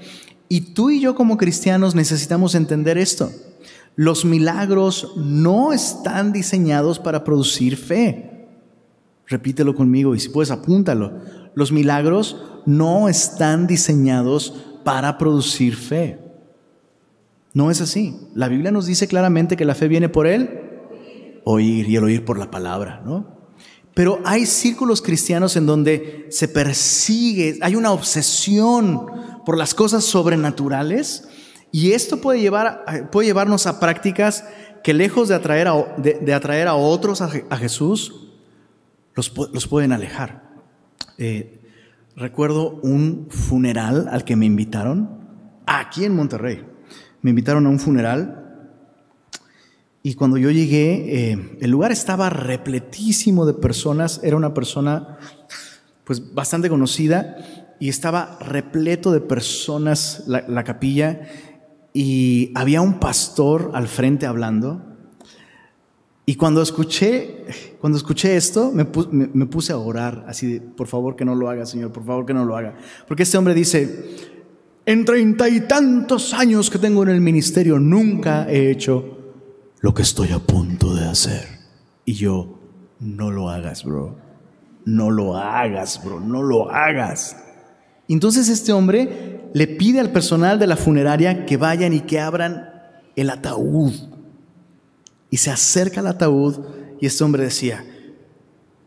Y 0.49 0.73
tú 0.73 0.89
y 0.89 0.99
yo 0.99 1.15
como 1.15 1.37
cristianos 1.37 1.95
necesitamos 1.95 2.55
entender 2.55 2.97
esto. 2.97 3.31
Los 3.95 4.25
milagros 4.25 5.13
no 5.15 5.71
están 5.71 6.33
diseñados 6.33 6.99
para 6.99 7.23
producir 7.23 7.77
fe. 7.77 8.49
Repítelo 9.25 9.75
conmigo 9.75 10.13
y 10.13 10.19
si 10.19 10.27
puedes 10.27 10.51
apúntalo. 10.51 11.21
Los 11.55 11.71
milagros 11.71 12.43
no 12.65 13.07
están 13.07 13.65
diseñados 13.65 14.53
para 14.83 15.17
producir 15.17 15.77
fe. 15.77 16.19
No 17.53 17.71
es 17.71 17.79
así. 17.79 18.13
La 18.35 18.49
Biblia 18.49 18.71
nos 18.71 18.87
dice 18.87 19.07
claramente 19.07 19.55
que 19.55 19.63
la 19.63 19.73
fe 19.73 19.87
viene 19.87 20.09
por 20.09 20.27
él 20.27 20.59
oír 21.45 21.87
y 21.87 21.95
el 21.95 22.03
oír 22.03 22.25
por 22.25 22.37
la 22.37 22.51
palabra, 22.51 23.01
¿no? 23.05 23.42
Pero 23.93 24.19
hay 24.25 24.45
círculos 24.45 25.01
cristianos 25.01 25.55
en 25.55 25.65
donde 25.65 26.27
se 26.29 26.47
persigue, 26.47 27.59
hay 27.61 27.75
una 27.75 27.91
obsesión 27.91 29.05
por 29.45 29.57
las 29.57 29.73
cosas 29.73 30.03
sobrenaturales 30.03 31.27
y 31.71 31.91
esto 31.91 32.19
puede, 32.21 32.39
llevar, 32.39 33.09
puede 33.11 33.27
llevarnos 33.27 33.67
a 33.67 33.79
prácticas 33.79 34.45
que 34.83 34.93
lejos 34.93 35.27
de 35.29 35.35
atraer 35.35 35.67
a, 35.67 35.95
de, 35.97 36.33
atraer 36.33 36.67
a 36.67 36.75
otros 36.75 37.21
a, 37.21 37.57
Jesús, 37.57 38.31
los, 39.15 39.31
los, 39.53 39.67
pueden 39.67 39.91
alejar. 39.91 40.43
Eh, 41.17 41.61
recuerdo 42.15 42.79
un 42.81 43.27
funeral 43.29 44.07
al 44.11 44.23
que 44.25 44.35
me 44.35 44.45
invitaron 44.45 45.19
aquí 45.65 46.05
en 46.05 46.15
Monterrey 46.15 46.73
me 47.23 47.31
invitaron 47.31 47.65
a 47.65 47.69
un 47.69 47.79
funeral 47.79 48.42
y 50.05 50.15
cuando 50.15 50.37
yo 50.37 50.51
llegué, 50.51 51.31
eh, 51.31 51.57
el 51.61 51.71
lugar 51.71 51.93
estaba 51.93 52.29
repletísimo 52.29 53.45
de 53.45 53.53
personas, 53.53 54.19
era 54.21 54.35
una 54.35 54.53
persona 54.53 55.17
pues 56.03 56.33
bastante 56.33 56.67
conocida 56.67 57.37
y 57.79 57.87
estaba 57.87 58.37
repleto 58.41 59.13
de 59.13 59.21
personas 59.21 60.25
la, 60.27 60.63
capilla 60.65 61.21
y 61.93 62.51
había 62.53 62.81
un 62.81 62.99
pastor 62.99 63.71
al 63.73 63.87
frente 63.87 64.25
hablando. 64.25 64.81
Y 66.25 66.35
cuando 66.35 66.61
escuché, 66.61 67.45
cuando 67.79 67.97
escuché 67.97 68.35
esto, 68.35 68.73
me, 68.73 68.83
puse 68.83 69.71
a 69.71 69.77
orar, 69.77 70.25
así 70.27 70.59
por 70.59 70.87
favor 70.87 71.15
que 71.15 71.23
no 71.23 71.33
lo 71.33 71.49
haga, 71.49 71.65
Señor, 71.65 71.93
por 71.93 72.05
favor 72.05 72.25
que 72.25 72.33
no 72.33 72.43
lo 72.43 72.57
haga. 72.57 72.75
Porque 73.07 73.23
este 73.23 73.37
hombre 73.37 73.53
dice, 73.53 74.15
en 74.85 75.05
treinta 75.05 75.47
y 75.47 75.61
tantos 75.61 76.33
años 76.33 76.69
que 76.69 76.77
tengo 76.77 77.03
en 77.03 77.09
el 77.09 77.21
ministerio, 77.21 77.79
nunca 77.79 78.49
he 78.49 78.69
hecho 78.69 79.22
lo 79.83 79.93
que 79.93 80.01
estoy 80.01 80.31
a 80.31 80.39
punto 80.39 80.95
de 80.95 81.03
hacer. 81.03 81.45
Y 82.05 82.13
yo, 82.13 82.57
no 83.01 83.31
lo 83.31 83.49
hagas, 83.49 83.83
bro. 83.83 84.15
No 84.85 85.11
lo 85.11 85.35
hagas, 85.35 86.01
bro. 86.01 86.21
No 86.21 86.41
lo 86.41 86.71
hagas. 86.71 87.35
Entonces 88.07 88.47
este 88.47 88.71
hombre 88.71 89.41
le 89.53 89.67
pide 89.67 89.99
al 89.99 90.13
personal 90.13 90.57
de 90.57 90.67
la 90.67 90.77
funeraria 90.77 91.45
que 91.45 91.57
vayan 91.57 91.91
y 91.91 91.99
que 91.99 92.21
abran 92.21 92.71
el 93.17 93.29
ataúd. 93.29 93.91
Y 95.29 95.35
se 95.35 95.51
acerca 95.51 95.99
al 95.99 96.07
ataúd 96.07 96.59
y 97.01 97.05
este 97.05 97.25
hombre 97.25 97.43
decía, 97.43 97.85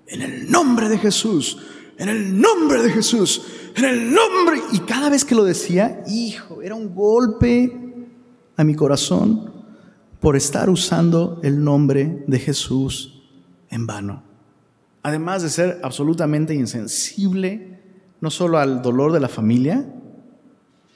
en 0.07 0.22
el 0.22 0.51
nombre 0.51 0.88
de 0.88 0.97
Jesús, 0.97 1.59
en 1.99 2.09
el 2.09 2.40
nombre 2.40 2.82
de 2.82 2.90
Jesús, 2.90 3.42
en 3.74 3.84
el 3.84 4.14
nombre. 4.14 4.62
Y 4.72 4.78
cada 4.78 5.11
vez 5.11 5.26
que 5.26 5.34
lo 5.34 5.44
decía, 5.44 6.03
hijo, 6.09 6.62
era 6.62 6.74
un 6.74 6.94
golpe 6.94 8.07
a 8.57 8.64
mi 8.64 8.74
corazón 8.74 9.55
por 10.27 10.35
estar 10.35 10.68
usando 10.68 11.39
el 11.45 11.62
nombre 11.62 12.24
de 12.27 12.41
Jesús 12.41 13.22
en 13.70 13.87
vano. 13.87 14.24
Además 15.05 15.45
de 15.45 15.51
ser 15.51 15.79
absolutamente 15.85 16.53
insensible, 16.53 17.79
no 18.20 18.31
solo 18.31 18.59
al 18.59 18.83
dolor 18.83 19.12
de 19.12 19.20
la 19.20 19.29
familia, 19.29 19.87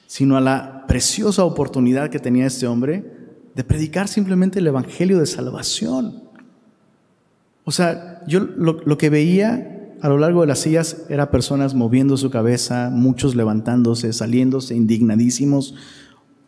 sino 0.05 0.35
a 0.35 0.41
la 0.41 0.85
preciosa 0.85 1.45
oportunidad 1.45 2.09
que 2.09 2.19
tenía 2.19 2.45
este 2.45 2.67
hombre 2.67 3.09
de 3.55 3.63
predicar 3.63 4.09
simplemente 4.09 4.59
el 4.59 4.67
Evangelio 4.67 5.17
de 5.17 5.25
salvación. 5.25 6.23
O 7.63 7.71
sea, 7.71 8.25
yo 8.27 8.41
lo, 8.41 8.81
lo 8.83 8.97
que 8.97 9.09
veía 9.09 9.95
a 10.01 10.09
lo 10.09 10.17
largo 10.17 10.41
de 10.41 10.47
las 10.47 10.59
sillas 10.59 11.05
era 11.07 11.31
personas 11.31 11.73
moviendo 11.73 12.17
su 12.17 12.31
cabeza, 12.31 12.89
muchos 12.91 13.35
levantándose, 13.35 14.11
saliéndose 14.11 14.75
indignadísimos. 14.75 15.73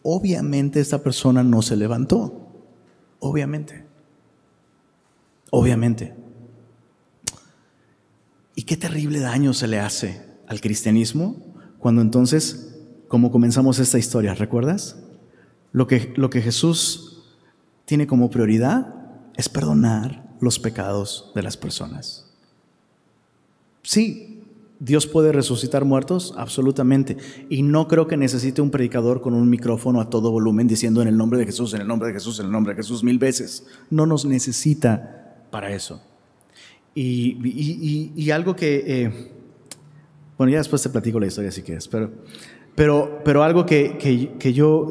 Obviamente 0.01 0.81
esta 0.81 1.01
persona 1.01 1.45
no 1.45 1.61
se 1.61 1.77
levantó. 1.77 2.42
Obviamente. 3.25 3.85
Obviamente. 5.49 6.13
Y 8.53 8.63
qué 8.63 8.75
terrible 8.75 9.21
daño 9.21 9.53
se 9.53 9.67
le 9.67 9.79
hace 9.79 10.25
al 10.45 10.59
cristianismo 10.59 11.37
cuando 11.79 12.01
entonces, 12.01 12.81
como 13.07 13.31
comenzamos 13.31 13.79
esta 13.79 13.97
historia, 13.97 14.35
¿recuerdas? 14.35 14.97
Lo 15.71 15.87
que, 15.87 16.13
lo 16.17 16.29
que 16.29 16.41
Jesús 16.41 17.23
tiene 17.85 18.07
como 18.07 18.29
prioridad 18.29 18.93
es 19.37 19.47
perdonar 19.47 20.35
los 20.41 20.59
pecados 20.59 21.31
de 21.33 21.43
las 21.43 21.55
personas. 21.55 22.29
Sí, 23.83 24.32
Dios 24.83 25.07
puede 25.07 25.31
resucitar 25.31 25.85
muertos, 25.85 26.33
absolutamente. 26.35 27.15
Y 27.47 27.61
no 27.61 27.87
creo 27.87 28.05
que 28.05 28.17
necesite 28.17 28.61
un 28.61 28.69
predicador 28.69 29.21
con 29.21 29.33
un 29.33 29.49
micrófono 29.49 30.01
a 30.01 30.09
todo 30.09 30.29
volumen 30.29 30.67
diciendo 30.67 31.01
en 31.01 31.07
el 31.07 31.15
nombre 31.15 31.39
de 31.39 31.45
Jesús, 31.45 31.73
en 31.73 31.79
el 31.79 31.87
nombre 31.87 32.09
de 32.09 32.15
Jesús, 32.15 32.37
en 32.41 32.47
el 32.47 32.51
nombre 32.51 32.73
de 32.73 32.81
Jesús 32.81 33.01
mil 33.01 33.17
veces. 33.17 33.65
No 33.89 34.05
nos 34.05 34.25
necesita 34.25 35.45
para 35.51 35.73
eso. 35.73 36.01
Y, 36.93 38.29
algo 38.31 38.57
que, 38.57 38.83
eh, 38.85 39.31
bueno, 40.37 40.51
ya 40.51 40.57
después 40.57 40.83
te 40.83 40.89
platico 40.89 41.17
la 41.17 41.27
historia 41.27 41.49
si 41.49 41.61
quieres, 41.61 41.87
pero, 41.87 42.11
pero, 42.75 43.21
pero 43.23 43.41
algo 43.41 43.65
que, 43.65 44.53
yo 44.53 44.89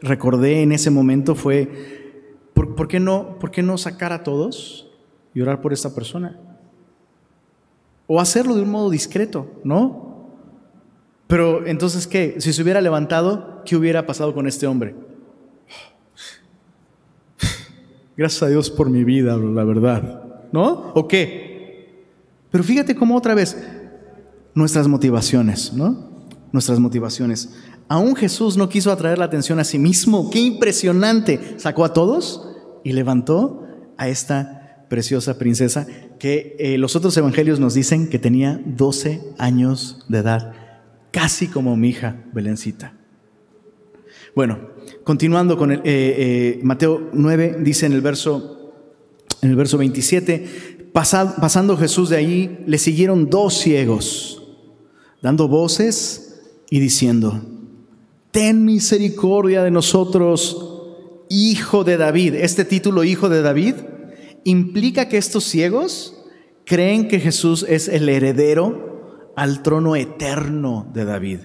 recordé 0.00 0.62
en 0.62 0.70
ese 0.70 0.90
momento 0.90 1.34
fue, 1.34 2.12
¿por, 2.54 2.86
qué 2.86 3.00
no, 3.00 3.36
¿por 3.40 3.50
qué 3.50 3.64
no 3.64 3.78
sacar 3.78 4.12
a 4.12 4.22
todos 4.22 4.88
y 5.34 5.40
orar 5.40 5.60
por 5.60 5.72
esta 5.72 5.92
persona? 5.92 6.38
O 8.08 8.20
hacerlo 8.20 8.56
de 8.56 8.62
un 8.62 8.70
modo 8.70 8.90
discreto, 8.90 9.46
¿no? 9.62 10.08
Pero 11.28 11.66
entonces, 11.66 12.06
¿qué? 12.06 12.36
Si 12.38 12.52
se 12.52 12.62
hubiera 12.62 12.80
levantado, 12.80 13.62
¿qué 13.64 13.76
hubiera 13.76 14.06
pasado 14.06 14.34
con 14.34 14.48
este 14.48 14.66
hombre? 14.66 14.96
Gracias 18.16 18.42
a 18.42 18.48
Dios 18.48 18.70
por 18.70 18.90
mi 18.90 19.04
vida, 19.04 19.36
la 19.36 19.62
verdad. 19.62 20.22
¿No? 20.50 20.90
¿O 20.94 21.06
qué? 21.06 22.02
Pero 22.50 22.64
fíjate 22.64 22.96
cómo 22.96 23.14
otra 23.14 23.34
vez, 23.34 23.56
nuestras 24.54 24.88
motivaciones, 24.88 25.74
¿no? 25.74 26.08
Nuestras 26.50 26.80
motivaciones. 26.80 27.50
Aún 27.88 28.16
Jesús 28.16 28.56
no 28.56 28.70
quiso 28.70 28.90
atraer 28.90 29.18
la 29.18 29.26
atención 29.26 29.60
a 29.60 29.64
sí 29.64 29.78
mismo. 29.78 30.30
¡Qué 30.30 30.40
impresionante! 30.40 31.58
Sacó 31.58 31.84
a 31.84 31.92
todos 31.92 32.48
y 32.82 32.92
levantó 32.92 33.66
a 33.98 34.08
esta 34.08 34.86
preciosa 34.88 35.38
princesa 35.38 35.86
que 36.18 36.56
eh, 36.58 36.78
los 36.78 36.96
otros 36.96 37.16
evangelios 37.16 37.60
nos 37.60 37.74
dicen 37.74 38.08
que 38.08 38.18
tenía 38.18 38.60
12 38.64 39.22
años 39.38 40.04
de 40.08 40.18
edad, 40.18 40.52
casi 41.10 41.46
como 41.46 41.76
mi 41.76 41.90
hija 41.90 42.24
Belencita. 42.32 42.94
Bueno, 44.34 44.58
continuando 45.04 45.56
con 45.56 45.72
el, 45.72 45.78
eh, 45.78 45.82
eh, 45.84 46.60
Mateo 46.62 47.10
9, 47.12 47.58
dice 47.60 47.86
en 47.86 47.92
el 47.92 48.00
verso 48.00 48.54
En 49.40 49.50
el 49.50 49.56
verso 49.56 49.78
27, 49.78 50.90
pasando 50.92 51.76
Jesús 51.76 52.08
de 52.08 52.16
allí, 52.16 52.58
le 52.66 52.78
siguieron 52.78 53.30
dos 53.30 53.54
ciegos, 53.54 54.42
dando 55.22 55.46
voces 55.46 56.40
y 56.70 56.80
diciendo, 56.80 57.40
ten 58.32 58.64
misericordia 58.64 59.62
de 59.62 59.70
nosotros, 59.70 60.80
hijo 61.28 61.84
de 61.84 61.96
David. 61.96 62.34
Este 62.34 62.64
título, 62.64 63.04
hijo 63.04 63.28
de 63.28 63.42
David, 63.42 63.74
implica 64.44 65.08
que 65.08 65.18
estos 65.18 65.44
ciegos 65.44 66.14
creen 66.64 67.08
que 67.08 67.20
Jesús 67.20 67.64
es 67.68 67.88
el 67.88 68.08
heredero 68.08 69.32
al 69.36 69.62
trono 69.62 69.96
eterno 69.96 70.90
de 70.92 71.04
David. 71.04 71.38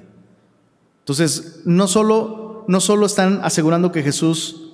Entonces, 1.00 1.62
no 1.66 1.88
solo, 1.88 2.66
no 2.68 2.80
solo 2.80 3.06
están 3.06 3.40
asegurando 3.44 3.92
que 3.92 4.04
Jesús 4.04 4.74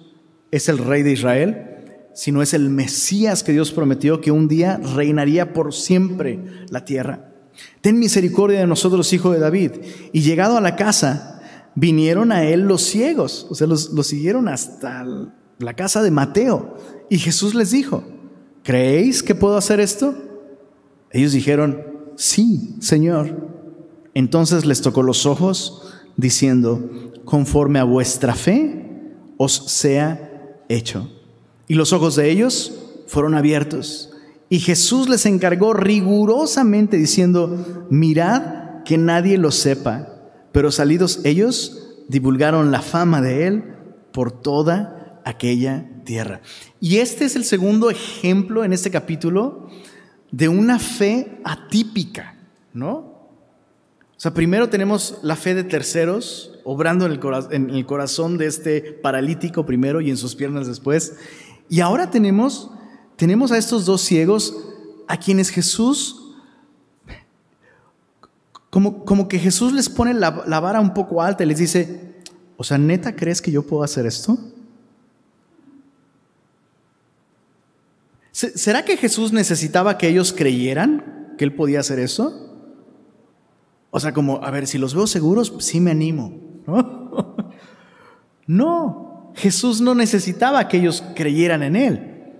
es 0.51 0.69
el 0.69 0.77
rey 0.77 1.03
de 1.03 1.11
Israel, 1.11 1.65
sino 2.13 2.41
es 2.41 2.53
el 2.53 2.69
Mesías 2.69 3.43
que 3.43 3.51
Dios 3.51 3.71
prometió 3.71 4.21
que 4.21 4.31
un 4.31 4.47
día 4.47 4.77
reinaría 4.77 5.53
por 5.53 5.73
siempre 5.73 6.39
la 6.69 6.85
tierra. 6.85 7.31
Ten 7.81 7.99
misericordia 7.99 8.59
de 8.59 8.67
nosotros, 8.67 9.11
hijo 9.13 9.31
de 9.31 9.39
David. 9.39 9.71
Y 10.11 10.21
llegado 10.21 10.57
a 10.57 10.61
la 10.61 10.75
casa, 10.75 11.41
vinieron 11.75 12.31
a 12.31 12.43
él 12.43 12.61
los 12.61 12.81
ciegos, 12.83 13.47
o 13.49 13.55
sea, 13.55 13.67
los, 13.67 13.91
los 13.91 14.07
siguieron 14.07 14.47
hasta 14.47 15.05
la 15.59 15.73
casa 15.75 16.01
de 16.01 16.11
Mateo. 16.11 16.77
Y 17.09 17.17
Jesús 17.17 17.55
les 17.55 17.71
dijo, 17.71 18.03
¿creéis 18.63 19.23
que 19.23 19.35
puedo 19.35 19.57
hacer 19.57 19.79
esto? 19.79 20.15
Ellos 21.11 21.31
dijeron, 21.31 21.83
sí, 22.15 22.75
Señor. 22.79 23.49
Entonces 24.13 24.65
les 24.65 24.81
tocó 24.81 25.01
los 25.01 25.25
ojos 25.25 25.93
diciendo, 26.17 26.89
conforme 27.25 27.79
a 27.79 27.83
vuestra 27.83 28.35
fe 28.35 28.85
os 29.37 29.53
sea 29.71 30.59
hecho. 30.69 31.09
Y 31.67 31.75
los 31.75 31.93
ojos 31.93 32.15
de 32.15 32.29
ellos 32.29 32.73
fueron 33.07 33.35
abiertos. 33.35 34.11
Y 34.49 34.59
Jesús 34.59 35.09
les 35.09 35.25
encargó 35.25 35.73
rigurosamente 35.73 36.97
diciendo, 36.97 37.87
mirad 37.89 38.83
que 38.83 38.97
nadie 38.97 39.37
lo 39.37 39.51
sepa. 39.51 40.07
Pero 40.51 40.71
salidos 40.71 41.21
ellos, 41.23 41.87
divulgaron 42.07 42.71
la 42.71 42.81
fama 42.81 43.21
de 43.21 43.47
él 43.47 43.63
por 44.11 44.31
toda 44.31 44.98
aquella 45.29 45.87
tierra. 46.03 46.41
Y 46.81 46.97
este 46.97 47.25
es 47.25 47.35
el 47.35 47.45
segundo 47.45 47.89
ejemplo 47.89 48.63
en 48.63 48.73
este 48.73 48.89
capítulo 48.89 49.69
de 50.31 50.49
una 50.49 50.79
fe 50.79 51.39
atípica, 51.43 52.35
¿no? 52.73 52.97
O 52.97 54.21
sea, 54.21 54.33
primero 54.33 54.69
tenemos 54.69 55.19
la 55.21 55.35
fe 55.35 55.55
de 55.55 55.63
terceros, 55.63 56.59
obrando 56.65 57.05
en 57.05 57.69
el, 57.69 57.85
corazón 57.85 58.37
de 58.37 58.47
este 58.47 58.81
paralítico 58.81 59.65
primero 59.65 60.01
y 60.01 60.09
en 60.09 60.17
sus 60.17 60.35
piernas 60.35 60.67
después. 60.67 61.15
Y 61.69 61.79
ahora 61.79 62.11
tenemos, 62.11 62.69
tenemos 63.15 63.51
a 63.51 63.57
estos 63.57 63.85
dos 63.85 64.01
ciegos 64.01 64.57
a 65.07 65.17
quienes 65.17 65.49
Jesús, 65.49 66.35
como, 68.69 69.05
como 69.05 69.29
que 69.29 69.39
Jesús 69.39 69.71
les 69.73 69.87
pone 69.87 70.13
la, 70.13 70.43
la 70.45 70.59
vara 70.59 70.81
un 70.81 70.93
poco 70.93 71.21
alta 71.21 71.43
y 71.43 71.47
les 71.47 71.59
dice, 71.59 72.15
o 72.57 72.63
sea, 72.63 72.77
neta, 72.77 73.15
¿crees 73.15 73.41
que 73.41 73.51
yo 73.51 73.63
puedo 73.63 73.83
hacer 73.83 74.05
esto? 74.05 74.37
¿Será 78.39 78.85
que 78.85 78.95
Jesús 78.95 79.33
necesitaba 79.33 79.97
que 79.97 80.07
ellos 80.07 80.31
creyeran 80.31 81.35
que 81.37 81.43
él 81.43 81.53
podía 81.53 81.81
hacer 81.81 81.99
eso? 81.99 82.55
O 83.91 83.99
sea, 83.99 84.13
como, 84.13 84.41
a 84.41 84.49
ver, 84.49 84.65
si 84.65 84.77
los 84.77 84.93
veo 84.93 85.07
seguros, 85.07 85.53
sí 85.59 85.81
me 85.81 85.91
animo. 85.91 86.39
¿no? 86.65 87.35
no, 88.47 89.33
Jesús 89.35 89.81
no 89.81 89.93
necesitaba 89.93 90.69
que 90.69 90.77
ellos 90.77 91.03
creyeran 91.15 91.63
en 91.63 91.75
Él. 91.75 92.33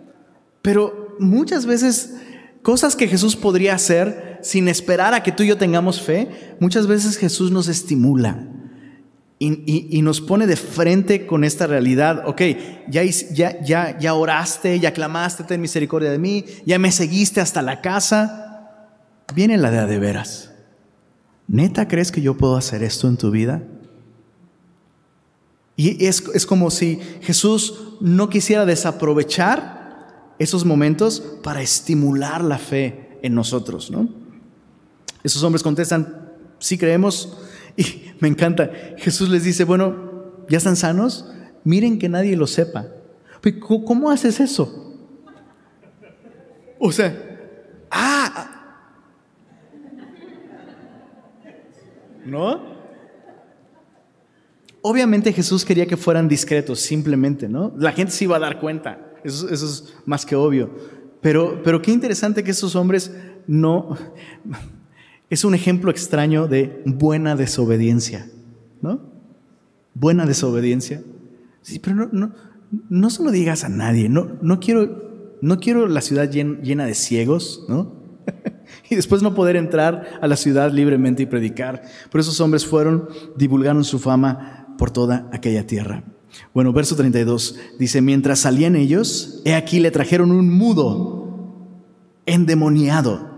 Pero 0.62 1.18
muchas 1.20 1.66
veces 1.66 2.16
cosas 2.62 2.95
que 2.95 3.10
Jesús 3.10 3.36
podría 3.36 3.76
hacer 3.76 4.39
sin 4.41 4.70
esperar 4.70 5.14
a 5.14 5.22
que 5.22 5.34
tú 5.34 5.43
y 5.43 5.47
yo 5.47 5.58
tengamos 5.58 6.02
fe, 6.02 6.56
muchas 6.62 6.88
veces 6.88 7.18
Jesús 7.18 7.52
nos 7.52 7.68
estimula 7.68 8.47
y, 9.41 10.01
nos 10.01 10.19
pone 10.19 10.47
de 10.47 10.57
frente 10.57 11.25
con 11.25 11.45
esta 11.45 11.65
realidad. 11.65 12.23
Ok, 12.27 12.41
ya, 12.89 13.03
ya, 13.03 13.61
ya, 13.61 13.97
ya 13.97 14.13
oraste, 14.13 14.79
ya 14.79 14.91
clamaste, 14.93 15.45
ten 15.45 15.61
misericordia 15.61 16.11
de 16.11 16.19
mí, 16.19 16.43
ya 16.65 16.77
me 16.77 16.91
seguiste 16.91 17.39
hasta 17.39 17.61
la 17.61 17.79
casa. 17.79 18.75
Viene 19.33 19.57
la 19.57 19.71
de 19.71 19.85
de 19.85 19.99
veras. 19.99 20.51
¿Neta 21.47 21.87
crees 21.87 22.11
que 22.11 22.21
yo 22.21 22.37
puedo 22.37 22.57
hacer 22.57 22.83
esto 22.83 23.07
en 23.07 23.17
tu 23.17 23.31
vida? 23.31 23.63
Y 25.77 26.05
es, 26.05 26.21
como 26.45 26.69
si 26.71 26.99
Jesús 27.21 27.95
no 28.01 28.29
quisiera 28.29 28.65
desaprovechar 28.65 30.35
esos 30.37 30.65
momentos 30.65 31.23
para 31.41 31.61
estimular 31.61 32.43
la 32.43 32.57
fe 32.57 33.17
en 33.21 33.33
nosotros, 33.33 33.89
¿no? 33.89 34.09
Esos 35.23 35.41
hombres 35.43 35.63
contestan, 35.63 36.33
sí 36.59 36.77
creemos, 36.77 37.37
y 37.77 38.09
me 38.20 38.28
encanta. 38.28 38.72
Jesús 38.97 39.30
les 39.30 39.43
dice, 39.43 39.63
bueno, 39.63 40.43
¿ya 40.49 40.57
están 40.57 40.76
sanos? 40.76 41.32
Miren 41.63 41.99
que 41.99 42.09
nadie 42.09 42.36
lo 42.36 42.47
sepa. 42.47 42.88
¿Cómo 43.59 44.09
haces 44.11 44.39
eso? 44.39 44.97
O 46.80 46.91
sea, 46.91 47.15
ah, 47.91 48.59
¿no? 52.26 52.80
Obviamente 54.82 55.34
Jesús 55.34 55.65
quería 55.65 55.86
que 55.86 55.97
fueran 55.97 56.30
discretos, 56.30 56.80
simplemente, 56.80 57.49
¿no? 57.49 57.74
La 57.78 57.91
gente 57.91 58.13
se 58.13 58.24
iba 58.24 58.38
a 58.38 58.39
dar 58.39 58.59
cuenta, 58.59 59.13
eso, 59.24 59.49
es 59.49 59.93
más 60.05 60.26
que 60.26 60.36
obvio. 60.36 60.74
Pero, 61.22 61.61
pero 61.63 61.82
qué 61.82 61.91
interesante 61.91 62.43
que 62.43 62.51
estos 62.51 62.76
hombres 62.76 63.13
no... 63.45 63.97
Es 65.30 65.43
un 65.43 65.53
ejemplo 65.53 65.91
extraño 65.91 66.47
de 66.47 66.82
buena 66.86 67.36
desobediencia, 67.36 68.30
¿no? 68.82 69.01
Buena 69.93 70.25
desobediencia. 70.25 71.03
Sí, 71.61 71.80
pero 71.80 71.95
no, 71.95 72.09
no, 72.11 72.34
no 72.89 73.09
se 73.09 73.23
lo 73.23 73.32
digas 73.32 73.63
a 73.63 73.69
nadie, 73.69 74.09
no, 74.09 74.38
no, 74.41 74.59
quiero, 74.59 75.38
no 75.41 75.59
quiero 75.59 75.88
la 75.88 76.01
ciudad 76.01 76.30
llena 76.30 76.86
de 76.86 76.95
ciegos, 76.95 77.65
¿no? 77.67 77.99
y 78.89 78.95
después 78.95 79.21
no 79.21 79.36
poder 79.36 79.55
entrar 79.55 80.19
a 80.21 80.27
la 80.27 80.36
ciudad 80.36 80.71
libremente 80.71 81.23
y 81.23 81.27
predicar. 81.27 81.84
Por 82.11 82.21
esos 82.21 82.39
hombres 82.41 82.65
fueron, 82.65 83.09
divulgaron 83.38 83.84
su 83.84 83.99
fama 83.99 84.75
por 84.77 84.91
toda 84.91 85.30
aquella 85.32 85.67
tierra. 85.67 86.03
Bueno, 86.53 86.73
verso 86.73 86.95
32 86.95 87.59
dice, 87.80 88.01
mientras 88.01 88.39
salían 88.39 88.75
ellos, 88.75 89.41
he 89.45 89.55
aquí 89.55 89.80
le 89.80 89.91
trajeron 89.91 90.32
un 90.32 90.49
mudo, 90.49 91.19
endemoniado, 92.25 93.28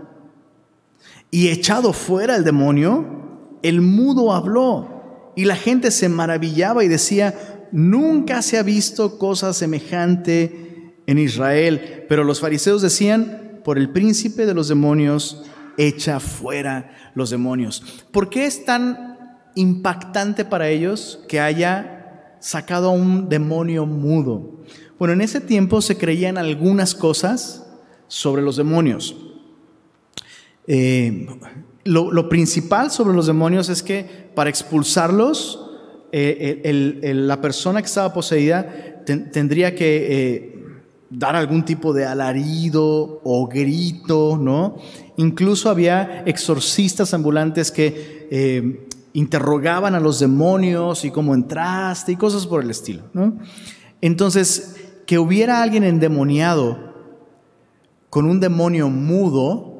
y 1.32 1.48
echado 1.48 1.94
fuera 1.94 2.36
el 2.36 2.44
demonio, 2.44 3.58
el 3.62 3.80
mudo 3.80 4.34
habló, 4.34 5.32
y 5.34 5.46
la 5.46 5.56
gente 5.56 5.90
se 5.90 6.10
maravillaba 6.10 6.84
y 6.84 6.88
decía, 6.88 7.68
nunca 7.72 8.42
se 8.42 8.58
ha 8.58 8.62
visto 8.62 9.18
cosa 9.18 9.54
semejante 9.54 10.94
en 11.06 11.18
Israel. 11.18 12.04
Pero 12.06 12.22
los 12.22 12.40
fariseos 12.40 12.82
decían, 12.82 13.60
por 13.64 13.78
el 13.78 13.88
príncipe 13.90 14.44
de 14.44 14.52
los 14.52 14.68
demonios, 14.68 15.42
echa 15.78 16.20
fuera 16.20 17.12
los 17.14 17.30
demonios. 17.30 17.82
¿Por 18.10 18.28
qué 18.28 18.44
es 18.44 18.66
tan 18.66 19.18
impactante 19.54 20.44
para 20.44 20.68
ellos 20.68 21.20
que 21.28 21.40
haya 21.40 22.36
sacado 22.40 22.90
a 22.90 22.92
un 22.92 23.30
demonio 23.30 23.86
mudo? 23.86 24.60
Bueno, 24.98 25.14
en 25.14 25.22
ese 25.22 25.40
tiempo 25.40 25.80
se 25.80 25.96
creían 25.96 26.36
algunas 26.36 26.94
cosas 26.94 27.66
sobre 28.06 28.42
los 28.42 28.56
demonios. 28.56 29.16
Eh, 30.66 31.26
lo, 31.84 32.28
principal 32.28 32.90
sobre 32.90 33.14
los 33.14 33.26
demonios 33.26 33.68
es 33.68 33.82
que 33.82 34.30
para 34.34 34.50
expulsarlos, 34.50 35.70
eh, 36.12 37.12
la 37.14 37.40
persona 37.40 37.80
que 37.80 37.86
estaba 37.86 38.12
poseída 38.12 39.02
tendría 39.04 39.74
que 39.74 40.06
eh, 40.10 40.64
dar 41.10 41.34
algún 41.34 41.64
tipo 41.64 41.92
de 41.92 42.04
alarido 42.04 43.20
o 43.24 43.48
grito, 43.48 44.38
¿no? 44.40 44.76
Incluso 45.16 45.70
había 45.70 46.22
exorcistas 46.26 47.12
ambulantes 47.14 47.70
que 47.70 48.86
interrogaban 49.14 49.94
a 49.94 50.00
los 50.00 50.20
demonios 50.20 51.04
y 51.04 51.10
cómo 51.10 51.34
entraste 51.34 52.12
y 52.12 52.16
cosas 52.16 52.46
por 52.46 52.62
el 52.62 52.70
estilo, 52.70 53.02
¿no? 53.12 53.38
Entonces, 54.00 54.76
que 55.06 55.18
hubiera 55.18 55.62
alguien 55.62 55.84
endemoniado 55.84 56.92
con 58.08 58.26
un 58.26 58.40
demonio 58.40 58.88
mudo, 58.88 59.71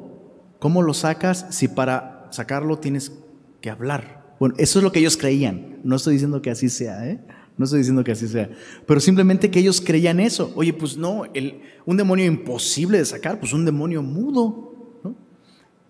¿cómo 0.63 0.81
lo 0.81 0.95
sacas 0.95 1.45
si 1.51 1.67
para 1.67 2.29
sacarlo 2.31 2.79
tienes 2.79 3.11
que 3.61 3.69
hablar? 3.69 4.37
Bueno, 4.39 4.55
eso 4.59 4.79
es 4.79 4.85
lo 4.85 4.93
que 4.93 5.01
ellos 5.01 5.17
creían. 5.17 5.81
No 5.83 5.97
estoy 5.97 6.13
diciendo 6.13 6.41
que 6.41 6.53
así 6.53 6.69
sea, 6.69 7.05
¿eh? 7.05 7.21
No 7.59 7.65
estoy 7.65 7.81
diciendo 7.81 8.05
que 8.05 8.13
así 8.13 8.29
sea, 8.29 8.49
pero 8.87 9.01
simplemente 9.01 9.51
que 9.51 9.59
ellos 9.59 9.81
creían 9.81 10.21
eso. 10.21 10.53
Oye, 10.55 10.73
pues 10.73 10.97
no, 10.97 11.25
el, 11.35 11.63
un 11.85 11.97
demonio 11.97 12.27
imposible 12.27 12.99
de 12.99 13.05
sacar, 13.05 13.41
pues 13.41 13.53
un 13.53 13.65
demonio 13.65 14.05
mudo. 14.05 15.03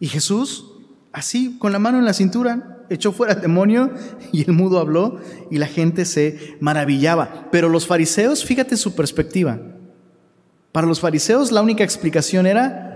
Y 0.01 0.09
Jesús, 0.09 0.73
así, 1.13 1.59
con 1.59 1.71
la 1.73 1.79
mano 1.79 1.99
en 1.99 2.07
la 2.07 2.15
cintura, 2.15 2.87
echó 2.89 3.13
fuera 3.13 3.35
el 3.35 3.43
demonio 3.43 3.93
y 4.33 4.43
el 4.43 4.53
mudo 4.53 4.79
habló 4.79 5.21
y 5.51 5.59
la 5.59 5.67
gente 5.67 6.07
se 6.07 6.57
maravillaba. 6.61 7.51
Pero 7.53 7.69
los 7.69 7.87
fariseos, 7.87 8.43
fíjate 8.43 8.79
su 8.79 8.95
perspectiva. 8.95 9.61
Para 10.73 10.87
los 10.87 11.01
fariseos 11.01 11.53
la 11.53 11.61
única 11.61 11.85
explicación 11.85 12.47
era, 12.47 12.92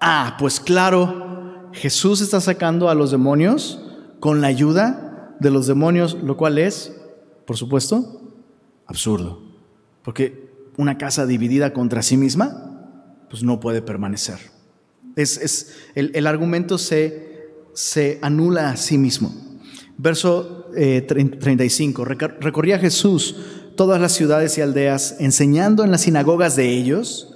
ah, 0.00 0.36
pues 0.38 0.60
claro, 0.60 1.70
Jesús 1.72 2.20
está 2.20 2.40
sacando 2.40 2.88
a 2.88 2.94
los 2.94 3.10
demonios 3.10 3.80
con 4.18 4.40
la 4.40 4.48
ayuda 4.48 5.36
de 5.40 5.50
los 5.50 5.66
demonios, 5.66 6.16
lo 6.22 6.36
cual 6.36 6.58
es, 6.58 6.94
por 7.46 7.56
supuesto, 7.56 8.20
absurdo. 8.86 9.42
Porque 10.02 10.50
una 10.76 10.98
casa 10.98 11.26
dividida 11.26 11.72
contra 11.72 12.02
sí 12.02 12.16
misma, 12.16 13.26
pues 13.28 13.42
no 13.42 13.60
puede 13.60 13.82
permanecer. 13.82 14.38
Es, 15.16 15.76
el, 15.94 16.26
argumento 16.26 16.78
se, 16.78 17.50
se 17.74 18.18
anula 18.22 18.70
a 18.70 18.76
sí 18.76 18.98
mismo. 18.98 19.34
Verso 19.98 20.70
35. 20.72 22.02
Eh, 22.02 22.06
recorría 22.40 22.78
Jesús 22.78 23.36
todas 23.76 24.00
las 24.00 24.12
ciudades 24.12 24.56
y 24.58 24.60
aldeas, 24.60 25.16
enseñando 25.20 25.84
en 25.84 25.90
las 25.90 26.02
sinagogas 26.02 26.56
de 26.56 26.70
ellos 26.70 27.34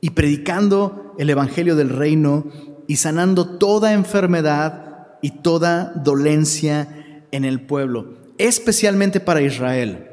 y 0.00 0.10
predicando 0.10 1.09
el 1.20 1.28
Evangelio 1.28 1.76
del 1.76 1.90
reino 1.90 2.46
y 2.86 2.96
sanando 2.96 3.58
toda 3.58 3.92
enfermedad 3.92 5.18
y 5.20 5.32
toda 5.42 5.92
dolencia 5.94 7.26
en 7.30 7.44
el 7.44 7.60
pueblo, 7.60 8.14
especialmente 8.38 9.20
para 9.20 9.42
Israel. 9.42 10.06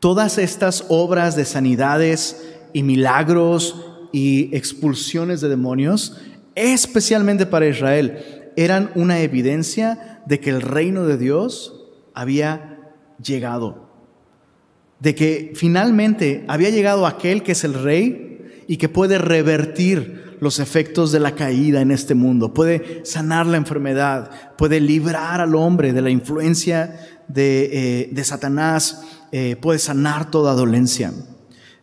Todas 0.00 0.36
estas 0.36 0.84
obras 0.90 1.34
de 1.34 1.46
sanidades 1.46 2.46
y 2.74 2.82
milagros 2.82 3.86
y 4.12 4.54
expulsiones 4.54 5.40
de 5.40 5.48
demonios, 5.48 6.20
especialmente 6.54 7.46
para 7.46 7.68
Israel, 7.68 8.50
eran 8.54 8.90
una 8.96 9.20
evidencia 9.20 10.20
de 10.26 10.40
que 10.40 10.50
el 10.50 10.60
reino 10.60 11.06
de 11.06 11.16
Dios 11.16 11.86
había 12.12 12.92
llegado, 13.24 13.88
de 15.00 15.14
que 15.14 15.52
finalmente 15.54 16.44
había 16.48 16.68
llegado 16.68 17.06
aquel 17.06 17.42
que 17.42 17.52
es 17.52 17.64
el 17.64 17.72
rey 17.72 18.27
y 18.68 18.76
que 18.76 18.90
puede 18.90 19.18
revertir 19.18 20.36
los 20.40 20.60
efectos 20.60 21.10
de 21.10 21.18
la 21.18 21.34
caída 21.34 21.80
en 21.80 21.90
este 21.90 22.14
mundo, 22.14 22.54
puede 22.54 23.00
sanar 23.04 23.46
la 23.46 23.56
enfermedad, 23.56 24.30
puede 24.56 24.78
librar 24.78 25.40
al 25.40 25.56
hombre 25.56 25.92
de 25.92 26.02
la 26.02 26.10
influencia 26.10 27.00
de, 27.26 28.10
eh, 28.12 28.24
Satanás, 28.24 29.02
eh, 29.32 29.56
puede 29.56 29.78
sanar 29.80 30.30
toda 30.30 30.54
dolencia. 30.54 31.12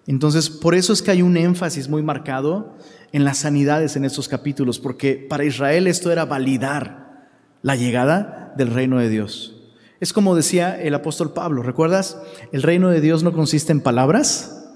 Entonces, 0.08 0.50
por 0.50 0.76
eso 0.76 0.94
es 0.94 1.02
que 1.02 1.12
hay 1.12 1.24
un 1.24 1.36
énfasis 1.36 1.90
muy 1.90 2.04
marcado 2.04 2.78
en 3.12 3.24
las 3.24 3.40
sanidades 3.40 3.96
en 3.96 4.06
estos 4.06 4.28
capítulos, 4.30 4.80
porque 4.80 5.16
para 5.16 5.44
Israel 5.44 5.88
esto 5.88 6.12
era 6.12 6.26
validar 6.26 7.28
la 7.64 7.76
llegada 7.76 8.54
del 8.58 8.70
reino 8.70 9.00
de 9.00 9.10
Dios. 9.10 9.56
Es 10.00 10.14
como 10.14 10.36
decía 10.36 10.80
el 10.80 10.94
apóstol 10.94 11.34
Pablo, 11.34 11.64
¿recuerdas? 11.64 12.22
El 12.52 12.62
reino 12.62 12.90
de 12.90 13.02
Dios 13.02 13.24
no 13.24 13.34
consiste 13.34 13.72
en 13.72 13.82
palabras, 13.82 14.68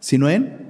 sino 0.00 0.30
en 0.30 0.67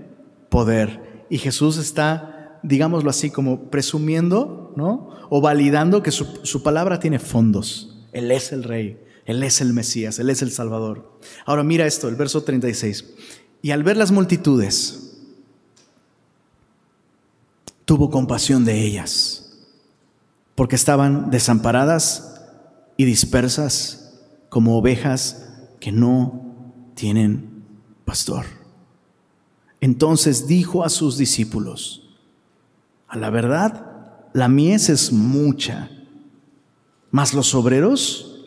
poder. 0.48 1.26
Y 1.30 1.38
Jesús 1.38 1.76
está, 1.76 2.60
digámoslo 2.62 3.10
así, 3.10 3.30
como 3.30 3.70
presumiendo, 3.70 4.72
¿no? 4.76 5.10
O 5.30 5.40
validando 5.40 6.02
que 6.02 6.10
su, 6.10 6.26
su 6.42 6.62
palabra 6.62 7.00
tiene 7.00 7.18
fondos. 7.18 8.06
Él 8.12 8.30
es 8.30 8.52
el 8.52 8.64
rey, 8.64 8.98
Él 9.24 9.42
es 9.42 9.60
el 9.60 9.72
Mesías, 9.72 10.18
Él 10.18 10.30
es 10.30 10.42
el 10.42 10.50
Salvador. 10.50 11.18
Ahora 11.44 11.62
mira 11.62 11.86
esto, 11.86 12.08
el 12.08 12.16
verso 12.16 12.42
36. 12.42 13.04
Y 13.62 13.72
al 13.72 13.82
ver 13.82 13.96
las 13.96 14.10
multitudes, 14.10 15.08
tuvo 17.84 18.10
compasión 18.10 18.64
de 18.64 18.82
ellas, 18.84 19.50
porque 20.54 20.76
estaban 20.76 21.30
desamparadas 21.30 22.42
y 22.98 23.04
dispersas 23.04 24.14
como 24.48 24.76
ovejas 24.76 25.48
que 25.80 25.92
no 25.92 26.92
tienen 26.94 27.64
pastor. 28.04 28.57
Entonces 29.80 30.46
dijo 30.46 30.84
a 30.84 30.88
sus 30.88 31.16
discípulos, 31.16 32.08
a 33.06 33.16
la 33.16 33.30
verdad, 33.30 33.86
la 34.32 34.48
mies 34.48 34.88
es 34.88 35.12
mucha, 35.12 35.90
mas 37.10 37.32
los 37.32 37.54
obreros, 37.54 38.44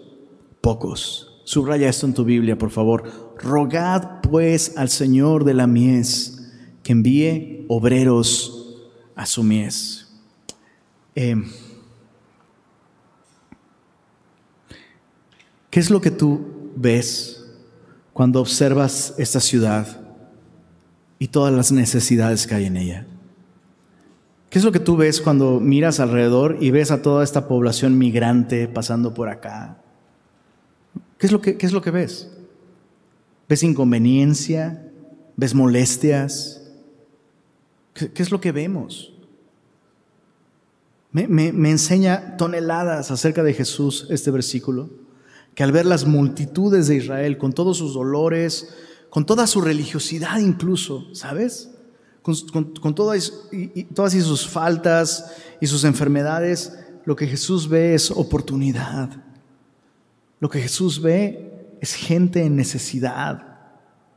pocos. 0.62 1.42
Subraya 1.44 1.90
esto 1.90 2.06
en 2.06 2.14
tu 2.14 2.24
Biblia, 2.24 2.58
por 2.58 2.70
favor. 2.70 3.34
Rogad 3.38 4.22
pues 4.22 4.78
al 4.78 4.90
Señor 4.90 5.44
de 5.44 5.54
la 5.54 5.68
mies 5.68 6.52
que 6.84 6.92
envíe 6.92 7.66
obreros 7.68 8.78
a 9.16 9.26
su 9.26 9.44
mies. 9.44 10.08
Em, 11.16 11.50
¿Qué 15.70 15.80
es 15.80 15.90
lo 15.90 16.02
que 16.02 16.12
tú 16.12 16.72
ves 16.76 17.46
cuando 18.14 18.42
observas 18.42 19.14
esta 19.18 19.40
ciudad 19.40 20.01
y 21.22 21.28
todas 21.28 21.54
las 21.54 21.72
necesidades 21.72 22.48
que 22.48 22.56
hay 22.56 22.66
en 22.66 22.78
ella? 22.78 23.06
¿Qué 24.50 24.58
es 24.58 24.66
lo 24.66 24.72
que 24.72 24.80
tú 24.80 24.98
ves 24.98 25.22
cuando 25.22 25.60
miras 25.60 26.00
alrededor 26.00 26.58
y 26.60 26.72
ves 26.72 26.90
a 26.90 27.04
toda 27.04 27.24
esta 27.24 27.48
población 27.48 27.96
migrante 27.96 28.68
pasando 28.68 29.14
por 29.14 29.30
acá? 29.30 29.78
¿Qué 31.20 31.28
es 31.28 31.32
lo 31.32 31.40
que, 31.40 31.56
es 31.60 31.74
lo 31.74 31.84
que 31.84 31.92
ves? 31.92 32.32
¿Ves 33.48 33.62
inconveniencia? 33.62 34.92
¿Ves 35.38 35.54
molestias? 35.54 36.64
¿Qué, 37.94 38.12
es 38.16 38.32
lo 38.32 38.42
que 38.42 38.52
vemos? 38.52 39.14
Me, 41.12 41.28
me, 41.28 41.70
enseña 41.70 42.36
toneladas 42.36 43.12
acerca 43.12 43.44
de 43.44 43.54
Jesús 43.54 44.08
este 44.10 44.32
versículo, 44.32 44.90
que 45.54 45.62
al 45.62 45.72
ver 45.72 45.86
las 45.86 46.08
multitudes 46.08 46.88
de 46.88 46.96
Israel, 46.96 47.38
con 47.38 47.54
todos 47.54 47.78
sus 47.78 47.94
dolores, 47.94 48.74
con 49.12 49.26
toda 49.26 49.46
su 49.46 49.60
religiosidad 49.60 50.40
incluso, 50.40 51.14
¿sabes? 51.14 51.70
Con, 52.22 52.96
todas, 52.96 53.34
y, 53.52 53.84
todas 53.84 54.14
sus 54.14 54.48
faltas 54.48 55.34
y 55.60 55.68
sus 55.68 55.84
enfermedades, 55.84 56.80
lo 57.04 57.18
que 57.18 57.28
Jesús 57.28 57.68
ve 57.68 57.94
es 57.94 58.10
oportunidad. 58.10 59.10
Lo 60.40 60.50
que 60.50 60.62
Jesús 60.62 61.02
ve 61.02 61.76
es 61.82 61.94
gente 61.94 62.42
en 62.42 62.56
necesidad. 62.56 63.60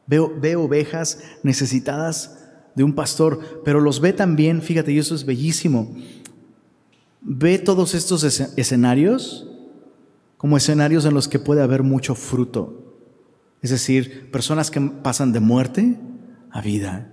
Ve, 0.07 0.55
ovejas 0.55 1.19
necesitadas 1.43 2.39
de 2.77 2.85
un 2.85 2.95
pastor, 2.95 3.63
pero 3.65 3.81
los 3.81 4.01
ve 4.01 4.13
también, 4.13 4.63
fíjate, 4.63 4.93
y 4.93 4.99
eso 4.99 5.17
es 5.17 5.25
bellísimo, 5.25 5.93
ve 7.21 7.59
todos 7.59 7.95
estos 7.95 8.23
escenarios 8.23 9.49
como 10.37 10.57
escenarios 10.57 11.05
en 11.05 11.15
los 11.15 11.27
que 11.27 11.41
puede 11.41 11.63
haber 11.63 11.83
mucho 11.83 12.15
fruto. 12.15 12.84
Es 13.65 13.71
decir, 13.71 14.31
personas 14.31 14.71
que 14.71 14.79
pasan 14.81 15.33
de 15.33 15.41
muerte 15.41 15.99
a 16.51 16.61
vida. 16.61 17.11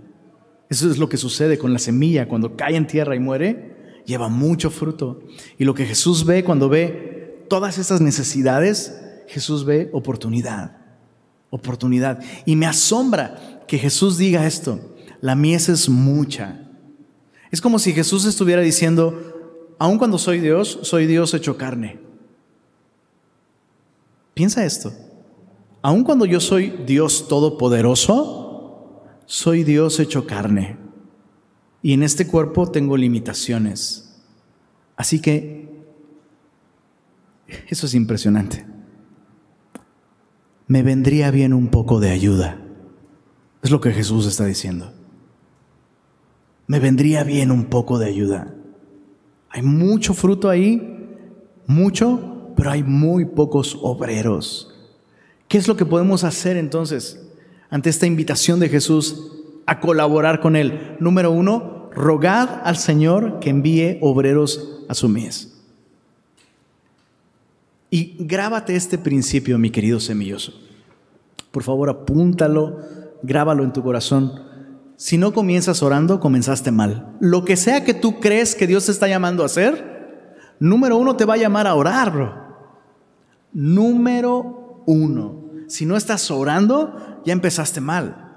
Eso 0.69 0.91
es 0.91 0.97
lo 0.97 1.07
que 1.07 1.15
sucede 1.15 1.57
con 1.57 1.71
la 1.71 1.79
semilla 1.79 2.27
cuando 2.27 2.57
cae 2.57 2.75
en 2.75 2.85
tierra 2.85 3.15
y 3.15 3.19
muere, 3.19 4.03
lleva 4.05 4.27
mucho 4.27 4.69
fruto. 4.69 5.23
Y 5.57 5.63
lo 5.63 5.73
que 5.73 5.85
Jesús 5.85 6.25
ve 6.25 6.43
cuando 6.43 6.67
ve 6.69 7.45
todas 7.47 7.77
esas 7.77 8.01
necesidades 8.01 9.01
Jesús 9.31 9.63
ve 9.63 9.89
oportunidad, 9.93 10.75
oportunidad. 11.49 12.21
Y 12.45 12.57
me 12.57 12.65
asombra 12.65 13.63
que 13.65 13.77
Jesús 13.77 14.17
diga 14.17 14.45
esto, 14.45 14.93
la 15.21 15.35
mies 15.35 15.69
es 15.69 15.87
mucha. 15.87 16.67
Es 17.49 17.61
como 17.61 17.79
si 17.79 17.93
Jesús 17.93 18.25
estuviera 18.25 18.61
diciendo, 18.61 19.73
aun 19.79 19.97
cuando 19.97 20.17
soy 20.17 20.41
Dios, 20.41 20.79
soy 20.81 21.05
Dios 21.05 21.33
hecho 21.33 21.57
carne. 21.57 22.01
Piensa 24.33 24.65
esto, 24.65 24.93
aun 25.81 26.03
cuando 26.03 26.25
yo 26.25 26.39
soy 26.39 26.69
Dios 26.85 27.27
todopoderoso, 27.27 29.03
soy 29.25 29.63
Dios 29.63 29.99
hecho 29.99 30.25
carne. 30.25 30.77
Y 31.81 31.93
en 31.93 32.03
este 32.03 32.27
cuerpo 32.27 32.69
tengo 32.69 32.95
limitaciones. 32.97 34.21
Así 34.95 35.19
que 35.19 35.69
eso 37.67 37.85
es 37.85 37.95
impresionante 37.95 38.71
me 40.71 40.83
vendría 40.83 41.31
bien 41.31 41.53
un 41.53 41.67
poco 41.67 41.99
de 41.99 42.11
ayuda. 42.11 42.57
Es 43.61 43.71
lo 43.71 43.81
que 43.81 43.91
Jesús 43.91 44.25
está 44.25 44.45
diciendo. 44.45 44.93
Me 46.65 46.79
vendría 46.79 47.25
bien 47.25 47.51
un 47.51 47.65
poco 47.65 47.99
de 47.99 48.05
ayuda. 48.05 48.55
Hay 49.49 49.63
mucho 49.63 50.13
fruto 50.13 50.49
ahí, 50.49 51.09
mucho, 51.67 52.53
pero 52.55 52.71
hay 52.71 52.83
muy 52.83 53.25
pocos 53.25 53.77
obreros. 53.81 54.70
¿Qué 55.51 55.57
es 55.57 55.67
lo 55.67 55.75
que 55.75 55.85
podemos 55.85 56.23
hacer 56.23 56.55
entonces 56.55 57.21
ante 57.69 57.89
esta 57.89 58.05
invitación 58.05 58.61
de 58.61 58.69
Jesús 58.69 59.33
a 59.65 59.81
colaborar 59.81 60.39
con 60.39 60.55
Él? 60.55 60.95
Número 61.01 61.29
uno, 61.29 61.89
rogad 61.93 62.61
al 62.63 62.77
Señor 62.77 63.41
que 63.41 63.49
envíe 63.49 63.97
obreros 63.99 64.85
a 64.87 64.93
su 64.93 65.09
mies. 65.09 65.61
Y 67.89 68.15
grábate 68.17 68.77
este 68.77 68.97
principio, 68.97 69.57
mi 69.57 69.71
querido 69.71 69.99
semilloso. 69.99 70.53
Por 71.51 71.63
favor, 71.63 71.89
apúntalo, 71.89 72.77
grábalo 73.21 73.65
en 73.65 73.73
tu 73.73 73.83
corazón. 73.83 74.41
Si 74.95 75.17
no 75.17 75.33
comienzas 75.33 75.83
orando, 75.83 76.21
comenzaste 76.21 76.71
mal. 76.71 77.17
Lo 77.19 77.43
que 77.43 77.57
sea 77.57 77.83
que 77.83 77.93
tú 77.93 78.21
crees 78.21 78.55
que 78.55 78.67
Dios 78.67 78.85
te 78.85 78.93
está 78.93 79.09
llamando 79.09 79.43
a 79.43 79.47
hacer, 79.47 80.47
número 80.61 80.95
uno 80.95 81.17
te 81.17 81.25
va 81.25 81.33
a 81.33 81.39
llamar 81.39 81.67
a 81.67 81.75
orar. 81.75 82.37
Número 83.51 84.60
uno. 84.85 85.49
Si 85.67 85.85
no 85.85 85.95
estás 85.95 86.29
orando, 86.31 87.21
ya 87.25 87.33
empezaste 87.33 87.81
mal. 87.81 88.27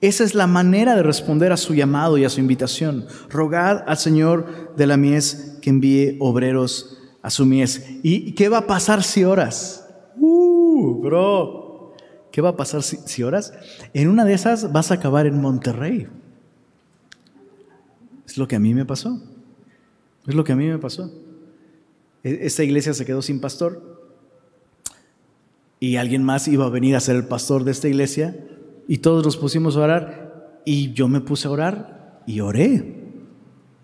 Esa 0.00 0.24
es 0.24 0.34
la 0.34 0.46
manera 0.46 0.94
de 0.94 1.02
responder 1.02 1.52
a 1.52 1.56
su 1.56 1.74
llamado 1.74 2.18
y 2.18 2.24
a 2.24 2.28
su 2.28 2.40
invitación. 2.40 3.06
Rogad 3.30 3.84
al 3.86 3.96
Señor 3.96 4.74
de 4.76 4.86
la 4.86 4.96
mies 4.96 5.58
que 5.62 5.70
envíe 5.70 6.16
obreros 6.20 6.98
a 7.22 7.30
su 7.30 7.46
mies. 7.46 7.84
¿Y 8.02 8.32
qué 8.32 8.48
va 8.48 8.58
a 8.58 8.66
pasar 8.66 9.02
si 9.02 9.24
oras? 9.24 9.88
Uh, 10.16 11.00
bro. 11.00 11.94
¿Qué 12.30 12.42
va 12.42 12.50
a 12.50 12.56
pasar 12.56 12.82
si, 12.82 12.98
si 13.06 13.22
oras? 13.22 13.54
En 13.94 14.08
una 14.08 14.24
de 14.24 14.34
esas 14.34 14.70
vas 14.72 14.90
a 14.90 14.94
acabar 14.94 15.26
en 15.26 15.40
Monterrey. 15.40 16.08
Es 18.26 18.36
lo 18.36 18.46
que 18.46 18.56
a 18.56 18.60
mí 18.60 18.74
me 18.74 18.84
pasó. 18.84 19.22
Es 20.26 20.34
lo 20.34 20.44
que 20.44 20.52
a 20.52 20.56
mí 20.56 20.66
me 20.66 20.78
pasó. 20.78 21.10
E, 22.22 22.40
esta 22.42 22.64
iglesia 22.64 22.92
se 22.92 23.06
quedó 23.06 23.22
sin 23.22 23.40
pastor 23.40 23.95
y 25.78 25.96
alguien 25.96 26.22
más 26.22 26.48
iba 26.48 26.66
a 26.66 26.70
venir 26.70 26.96
a 26.96 27.00
ser 27.00 27.16
el 27.16 27.26
pastor 27.26 27.64
de 27.64 27.72
esta 27.72 27.88
iglesia 27.88 28.36
y 28.88 28.98
todos 28.98 29.24
nos 29.24 29.36
pusimos 29.36 29.76
a 29.76 29.80
orar 29.80 30.60
y 30.64 30.92
yo 30.92 31.08
me 31.08 31.20
puse 31.20 31.48
a 31.48 31.50
orar 31.50 32.22
y 32.26 32.40
oré, 32.40 33.04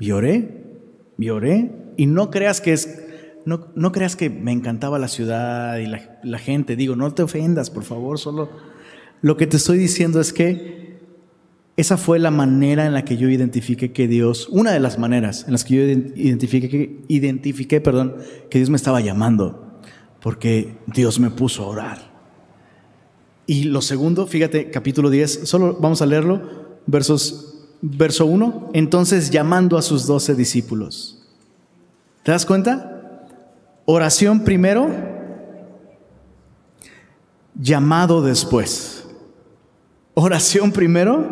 y 0.01 0.11
oré, 0.11 0.65
y 1.19 1.29
oré. 1.31 1.71
Y 1.97 2.07
no 2.07 2.31
creas 2.31 2.61
que 2.61 2.73
es, 2.73 3.05
no, 3.45 3.69
no 3.75 3.93
creas 3.93 4.17
que 4.17 4.31
me 4.31 4.53
encantaba 4.53 4.99
la 4.99 5.09
ciudad 5.09 5.79
y 5.79 5.87
la, 5.87 6.21
la 6.25 6.39
gente. 6.39 6.75
Digo, 6.75 6.97
no 6.97 7.13
te 7.13 7.23
ofendas, 7.23 7.71
por 7.71 7.85
favor, 7.85 8.19
solo 8.19 8.51
lo 9.23 9.37
que 9.37 9.47
te 9.47 9.57
estoy 9.57 9.79
diciendo 9.79 10.21
es 10.21 10.33
que 10.33 10.83
esa 11.77 11.97
fue 11.97 12.19
la 12.19 12.31
manera 12.31 12.85
en 12.85 12.93
la 12.93 13.05
que 13.05 13.17
yo 13.17 13.31
identifiqué 13.31 13.93
que 13.93 14.09
Dios, 14.09 14.49
una 14.51 14.73
de 14.73 14.81
las 14.81 14.99
maneras 14.99 15.45
en 15.47 15.53
las 15.53 15.65
que 15.65 15.75
yo 15.75 15.83
identifiqué, 15.83 17.01
identifiqué 17.09 17.81
perdón, 17.81 18.17
que 18.51 18.59
Dios 18.59 18.69
me 18.69 18.77
estaba 18.77 19.01
llamando, 19.01 19.72
porque 20.23 20.79
Dios 20.87 21.19
me 21.19 21.31
puso 21.31 21.65
a 21.65 21.67
orar. 21.67 22.13
Y 23.47 23.65
lo 23.65 23.83
segundo, 23.83 24.27
fíjate, 24.27 24.71
capítulo 24.71 25.11
10, 25.11 25.49
solo 25.49 25.77
vamos 25.81 26.01
a 26.01 26.07
leerlo, 26.07 26.79
versos, 26.87 27.67
verso 27.83 28.25
1, 28.27 28.71
entonces 28.73 29.31
llamando 29.31 29.77
a 29.77 29.83
sus 29.83 30.07
doce 30.07 30.35
discípulos. 30.35 31.29
¿Te 32.23 32.31
das 32.31 32.47
cuenta? 32.47 33.27
Oración 33.85 34.45
primero, 34.45 34.89
llamado 37.55 38.23
después. 38.23 39.05
Oración 40.15 40.71
primero, 40.71 41.27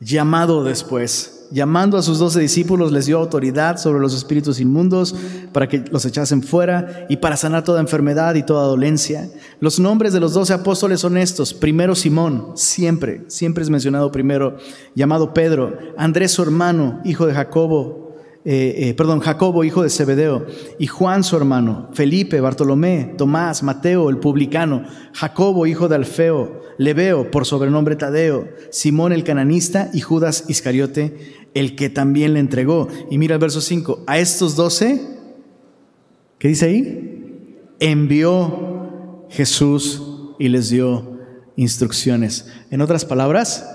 llamado 0.00 0.64
después 0.64 1.41
llamando 1.52 1.98
a 1.98 2.02
sus 2.02 2.18
doce 2.18 2.40
discípulos, 2.40 2.92
les 2.92 3.06
dio 3.06 3.18
autoridad 3.18 3.76
sobre 3.76 4.00
los 4.00 4.14
espíritus 4.14 4.58
inmundos 4.60 5.14
para 5.52 5.68
que 5.68 5.84
los 5.90 6.04
echasen 6.04 6.42
fuera 6.42 7.06
y 7.08 7.18
para 7.18 7.36
sanar 7.36 7.64
toda 7.64 7.80
enfermedad 7.80 8.34
y 8.34 8.42
toda 8.42 8.66
dolencia. 8.66 9.28
Los 9.60 9.78
nombres 9.78 10.12
de 10.12 10.20
los 10.20 10.32
doce 10.32 10.52
apóstoles 10.52 11.00
son 11.00 11.16
estos. 11.16 11.54
Primero 11.54 11.94
Simón, 11.94 12.52
siempre, 12.54 13.22
siempre 13.28 13.62
es 13.62 13.70
mencionado 13.70 14.10
primero, 14.10 14.56
llamado 14.94 15.34
Pedro. 15.34 15.76
Andrés 15.96 16.32
su 16.32 16.42
hermano, 16.42 17.00
hijo 17.04 17.26
de 17.26 17.34
Jacobo, 17.34 18.02
eh, 18.44 18.88
eh, 18.88 18.94
perdón, 18.94 19.20
Jacobo, 19.20 19.62
hijo 19.62 19.84
de 19.84 19.90
Zebedeo, 19.90 20.46
y 20.78 20.88
Juan 20.88 21.22
su 21.22 21.36
hermano, 21.36 21.90
Felipe, 21.92 22.40
Bartolomé, 22.40 23.14
Tomás, 23.16 23.62
Mateo, 23.62 24.10
el 24.10 24.16
publicano, 24.16 24.84
Jacobo, 25.12 25.64
hijo 25.66 25.86
de 25.86 25.94
Alfeo, 25.94 26.60
Leveo, 26.76 27.30
por 27.30 27.46
sobrenombre 27.46 27.94
Tadeo, 27.94 28.48
Simón 28.70 29.12
el 29.12 29.22
cananista 29.22 29.90
y 29.92 30.00
Judas 30.00 30.46
Iscariote, 30.48 31.41
el 31.54 31.76
que 31.76 31.90
también 31.90 32.34
le 32.34 32.40
entregó. 32.40 32.88
Y 33.10 33.18
mira 33.18 33.34
el 33.34 33.40
verso 33.40 33.60
5, 33.60 34.04
a 34.06 34.18
estos 34.18 34.56
doce, 34.56 35.00
¿qué 36.38 36.48
dice 36.48 36.66
ahí? 36.66 37.56
Envió 37.80 39.26
Jesús 39.30 40.02
y 40.38 40.48
les 40.48 40.70
dio 40.70 41.18
instrucciones. 41.56 42.46
En 42.70 42.80
otras 42.80 43.04
palabras, 43.04 43.68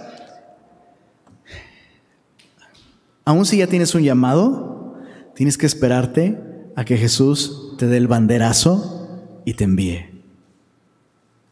aun 3.26 3.46
si 3.46 3.58
ya 3.58 3.68
tienes 3.68 3.94
un 3.96 4.04
llamado, 4.04 4.98
tienes 5.36 5.58
que 5.58 5.66
esperarte 5.66 6.42
a 6.76 6.86
que 6.86 6.98
Jesús 6.98 7.76
te 7.78 7.88
dé 7.88 7.98
el 7.98 8.08
banderazo 8.08 9.22
y 9.46 9.54
te 9.54 9.64
envíe. 9.64 10.24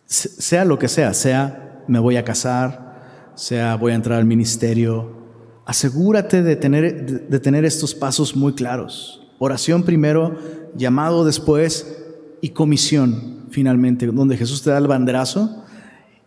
Sea 0.06 0.66
lo 0.66 0.78
que 0.78 0.88
sea, 0.88 1.14
sea 1.14 1.84
me 1.88 2.00
voy 2.00 2.18
a 2.18 2.24
casar, 2.24 3.32
sea 3.36 3.76
voy 3.76 3.92
a 3.92 3.96
entrar 3.96 4.20
al 4.20 4.26
ministerio, 4.26 5.25
asegúrate 5.66 6.44
de 6.44 6.56
tener, 6.56 7.28
de, 7.28 7.40
tener 7.40 7.66
estos 7.66 7.96
pasos 7.96 8.36
muy 8.36 8.54
claros. 8.54 9.22
Oración 9.40 9.84
primero, 9.84 10.38
llamado 10.76 11.26
después 11.26 11.98
y 12.42 12.50
comisión 12.50 13.46
finalmente, 13.50 14.06
donde 14.08 14.38
Jesús 14.38 14.62
te 14.62 14.70
da 14.70 14.78
el 14.78 14.88
banderazo 14.88 15.64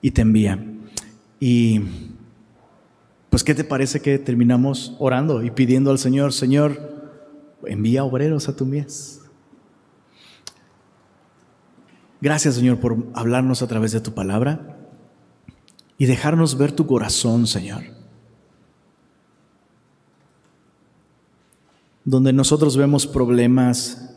y 0.03 0.11
te 0.11 0.23
envía. 0.23 0.65
Y 1.41 1.81
pues, 3.31 3.45
¿qué 3.45 3.55
te 3.55 3.65
parece 3.65 4.01
que 4.01 4.19
terminamos 4.19 4.97
orando 4.99 5.43
y 5.43 5.51
pidiendo 5.51 5.91
al 5.91 5.99
Señor, 5.99 6.33
Señor, 6.33 6.81
envía 7.65 8.05
obreros 8.05 8.49
a 8.49 8.57
tu 8.57 8.67
mies? 8.67 9.21
Gracias, 12.21 12.57
Señor, 12.57 12.81
por 12.81 13.07
hablarnos 13.15 13.63
a 13.63 13.69
través 13.69 13.93
de 13.93 14.01
tu 14.01 14.13
palabra 14.13 14.77
y 15.99 16.07
dejarnos 16.07 16.59
ver 16.59 16.73
tu 16.73 16.87
corazón, 16.87 17.47
Señor. 17.47 17.98
Donde 22.09 22.33
nosotros 22.33 22.75
vemos 22.75 23.07
problemas, 23.07 24.15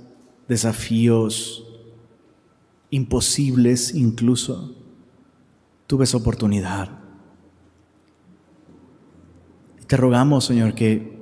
desafíos, 0.48 1.68
imposibles 2.90 3.94
incluso, 3.94 4.74
tú 5.88 5.98
ves 5.98 6.16
oportunidad. 6.16 6.90
Te 9.88 9.98
rogamos, 9.98 10.46
Señor, 10.46 10.74
que 10.74 11.20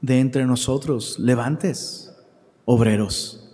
de 0.00 0.18
entre 0.18 0.44
nosotros 0.44 1.20
levantes 1.20 2.12
obreros. 2.64 3.48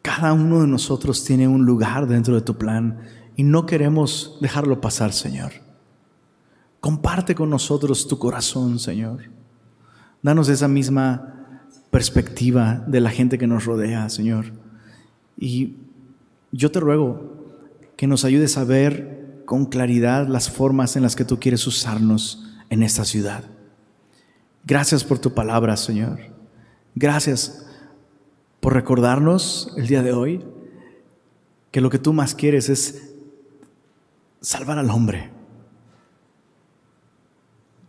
Cada 0.00 0.32
uno 0.32 0.60
de 0.60 0.68
nosotros 0.68 1.24
tiene 1.24 1.48
un 1.48 1.66
lugar 1.66 2.06
dentro 2.06 2.36
de 2.36 2.40
tu 2.40 2.56
plan 2.56 3.00
y 3.34 3.42
no 3.42 3.66
queremos 3.66 4.38
dejarlo 4.40 4.80
pasar, 4.80 5.12
Señor. 5.12 5.54
Comparte 6.78 7.34
con 7.34 7.50
nosotros 7.50 8.06
tu 8.06 8.16
corazón, 8.16 8.78
Señor. 8.78 9.41
Danos 10.22 10.48
esa 10.48 10.68
misma 10.68 11.60
perspectiva 11.90 12.84
de 12.86 13.00
la 13.00 13.10
gente 13.10 13.38
que 13.38 13.46
nos 13.46 13.64
rodea, 13.64 14.08
Señor. 14.08 14.46
Y 15.36 15.76
yo 16.52 16.70
te 16.70 16.80
ruego 16.80 17.32
que 17.96 18.06
nos 18.06 18.24
ayudes 18.24 18.56
a 18.56 18.64
ver 18.64 19.42
con 19.44 19.66
claridad 19.66 20.28
las 20.28 20.50
formas 20.50 20.96
en 20.96 21.02
las 21.02 21.16
que 21.16 21.24
tú 21.24 21.38
quieres 21.38 21.66
usarnos 21.66 22.46
en 22.70 22.82
esta 22.82 23.04
ciudad. 23.04 23.44
Gracias 24.64 25.04
por 25.04 25.18
tu 25.18 25.34
palabra, 25.34 25.76
Señor. 25.76 26.20
Gracias 26.94 27.66
por 28.60 28.74
recordarnos 28.74 29.74
el 29.76 29.88
día 29.88 30.02
de 30.02 30.12
hoy 30.12 30.44
que 31.72 31.80
lo 31.80 31.90
que 31.90 31.98
tú 31.98 32.12
más 32.12 32.34
quieres 32.34 32.68
es 32.68 33.12
salvar 34.40 34.78
al 34.78 34.90
hombre. 34.90 35.30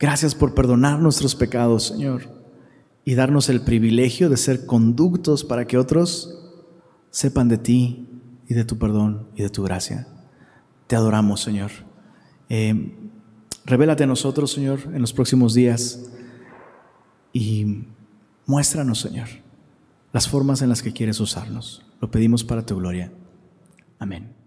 Gracias 0.04 0.36
por 0.36 0.54
perdonar 0.54 1.00
nuestros 1.00 1.34
pecados, 1.34 1.88
Señor, 1.88 2.24
y 3.06 3.16
darnos 3.16 3.48
el 3.48 3.62
privilegio 3.62 4.28
de 4.30 4.36
ser 4.36 4.66
conductos 4.66 5.46
para 5.46 5.66
que 5.66 5.78
otros 5.78 6.52
sepan 7.10 7.48
de 7.48 7.58
ti 7.58 8.10
y 8.50 8.54
de 8.54 8.66
tu 8.66 8.78
perdón 8.78 9.30
y 9.34 9.44
de 9.44 9.50
tu 9.50 9.64
gracia. 9.64 10.10
Te 10.88 10.98
adoramos, 10.98 11.40
Señor. 11.40 11.72
Eh, 12.50 12.94
revélate 13.64 14.04
a 14.04 14.08
nosotros, 14.08 14.52
Señor, 14.52 14.82
en 14.94 15.00
los 15.00 15.14
próximos 15.14 15.54
días 15.54 16.12
y 17.32 17.86
muéstranos, 18.46 19.00
Señor, 19.00 19.30
las 20.12 20.28
formas 20.28 20.62
en 20.62 20.68
las 20.68 20.84
que 20.84 20.92
quieres 20.92 21.22
usarnos. 21.22 21.82
Lo 22.02 22.12
pedimos 22.12 22.44
para 22.44 22.66
tu 22.66 22.76
gloria. 22.76 23.10
Amén. 24.00 24.43